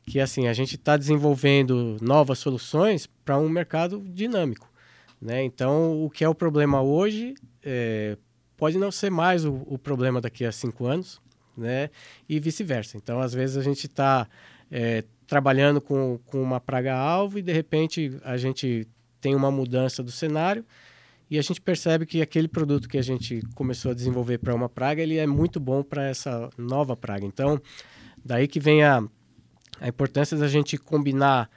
que 0.06 0.19
assim 0.19 0.47
a 0.47 0.54
gente 0.54 0.76
está 0.76 0.95
desenvolvendo 0.95 1.97
novas 2.02 2.39
soluções 2.39 3.08
para 3.26 3.38
um 3.38 3.50
mercado 3.50 4.04
dinâmico. 4.08 4.67
Né? 5.21 5.43
Então, 5.43 6.03
o 6.03 6.10
que 6.10 6.23
é 6.23 6.30
o 6.30 6.36
problema 6.36 6.82
hoje 6.82 7.34
é, 7.63 8.17
pode 8.56 8.77
não 8.77 8.91
ser 8.91 9.10
mais 9.10 9.45
o, 9.45 9.63
o, 9.65 9.77
problema 9.77 10.21
daqui 10.21 10.45
a 10.45 10.51
cinco 10.51 10.86
anos, 10.86 11.19
né? 11.58 11.89
E 12.30 12.39
vice-versa. 12.39 12.97
Então, 12.97 13.19
às 13.19 13.34
vezes 13.34 13.58
a 13.58 13.63
gente 13.63 13.88
está 13.88 14.27
é, 14.71 15.03
trabalhando 15.26 15.82
com, 15.82 16.20
com 16.26 16.41
uma 16.41 16.59
praga-alvo 16.59 17.39
e, 17.39 17.41
de 17.41 17.51
repente, 17.51 18.15
a 18.24 18.38
gente 18.38 18.88
tem 19.20 19.36
uma 19.36 19.51
mudança 19.51 20.03
do 20.03 20.11
cenário 20.11 20.63
e 21.30 21.38
a 21.38 21.41
gente 21.41 21.59
percebe 21.59 22.05
que 22.05 22.22
aquele 22.22 22.47
produto 22.47 22.88
que 22.88 22.97
a 22.97 23.01
gente 23.01 23.41
começou 23.53 23.91
a 23.91 23.93
desenvolver 23.93 24.38
para 24.38 24.55
uma 24.55 24.70
praga, 24.70 25.01
ele 25.01 25.18
é 25.18 25.28
muito 25.28 25.59
bom 25.59 25.84
para 25.84 26.07
essa 26.07 26.49
nova 26.57 26.95
praga. 26.95 27.26
Então, 27.26 27.59
daí 28.24 28.47
que 28.47 28.59
vem 28.59 28.84
a, 28.84 29.03
a 29.82 29.88
importância 29.88 30.38
da 30.38 30.47
gente 30.47 30.78
combinar 30.78 31.49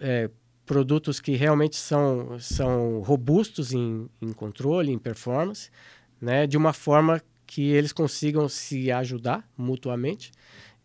é, 0.00 0.30
produtos 0.68 1.18
que 1.18 1.34
realmente 1.34 1.76
são, 1.76 2.38
são 2.38 3.00
robustos 3.00 3.72
em, 3.72 4.06
em 4.20 4.34
controle, 4.34 4.92
em 4.92 4.98
performance, 4.98 5.70
né, 6.20 6.46
de 6.46 6.58
uma 6.58 6.74
forma 6.74 7.22
que 7.46 7.70
eles 7.70 7.90
consigam 7.90 8.46
se 8.50 8.92
ajudar 8.92 9.48
mutuamente 9.56 10.30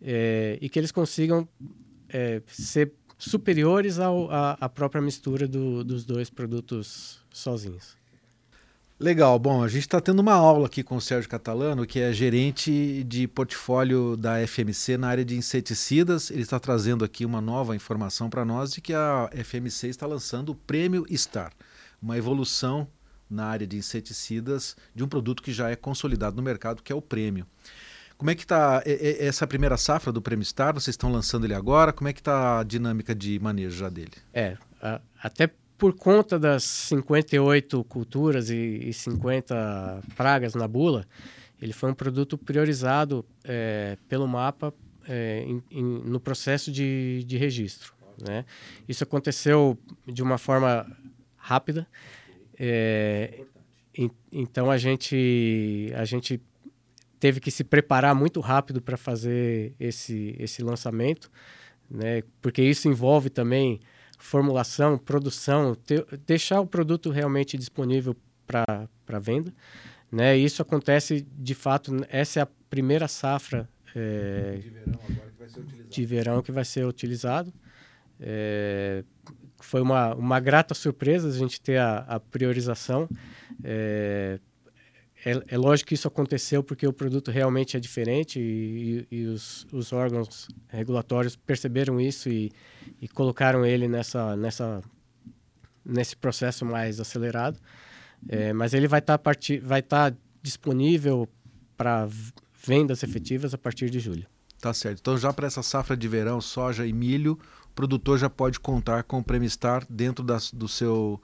é, 0.01 0.57
e 0.61 0.69
que 0.69 0.79
eles 0.79 0.89
consigam 0.89 1.45
é, 2.07 2.41
ser 2.47 2.93
superiores 3.17 3.99
à 3.99 4.69
própria 4.69 5.01
mistura 5.01 5.49
do, 5.49 5.83
dos 5.83 6.05
dois 6.05 6.29
produtos 6.29 7.19
sozinhos. 7.29 7.97
Legal. 9.03 9.37
Bom, 9.37 9.61
a 9.61 9.67
gente 9.67 9.81
está 9.81 9.99
tendo 9.99 10.21
uma 10.21 10.33
aula 10.33 10.67
aqui 10.67 10.81
com 10.81 10.95
o 10.95 11.01
Sérgio 11.01 11.29
Catalano, 11.29 11.85
que 11.85 11.99
é 11.99 12.13
gerente 12.13 13.03
de 13.03 13.27
portfólio 13.27 14.15
da 14.15 14.35
FMC 14.47 14.97
na 14.97 15.09
área 15.09 15.25
de 15.25 15.35
inseticidas. 15.35 16.31
Ele 16.31 16.41
está 16.41 16.57
trazendo 16.57 17.03
aqui 17.03 17.25
uma 17.25 17.41
nova 17.41 17.75
informação 17.75 18.29
para 18.29 18.45
nós 18.45 18.71
de 18.71 18.79
que 18.79 18.93
a 18.93 19.29
FMC 19.43 19.89
está 19.89 20.07
lançando 20.07 20.53
o 20.53 20.55
Prêmio 20.55 21.05
Star, 21.17 21.51
uma 22.01 22.17
evolução 22.17 22.87
na 23.29 23.47
área 23.47 23.67
de 23.67 23.75
inseticidas 23.75 24.77
de 24.95 25.03
um 25.03 25.07
produto 25.09 25.43
que 25.43 25.51
já 25.51 25.69
é 25.69 25.75
consolidado 25.75 26.37
no 26.37 26.41
mercado, 26.41 26.81
que 26.81 26.93
é 26.93 26.95
o 26.95 27.01
Prêmio. 27.01 27.45
Como 28.17 28.31
é 28.31 28.35
que 28.35 28.43
está 28.43 28.81
essa 28.85 29.45
primeira 29.45 29.75
safra 29.75 30.13
do 30.13 30.21
Prêmio 30.21 30.45
Star? 30.45 30.73
Vocês 30.73 30.93
estão 30.93 31.11
lançando 31.11 31.45
ele 31.45 31.53
agora? 31.53 31.91
Como 31.91 32.07
é 32.07 32.13
que 32.13 32.21
está 32.21 32.61
a 32.61 32.63
dinâmica 32.63 33.13
de 33.13 33.37
manejo 33.37 33.75
já 33.75 33.89
dele? 33.89 34.13
É, 34.33 34.57
até 35.21 35.51
por 35.83 35.93
conta 35.93 36.39
das 36.39 36.63
58 36.63 37.83
culturas 37.83 38.49
e, 38.49 38.55
e 38.55 38.93
50 38.93 40.01
pragas 40.15 40.55
na 40.55 40.65
bula, 40.65 41.05
ele 41.61 41.73
foi 41.73 41.91
um 41.91 41.93
produto 41.93 42.37
priorizado 42.37 43.25
é, 43.43 43.97
pelo 44.07 44.25
mapa 44.25 44.73
é, 45.05 45.43
em, 45.45 45.61
em, 45.69 45.83
no 45.83 46.21
processo 46.21 46.71
de, 46.71 47.25
de 47.27 47.35
registro. 47.35 47.93
Né? 48.25 48.45
Isso 48.87 49.03
aconteceu 49.03 49.77
de 50.07 50.23
uma 50.23 50.37
forma 50.37 50.89
rápida. 51.35 51.85
É, 52.57 53.41
então 54.31 54.71
a 54.71 54.77
gente, 54.77 55.91
a 55.97 56.05
gente 56.05 56.41
teve 57.19 57.41
que 57.41 57.51
se 57.51 57.65
preparar 57.65 58.15
muito 58.15 58.39
rápido 58.39 58.81
para 58.81 58.95
fazer 58.95 59.75
esse, 59.77 60.33
esse 60.39 60.63
lançamento, 60.63 61.29
né? 61.91 62.23
porque 62.41 62.61
isso 62.61 62.87
envolve 62.87 63.29
também 63.29 63.81
formulação, 64.23 64.97
produção, 64.97 65.75
deixar 66.25 66.61
o 66.61 66.65
produto 66.65 67.09
realmente 67.09 67.57
disponível 67.57 68.15
para 68.47 69.19
venda. 69.19 69.53
Né? 70.09 70.37
Isso 70.37 70.61
acontece, 70.61 71.27
de 71.37 71.53
fato, 71.53 71.91
essa 72.07 72.39
é 72.39 72.43
a 72.43 72.47
primeira 72.69 73.07
safra 73.09 73.67
é, 73.93 74.59
de, 74.61 74.69
verão 74.69 74.99
de, 75.89 76.05
verão 76.05 76.41
que 76.41 76.53
vai 76.53 76.63
ser 76.63 76.85
utilizado. 76.85 77.53
É, 78.17 79.03
foi 79.59 79.81
uma, 79.81 80.15
uma 80.15 80.39
grata 80.39 80.73
surpresa 80.73 81.27
a 81.27 81.31
gente 81.31 81.59
ter 81.59 81.77
a, 81.77 81.97
a 82.07 82.19
priorização. 82.19 83.09
É, 83.61 84.39
é, 85.25 85.43
é, 85.47 85.57
lógico 85.57 85.89
que 85.89 85.93
isso 85.95 86.07
aconteceu 86.07 86.61
porque 86.61 86.85
o 86.85 86.91
produto 86.91 87.31
realmente 87.31 87.77
é 87.77 87.79
diferente 87.79 88.39
e, 88.39 89.07
e, 89.09 89.17
e 89.19 89.25
os, 89.25 89.65
os, 89.71 89.93
órgãos 89.93 90.47
regulatórios 90.67 91.35
perceberam 91.35 91.99
isso 91.99 92.29
e, 92.29 92.51
e, 93.01 93.07
colocaram 93.07 93.65
ele 93.65 93.87
nessa, 93.87 94.35
nessa, 94.35 94.81
nesse 95.85 96.15
processo 96.15 96.65
mais 96.65 96.99
acelerado. 96.99 97.57
É, 98.27 98.51
mas 98.53 98.73
ele 98.73 98.87
vai 98.87 98.99
estar 98.99 99.17
tá 99.17 99.31
vai 99.61 99.81
tá 99.81 100.13
disponível 100.41 101.27
para 101.77 102.07
vendas 102.65 103.03
efetivas 103.03 103.53
a 103.53 103.57
partir 103.57 103.89
de 103.89 103.99
julho. 103.99 104.25
Tá 104.59 104.73
certo. 104.73 104.99
Então 104.99 105.17
já 105.17 105.33
para 105.33 105.47
essa 105.47 105.63
safra 105.63 105.95
de 105.95 106.07
verão, 106.07 106.39
soja 106.39 106.85
e 106.85 106.93
milho, 106.93 107.39
o 107.65 107.73
produtor 107.73 108.17
já 108.17 108.29
pode 108.29 108.59
contar 108.59 109.03
com 109.03 109.19
o 109.19 109.23
Premistar 109.23 109.85
dentro 109.89 110.23
das, 110.23 110.51
do 110.51 110.67
seu 110.67 111.21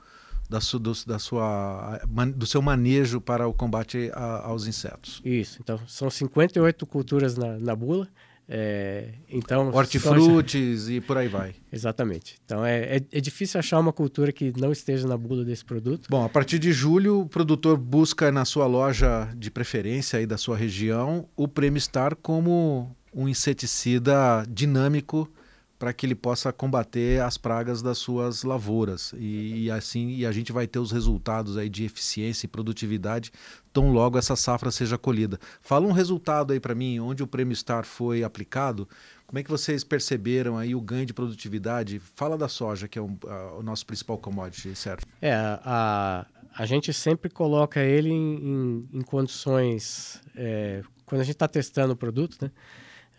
da, 0.49 0.59
su, 0.59 0.79
do, 0.79 0.91
da 1.05 1.19
sua, 1.19 2.01
do 2.35 2.45
seu 2.45 2.61
manejo 2.61 3.21
para 3.21 3.47
o 3.47 3.53
combate 3.53 4.09
a, 4.13 4.47
aos 4.47 4.65
insetos. 4.65 5.21
Isso, 5.23 5.59
então 5.61 5.79
são 5.87 6.09
58 6.09 6.85
culturas 6.87 7.37
na, 7.37 7.59
na 7.59 7.75
bula. 7.75 8.07
É, 8.51 9.09
então, 9.29 9.69
Hortifrutis 9.71 10.81
soja... 10.81 10.93
e 10.93 10.99
por 10.99 11.19
aí 11.19 11.27
vai. 11.27 11.53
Exatamente. 11.71 12.39
Então 12.43 12.65
é, 12.65 12.97
é, 12.97 13.01
é, 13.11 13.21
difícil 13.21 13.59
achar 13.59 13.77
uma 13.77 13.93
cultura 13.93 14.31
que 14.31 14.51
não 14.57 14.71
esteja 14.71 15.07
na 15.07 15.15
bula 15.15 15.45
desse 15.45 15.63
produto. 15.63 16.07
Bom, 16.09 16.25
a 16.25 16.29
partir 16.29 16.57
de 16.57 16.73
julho, 16.73 17.19
o 17.19 17.29
produtor 17.29 17.77
busca 17.77 18.31
na 18.31 18.45
sua 18.45 18.65
loja 18.65 19.31
de 19.37 19.51
preferência 19.51 20.17
aí 20.17 20.25
da 20.25 20.35
sua 20.35 20.57
região 20.57 21.29
o 21.35 21.47
Premistar 21.47 22.15
como 22.15 22.95
um 23.13 23.29
inseticida 23.29 24.43
dinâmico 24.49 25.31
para 25.79 25.93
que 25.93 26.05
ele 26.05 26.13
possa 26.13 26.51
combater 26.51 27.21
as 27.21 27.37
pragas 27.37 27.81
das 27.81 27.97
suas 27.97 28.43
lavouras 28.43 29.13
e, 29.17 29.63
e, 29.63 29.71
assim 29.71 30.09
e 30.09 30.25
a 30.25 30.31
gente 30.31 30.51
vai 30.51 30.67
ter 30.67 30.77
os 30.77 30.91
resultados 30.91 31.55
aí 31.55 31.69
de 31.69 31.85
eficiência 31.85 32.45
e 32.45 32.49
produtividade 32.49 33.31
tão 33.71 33.91
logo 33.91 34.17
essa 34.17 34.35
safra 34.35 34.71
seja 34.71 34.97
colhida. 34.97 35.39
Fala 35.61 35.87
um 35.87 35.93
resultado 35.93 36.51
aí 36.51 36.59
para 36.59 36.75
mim, 36.75 36.99
onde 36.99 37.23
o 37.23 37.27
Prêmio 37.27 37.55
Star 37.55 37.85
foi 37.85 38.23
aplicado, 38.23 38.87
como 39.25 39.37
é 39.37 39.43
que 39.43 39.49
vocês 39.49 39.83
perceberam 39.83 40.57
aí 40.57 40.73
o 40.73 40.81
ganho 40.81 41.05
de 41.05 41.13
produtividade? 41.13 41.99
Fala 41.99 42.35
da 42.35 42.49
soja, 42.49 42.87
que 42.87 42.97
é 42.97 43.01
um, 43.01 43.15
a, 43.27 43.57
o 43.59 43.63
nosso 43.63 43.85
principal 43.85 44.17
commodity, 44.17 44.75
certo? 44.75 45.05
É, 45.21 45.33
a, 45.35 46.25
a 46.57 46.65
gente 46.65 46.91
sempre 46.91 47.29
coloca 47.29 47.79
ele 47.79 48.09
em, 48.09 48.35
em, 48.35 48.89
em 48.91 49.01
condições, 49.01 50.19
é, 50.35 50.81
quando 51.05 51.21
a 51.21 51.23
gente 51.23 51.35
está 51.35 51.47
testando 51.47 51.93
o 51.93 51.95
produto, 51.95 52.37
né? 52.41 52.51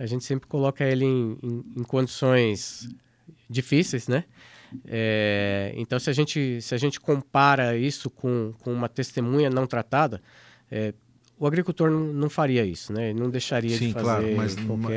A 0.01 0.07
gente 0.07 0.25
sempre 0.25 0.49
coloca 0.49 0.83
ele 0.83 1.05
em, 1.05 1.39
em, 1.43 1.65
em 1.77 1.83
condições 1.83 2.89
difíceis, 3.51 4.09
né? 4.09 4.25
É, 4.87 5.75
então, 5.77 5.99
se 5.99 6.09
a, 6.09 6.13
gente, 6.15 6.63
se 6.63 6.75
a 6.75 6.79
gente 6.79 6.99
compara 6.99 7.77
isso 7.77 8.09
com, 8.09 8.55
com 8.61 8.73
uma 8.73 8.89
testemunha 8.89 9.51
não 9.51 9.67
tratada, 9.67 10.23
é, 10.71 10.95
o 11.39 11.47
agricultor 11.47 11.91
não, 11.91 12.01
não, 12.01 12.31
faria 12.31 12.65
isso, 12.65 12.95
né? 12.95 13.13
Não 13.13 13.29
deixaria 13.29 13.77
Sim, 13.77 13.89
de 13.89 13.93
fazer 13.93 14.05
claro, 14.05 14.37
mas, 14.37 14.57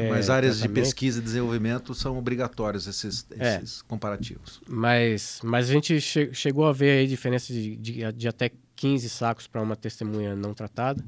mas 0.10 0.30
áreas 0.30 0.62
de 0.62 0.70
pesquisa 0.70 1.20
e 1.20 1.22
desenvolvimento 1.22 1.94
são 1.94 2.18
obrigatórios 2.18 2.88
esses, 2.88 3.28
esses 3.32 3.82
é, 3.82 3.84
comparativos. 3.86 4.62
Mas, 4.70 5.42
mas 5.44 5.70
a 5.70 5.74
gente 5.74 6.00
che 6.00 6.34
chegou 6.34 6.66
a 6.66 6.72
ver 6.72 7.00
aí 7.00 7.08
diferença 7.08 7.52
de, 7.52 7.76
de, 7.76 8.12
de 8.14 8.28
até 8.30 8.52
15 8.78 9.10
sacos 9.10 9.48
para 9.48 9.62
uma 9.62 9.76
testemunha 9.76 10.34
não 10.34 10.54
tratada. 10.54 11.04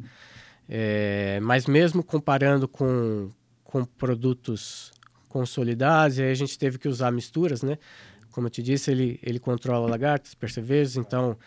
É, 0.68 1.40
mas 1.42 1.66
mesmo 1.66 2.04
comparando 2.04 2.68
com, 2.68 3.30
com 3.76 3.84
produtos 3.84 4.94
consolidados, 5.28 6.18
e 6.18 6.24
aí 6.24 6.32
a 6.32 6.34
gente 6.34 6.58
teve 6.58 6.78
que 6.78 6.88
usar 6.88 7.12
misturas, 7.12 7.62
né? 7.62 7.78
Como 8.32 8.48
eu 8.48 8.50
te 8.50 8.64
disse, 8.64 8.90
ele, 8.90 9.20
ele 9.22 9.38
controla 9.38 9.90
lagartas, 9.90 10.34
percevejos, 10.34 10.96
então, 10.96 11.38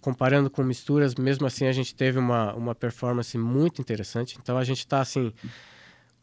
comparando 0.00 0.48
com 0.48 0.62
misturas, 0.62 1.14
mesmo 1.14 1.46
assim 1.46 1.66
a 1.66 1.72
gente 1.72 1.94
teve 1.94 2.18
uma, 2.18 2.54
uma 2.54 2.74
performance 2.74 3.36
muito 3.36 3.82
interessante. 3.82 4.38
Então, 4.40 4.56
a 4.56 4.64
gente 4.64 4.78
está, 4.78 5.02
assim, 5.02 5.30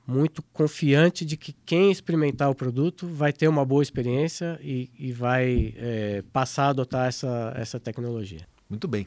muito 0.07 0.41
confiante 0.51 1.23
de 1.23 1.37
que 1.37 1.53
quem 1.63 1.91
experimentar 1.91 2.49
o 2.49 2.55
produto 2.55 3.05
vai 3.05 3.31
ter 3.31 3.47
uma 3.47 3.63
boa 3.63 3.83
experiência 3.83 4.59
e, 4.63 4.89
e 4.97 5.11
vai 5.11 5.75
é, 5.77 6.23
passar 6.33 6.63
a 6.65 6.69
adotar 6.69 7.07
essa, 7.07 7.53
essa 7.55 7.79
tecnologia. 7.79 8.47
Muito 8.67 8.87
bem. 8.87 9.05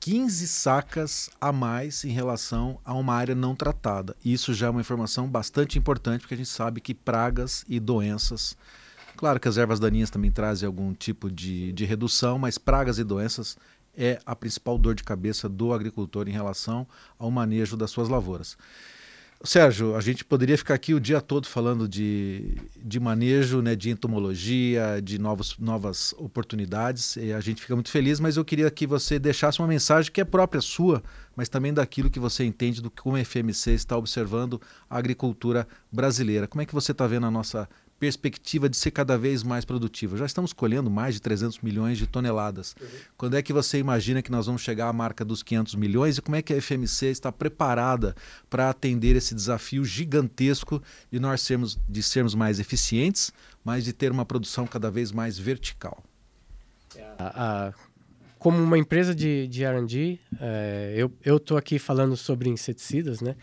15 0.00 0.48
sacas 0.48 1.28
a 1.38 1.52
mais 1.52 2.06
em 2.06 2.08
relação 2.08 2.80
a 2.82 2.94
uma 2.94 3.14
área 3.14 3.34
não 3.34 3.54
tratada. 3.54 4.16
Isso 4.24 4.54
já 4.54 4.68
é 4.68 4.70
uma 4.70 4.80
informação 4.80 5.28
bastante 5.28 5.78
importante, 5.78 6.22
porque 6.22 6.32
a 6.32 6.36
gente 6.38 6.48
sabe 6.48 6.80
que 6.80 6.94
pragas 6.94 7.66
e 7.68 7.78
doenças. 7.78 8.56
Claro 9.14 9.38
que 9.38 9.46
as 9.46 9.58
ervas 9.58 9.78
daninhas 9.78 10.08
também 10.08 10.30
trazem 10.30 10.66
algum 10.66 10.94
tipo 10.94 11.30
de, 11.30 11.70
de 11.72 11.84
redução, 11.84 12.38
mas 12.38 12.56
pragas 12.56 12.98
e 12.98 13.04
doenças 13.04 13.58
é 13.94 14.18
a 14.24 14.34
principal 14.34 14.78
dor 14.78 14.94
de 14.94 15.04
cabeça 15.04 15.50
do 15.50 15.74
agricultor 15.74 16.26
em 16.26 16.32
relação 16.32 16.86
ao 17.18 17.30
manejo 17.30 17.76
das 17.76 17.90
suas 17.90 18.08
lavouras. 18.08 18.56
Sérgio, 19.42 19.96
a 19.96 20.02
gente 20.02 20.22
poderia 20.22 20.58
ficar 20.58 20.74
aqui 20.74 20.92
o 20.92 21.00
dia 21.00 21.18
todo 21.18 21.46
falando 21.46 21.88
de, 21.88 22.58
de 22.76 23.00
manejo, 23.00 23.62
né, 23.62 23.74
de 23.74 23.88
entomologia, 23.88 25.00
de 25.02 25.18
novos, 25.18 25.56
novas 25.58 26.14
oportunidades. 26.18 27.16
E 27.16 27.32
a 27.32 27.40
gente 27.40 27.62
fica 27.62 27.74
muito 27.74 27.90
feliz, 27.90 28.20
mas 28.20 28.36
eu 28.36 28.44
queria 28.44 28.70
que 28.70 28.86
você 28.86 29.18
deixasse 29.18 29.58
uma 29.58 29.66
mensagem 29.66 30.12
que 30.12 30.20
é 30.20 30.26
própria 30.26 30.60
sua, 30.60 31.02
mas 31.34 31.48
também 31.48 31.72
daquilo 31.72 32.10
que 32.10 32.20
você 32.20 32.44
entende 32.44 32.82
do 32.82 32.90
que 32.90 33.00
a 33.08 33.24
FMC 33.24 33.70
está 33.70 33.96
observando 33.96 34.60
a 34.90 34.98
agricultura 34.98 35.66
brasileira. 35.90 36.46
Como 36.46 36.60
é 36.60 36.66
que 36.66 36.74
você 36.74 36.92
está 36.92 37.06
vendo 37.06 37.24
a 37.24 37.30
nossa 37.30 37.66
perspectiva 38.00 38.66
de 38.66 38.78
ser 38.78 38.90
cada 38.90 39.18
vez 39.18 39.42
mais 39.42 39.66
produtiva. 39.66 40.16
Já 40.16 40.24
estamos 40.24 40.54
colhendo 40.54 40.90
mais 40.90 41.14
de 41.14 41.20
300 41.20 41.60
milhões 41.60 41.98
de 41.98 42.06
toneladas. 42.06 42.74
Uhum. 42.80 42.88
Quando 43.18 43.36
é 43.36 43.42
que 43.42 43.52
você 43.52 43.78
imagina 43.78 44.22
que 44.22 44.32
nós 44.32 44.46
vamos 44.46 44.62
chegar 44.62 44.88
à 44.88 44.92
marca 44.92 45.22
dos 45.22 45.42
500 45.42 45.74
milhões 45.74 46.16
e 46.16 46.22
como 46.22 46.34
é 46.34 46.40
que 46.40 46.54
a 46.54 46.60
FMC 46.60 47.08
está 47.08 47.30
preparada 47.30 48.16
para 48.48 48.70
atender 48.70 49.14
esse 49.16 49.34
desafio 49.34 49.84
gigantesco 49.84 50.82
de 51.12 51.20
nós 51.20 51.42
sermos, 51.42 51.78
de 51.86 52.02
sermos 52.02 52.34
mais 52.34 52.58
eficientes, 52.58 53.30
mas 53.62 53.84
de 53.84 53.92
ter 53.92 54.10
uma 54.10 54.24
produção 54.24 54.66
cada 54.66 54.90
vez 54.90 55.12
mais 55.12 55.38
vertical? 55.38 56.02
como 58.38 58.58
uma 58.62 58.78
empresa 58.78 59.14
de, 59.14 59.46
de 59.46 59.62
R&D, 59.62 60.18
é, 60.40 60.94
eu 61.22 61.36
estou 61.36 61.58
aqui 61.58 61.78
falando 61.78 62.16
sobre 62.16 62.48
inseticidas, 62.48 63.20
né? 63.20 63.36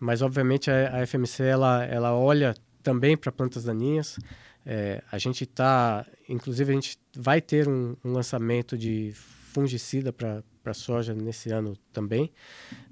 mas 0.00 0.22
obviamente 0.22 0.70
a, 0.70 1.02
a 1.02 1.06
FMC 1.06 1.42
ela, 1.42 1.84
ela 1.84 2.14
olha 2.14 2.54
também 2.88 3.18
para 3.18 3.30
plantas 3.30 3.64
daninhas. 3.64 4.18
É, 4.64 5.02
a 5.12 5.18
gente 5.18 5.44
está, 5.44 6.06
inclusive, 6.26 6.72
a 6.72 6.74
gente 6.74 6.98
vai 7.14 7.38
ter 7.38 7.68
um, 7.68 7.94
um 8.02 8.12
lançamento 8.12 8.78
de 8.78 9.12
fungicida 9.14 10.10
para 10.10 10.72
soja 10.72 11.12
nesse 11.12 11.50
ano 11.50 11.76
também. 11.92 12.32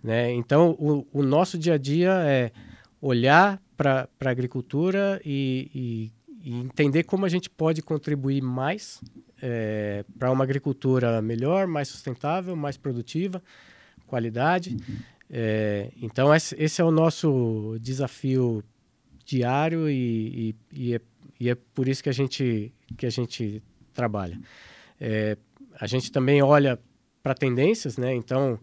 Né? 0.04 0.32
Então, 0.32 0.76
o, 0.78 1.06
o, 1.10 1.22
nosso 1.22 1.56
dia 1.56 1.74
a 1.74 1.78
dia 1.78 2.12
é 2.26 2.52
olhar 3.00 3.58
para 3.74 4.06
a 4.22 4.28
agricultura 4.28 5.18
e, 5.24 6.12
e, 6.42 6.50
e, 6.50 6.60
entender 6.60 7.04
como 7.04 7.24
a 7.24 7.28
gente 7.30 7.48
pode 7.48 7.80
contribuir 7.80 8.42
mais 8.42 9.00
é, 9.40 10.04
para 10.18 10.30
uma 10.30 10.44
agricultura 10.44 11.22
melhor, 11.22 11.66
mais 11.66 11.88
sustentável, 11.88 12.54
mais 12.54 12.76
produtiva, 12.76 13.42
qualidade. 14.06 14.76
É, 15.30 15.90
então, 16.02 16.34
esse 16.34 16.82
é 16.82 16.84
o 16.84 16.90
nosso 16.90 17.78
desafio 17.80 18.62
diário 19.26 19.90
e, 19.90 20.54
e, 20.72 20.80
e, 20.80 20.94
é, 20.94 21.00
e, 21.40 21.50
é, 21.50 21.54
por 21.54 21.88
isso 21.88 22.02
que 22.02 22.08
a 22.08 22.12
gente, 22.12 22.72
que 22.96 23.04
a 23.04 23.10
gente 23.10 23.62
trabalha. 23.92 24.40
É, 24.98 25.36
a 25.78 25.86
gente 25.86 26.10
também 26.10 26.40
olha 26.40 26.78
para 27.22 27.34
tendências, 27.34 27.98
né? 27.98 28.14
Então, 28.14 28.58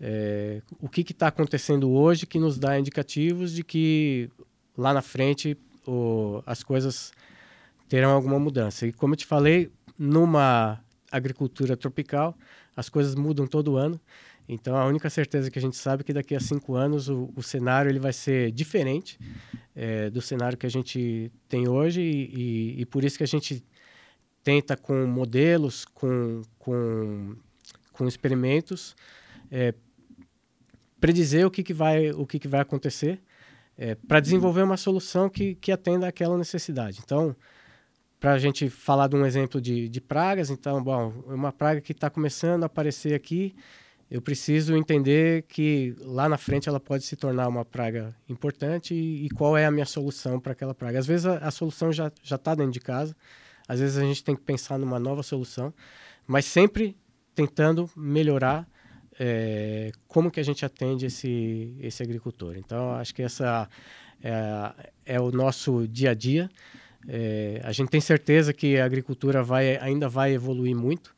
é, 0.00 0.60
o 0.80 0.88
que 0.88 1.02
está 1.02 1.28
acontecendo 1.28 1.90
hoje 1.90 2.26
que 2.26 2.38
nos 2.38 2.58
dá 2.58 2.78
indicativos 2.78 3.54
de 3.54 3.62
que 3.62 4.28
lá 4.76 4.92
na 4.92 5.00
frente 5.00 5.56
o, 5.86 6.42
as 6.44 6.62
coisas 6.64 7.12
terão 7.88 8.10
alguma 8.10 8.38
mudança. 8.38 8.86
E 8.86 8.92
como 8.92 9.14
eu 9.14 9.16
te 9.16 9.26
falei, 9.26 9.70
numa 9.96 10.80
agricultura 11.10 11.76
tropical, 11.76 12.36
as 12.76 12.88
coisas 12.88 13.14
mudam 13.14 13.46
todo 13.46 13.76
ano. 13.76 14.00
Então, 14.48 14.76
a 14.76 14.86
única 14.86 15.08
certeza 15.08 15.50
que 15.50 15.58
a 15.58 15.62
gente 15.62 15.76
sabe 15.76 16.00
é 16.00 16.04
que 16.04 16.12
daqui 16.12 16.34
a 16.34 16.40
cinco 16.40 16.74
anos 16.74 17.08
o, 17.08 17.32
o 17.36 17.42
cenário 17.42 17.90
ele 17.90 17.98
vai 17.98 18.12
ser 18.12 18.50
diferente 18.50 19.18
é, 19.74 20.10
do 20.10 20.20
cenário 20.20 20.58
que 20.58 20.66
a 20.66 20.70
gente 20.70 21.30
tem 21.48 21.68
hoje 21.68 22.00
e, 22.00 22.74
e, 22.76 22.80
e, 22.80 22.86
por 22.86 23.04
isso 23.04 23.16
que 23.16 23.24
a 23.24 23.28
gente 23.28 23.64
tenta 24.42 24.76
com 24.76 25.06
modelos, 25.06 25.84
com, 25.84 26.42
com, 26.58 27.36
com 27.92 28.08
experimentos, 28.08 28.96
é, 29.50 29.74
predizer 31.00 31.46
o 31.46 31.50
que, 31.50 31.62
que, 31.62 31.72
vai, 31.72 32.10
o 32.10 32.26
que, 32.26 32.38
que 32.38 32.48
vai 32.48 32.60
acontecer 32.60 33.20
é, 33.80 33.94
para 33.94 34.20
desenvolver 34.20 34.62
uma 34.62 34.76
solução 34.76 35.30
que, 35.30 35.54
que 35.54 35.72
atenda 35.72 36.06
àquela 36.06 36.36
necessidade. 36.36 37.00
Então, 37.02 37.34
para 38.20 38.34
a 38.34 38.38
gente 38.38 38.68
falar 38.68 39.08
de 39.08 39.16
um 39.16 39.24
exemplo 39.24 39.58
de, 39.58 39.88
de 39.88 40.00
pragas, 40.02 40.50
então, 40.50 40.84
bom, 40.84 41.14
uma 41.26 41.50
praga 41.50 41.80
que 41.80 41.92
está 41.92 42.10
começando 42.10 42.62
a 42.62 42.66
aparecer 42.66 43.14
aqui, 43.14 43.54
eu 44.10 44.20
preciso 44.20 44.76
entender 44.76 45.42
que 45.42 45.94
lá 46.00 46.28
na 46.28 46.36
frente 46.36 46.68
ela 46.68 46.80
pode 46.80 47.04
se 47.04 47.14
tornar 47.14 47.46
uma 47.46 47.64
praga 47.64 48.14
importante 48.28 48.92
e, 48.92 49.26
e 49.26 49.30
qual 49.30 49.56
é 49.56 49.64
a 49.64 49.70
minha 49.70 49.86
solução 49.86 50.40
para 50.40 50.52
aquela 50.52 50.74
praga. 50.74 50.98
Às 50.98 51.06
vezes 51.06 51.26
a, 51.26 51.38
a 51.38 51.50
solução 51.50 51.92
já 51.92 52.10
está 52.22 52.54
dentro 52.54 52.72
de 52.72 52.80
casa, 52.80 53.14
às 53.68 53.78
vezes 53.78 53.96
a 53.96 54.02
gente 54.02 54.24
tem 54.24 54.34
que 54.34 54.42
pensar 54.42 54.78
numa 54.78 54.98
nova 54.98 55.22
solução, 55.22 55.72
mas 56.26 56.44
sempre 56.44 56.96
tentando 57.34 57.88
melhorar 57.96 58.68
é, 59.18 59.92
como 60.08 60.30
que 60.30 60.40
a 60.40 60.42
gente 60.42 60.64
atende 60.64 61.06
esse, 61.06 61.76
esse 61.78 62.02
agricultor. 62.02 62.56
Então, 62.56 62.92
acho 62.94 63.14
que 63.14 63.22
essa 63.22 63.68
é, 64.22 64.72
é 65.04 65.20
o 65.20 65.30
nosso 65.30 65.86
dia 65.86 66.10
a 66.10 66.14
dia. 66.14 66.50
É, 67.06 67.60
a 67.62 67.70
gente 67.70 67.90
tem 67.90 68.00
certeza 68.00 68.52
que 68.52 68.78
a 68.78 68.84
agricultura 68.84 69.42
vai, 69.42 69.76
ainda 69.76 70.08
vai 70.08 70.32
evoluir 70.32 70.74
muito, 70.74 71.14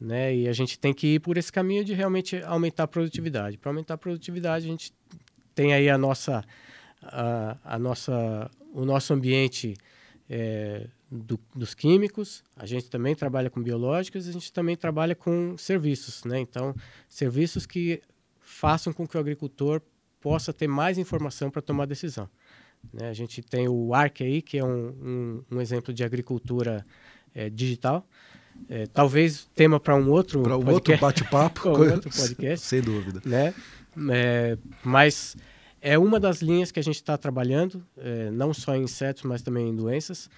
né? 0.00 0.34
E 0.34 0.48
a 0.48 0.52
gente 0.52 0.78
tem 0.78 0.92
que 0.92 1.14
ir 1.14 1.20
por 1.20 1.36
esse 1.36 1.52
caminho 1.52 1.84
de 1.84 1.94
realmente 1.94 2.42
aumentar 2.42 2.84
a 2.84 2.88
produtividade. 2.88 3.58
Para 3.58 3.70
aumentar 3.70 3.94
a 3.94 3.98
produtividade, 3.98 4.66
a 4.66 4.68
gente 4.68 4.92
tem 5.54 5.72
aí 5.72 5.88
a 5.88 5.96
nossa, 5.96 6.44
a, 7.02 7.56
a 7.64 7.78
nossa, 7.78 8.50
o 8.72 8.84
nosso 8.84 9.12
ambiente 9.12 9.74
é, 10.28 10.86
do, 11.10 11.38
dos 11.54 11.74
químicos. 11.74 12.42
A 12.56 12.66
gente 12.66 12.90
também 12.90 13.14
trabalha 13.14 13.48
com 13.48 13.62
biológicos. 13.62 14.28
A 14.28 14.32
gente 14.32 14.52
também 14.52 14.76
trabalha 14.76 15.14
com 15.14 15.56
serviços, 15.56 16.24
né? 16.24 16.40
Então, 16.40 16.74
serviços 17.08 17.66
que 17.66 18.02
façam 18.40 18.92
com 18.92 19.06
que 19.06 19.16
o 19.16 19.20
agricultor 19.20 19.80
possa 20.20 20.52
ter 20.52 20.66
mais 20.66 20.98
informação 20.98 21.50
para 21.50 21.60
tomar 21.60 21.86
decisão. 21.86 22.28
Né? 22.92 23.08
A 23.08 23.12
gente 23.12 23.42
tem 23.42 23.68
o 23.68 23.94
ARC 23.94 24.22
aí, 24.22 24.42
que 24.42 24.58
é 24.58 24.64
um, 24.64 24.88
um, 25.50 25.56
um 25.56 25.60
exemplo 25.60 25.92
de 25.92 26.04
agricultura 26.04 26.84
é, 27.34 27.48
digital. 27.50 28.06
É, 28.68 28.86
talvez 28.86 29.48
tema 29.54 29.78
para 29.78 29.94
um 29.94 30.10
outro 30.10 30.42
para 30.42 30.56
um 30.56 30.68
outro 30.70 30.96
bate-papo, 30.98 31.68
um 31.70 31.92
outro 31.92 32.10
podcast, 32.14 32.66
sem 32.66 32.80
dúvida. 32.80 33.20
Né? 33.24 33.54
É, 34.10 34.56
mas 34.82 35.36
é 35.80 35.98
uma 35.98 36.18
das 36.18 36.40
linhas 36.40 36.72
que 36.72 36.80
a 36.80 36.82
gente 36.82 36.96
está 36.96 37.16
trabalhando, 37.16 37.84
é, 37.96 38.30
não 38.30 38.54
só 38.54 38.74
em 38.74 38.84
insetos, 38.84 39.22
mas 39.22 39.42
também 39.42 39.68
em 39.68 39.76
doenças, 39.76 40.30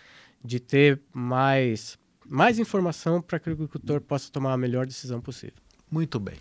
de 0.44 0.58
ter 0.60 1.00
mais 1.12 1.98
mais 2.28 2.58
informação 2.58 3.22
para 3.22 3.38
que 3.38 3.48
o 3.48 3.52
agricultor 3.52 4.00
possa 4.00 4.28
tomar 4.32 4.52
a 4.52 4.56
melhor 4.56 4.84
decisão 4.84 5.20
possível. 5.20 5.54
Muito 5.88 6.18
bem, 6.18 6.34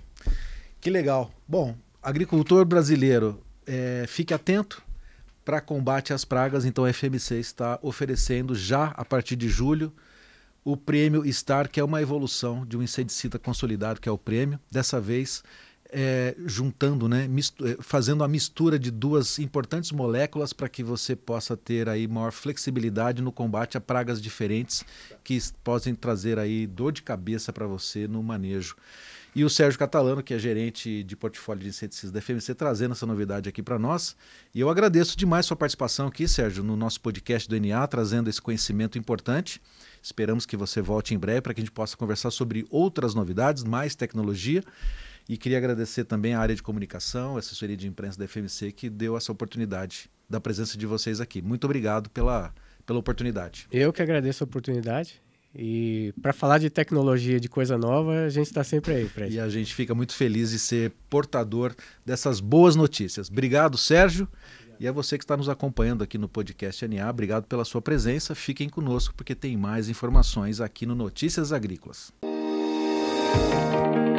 que 0.82 0.90
legal. 0.90 1.32
Bom, 1.48 1.76
agricultor 2.02 2.66
brasileiro, 2.66 3.40
é, 3.68 4.06
fique 4.08 4.34
atento 4.34 4.84
para 5.46 5.62
combate 5.62 6.12
às 6.12 6.26
pragas. 6.26 6.66
Então, 6.66 6.84
a 6.84 6.92
FMC 6.92 7.36
está 7.36 7.80
oferecendo 7.84 8.56
já 8.56 8.86
a 8.88 9.06
partir 9.06 9.36
de 9.36 9.48
julho 9.48 9.94
o 10.66 10.76
prêmio 10.76 11.24
STAR, 11.32 11.70
que 11.70 11.80
é 11.80 11.84
uma 11.84 12.02
evolução 12.02 12.66
de 12.66 12.76
um 12.76 12.82
inseticida 12.82 13.38
consolidado, 13.38 14.02
que 14.02 14.10
é 14.10 14.12
o 14.12 14.18
prêmio. 14.18 14.60
Dessa 14.72 15.00
vez, 15.00 15.44
é, 15.92 16.36
juntando, 16.44 17.08
né, 17.08 17.30
é, 17.64 17.78
fazendo 17.80 18.24
a 18.24 18.28
mistura 18.28 18.80
de 18.80 18.90
duas 18.90 19.38
importantes 19.38 19.92
moléculas 19.92 20.52
para 20.52 20.68
que 20.68 20.84
você 20.84 21.16
possa 21.16 21.56
ter 21.56 21.88
aí 21.88 22.08
maior 22.08 22.32
flexibilidade 22.32 23.22
no 23.22 23.32
combate 23.32 23.78
a 23.78 23.82
pragas 23.82 24.20
diferentes 24.20 24.84
que 25.24 25.40
podem 25.64 25.94
trazer 25.94 26.40
aí 26.40 26.66
dor 26.66 26.92
de 26.92 27.04
cabeça 27.04 27.54
para 27.54 27.68
você 27.68 28.08
no 28.08 28.24
manejo. 28.24 28.76
E 29.36 29.44
o 29.44 29.50
Sérgio 29.50 29.78
Catalano, 29.78 30.24
que 30.24 30.34
é 30.34 30.40
gerente 30.40 31.04
de 31.04 31.16
portfólio 31.16 31.62
de 31.62 31.68
inseticidas 31.68 32.10
da 32.10 32.22
FMC, 32.22 32.56
trazendo 32.56 32.94
essa 32.94 33.06
novidade 33.06 33.50
aqui 33.50 33.62
para 33.62 33.78
nós. 33.78 34.16
E 34.54 34.62
eu 34.62 34.70
agradeço 34.70 35.18
demais 35.18 35.46
sua 35.46 35.58
participação 35.58 36.08
aqui, 36.08 36.26
Sérgio, 36.26 36.64
no 36.64 36.78
nosso 36.78 37.02
podcast 37.02 37.48
do 37.50 37.60
NA, 37.60 37.86
trazendo 37.86 38.30
esse 38.30 38.42
conhecimento 38.42 38.98
importante. 38.98 39.62
Esperamos 40.06 40.46
que 40.46 40.56
você 40.56 40.84
volte 40.84 41.16
em 41.16 41.18
breve 41.18 41.42
para 41.42 41.52
que 41.52 41.62
a 41.62 41.64
gente 41.64 41.72
possa 41.72 41.98
conversar 41.98 42.30
sobre 42.30 42.64
outras 42.70 43.16
novidades, 43.16 43.64
mais 43.64 43.96
tecnologia. 43.96 44.64
E 45.28 45.36
queria 45.36 45.58
agradecer 45.58 46.04
também 46.04 46.36
a 46.36 46.40
área 46.40 46.54
de 46.54 46.62
comunicação, 46.62 47.38
a 47.38 47.40
assessoria 47.40 47.76
de 47.76 47.88
imprensa 47.88 48.20
da 48.20 48.28
FMC, 48.28 48.72
que 48.72 48.88
deu 48.88 49.18
essa 49.18 49.32
oportunidade 49.32 50.08
da 50.30 50.40
presença 50.40 50.78
de 50.78 50.86
vocês 50.86 51.20
aqui. 51.20 51.42
Muito 51.42 51.64
obrigado 51.64 52.08
pela, 52.12 52.54
pela 52.86 53.00
oportunidade. 53.00 53.68
Eu 53.72 53.92
que 53.92 54.00
agradeço 54.00 54.44
a 54.44 54.46
oportunidade. 54.46 55.20
E 55.56 56.14
para 56.22 56.34
falar 56.34 56.60
de 56.60 56.70
tecnologia, 56.70 57.40
de 57.40 57.50
coisa 57.50 57.76
nova, 57.76 58.26
a 58.26 58.30
gente 58.30 58.46
está 58.46 58.64
sempre 58.64 58.94
aí, 58.94 59.10
Fred. 59.10 59.34
E 59.34 59.40
a 59.40 59.50
gente 59.50 59.74
fica 59.74 59.96
muito 59.96 60.14
feliz 60.14 60.52
de 60.52 60.60
ser 60.60 60.92
portador 61.10 61.74
dessas 62.06 62.40
boas 62.40 62.76
notícias. 62.76 63.28
Obrigado, 63.28 63.76
Sérgio. 63.76 64.28
E 64.80 64.88
a 64.88 64.90
é 64.90 64.92
você 64.92 65.18
que 65.18 65.24
está 65.24 65.38
nos 65.38 65.50
acompanhando 65.50 66.04
aqui 66.04 66.18
no 66.18 66.28
podcast 66.28 66.88
NA, 66.88 67.10
obrigado 67.10 67.46
pela 67.46 67.64
sua 67.64 67.82
presença. 67.82 68.36
Fiquem 68.36 68.70
conosco 68.70 69.14
porque 69.16 69.34
tem 69.34 69.56
mais 69.56 69.90
informações 69.90 70.60
aqui 70.60 70.86
no 70.86 70.96
Notícias 70.96 71.54
Agrícolas. 71.54 72.12
Música 72.24 74.15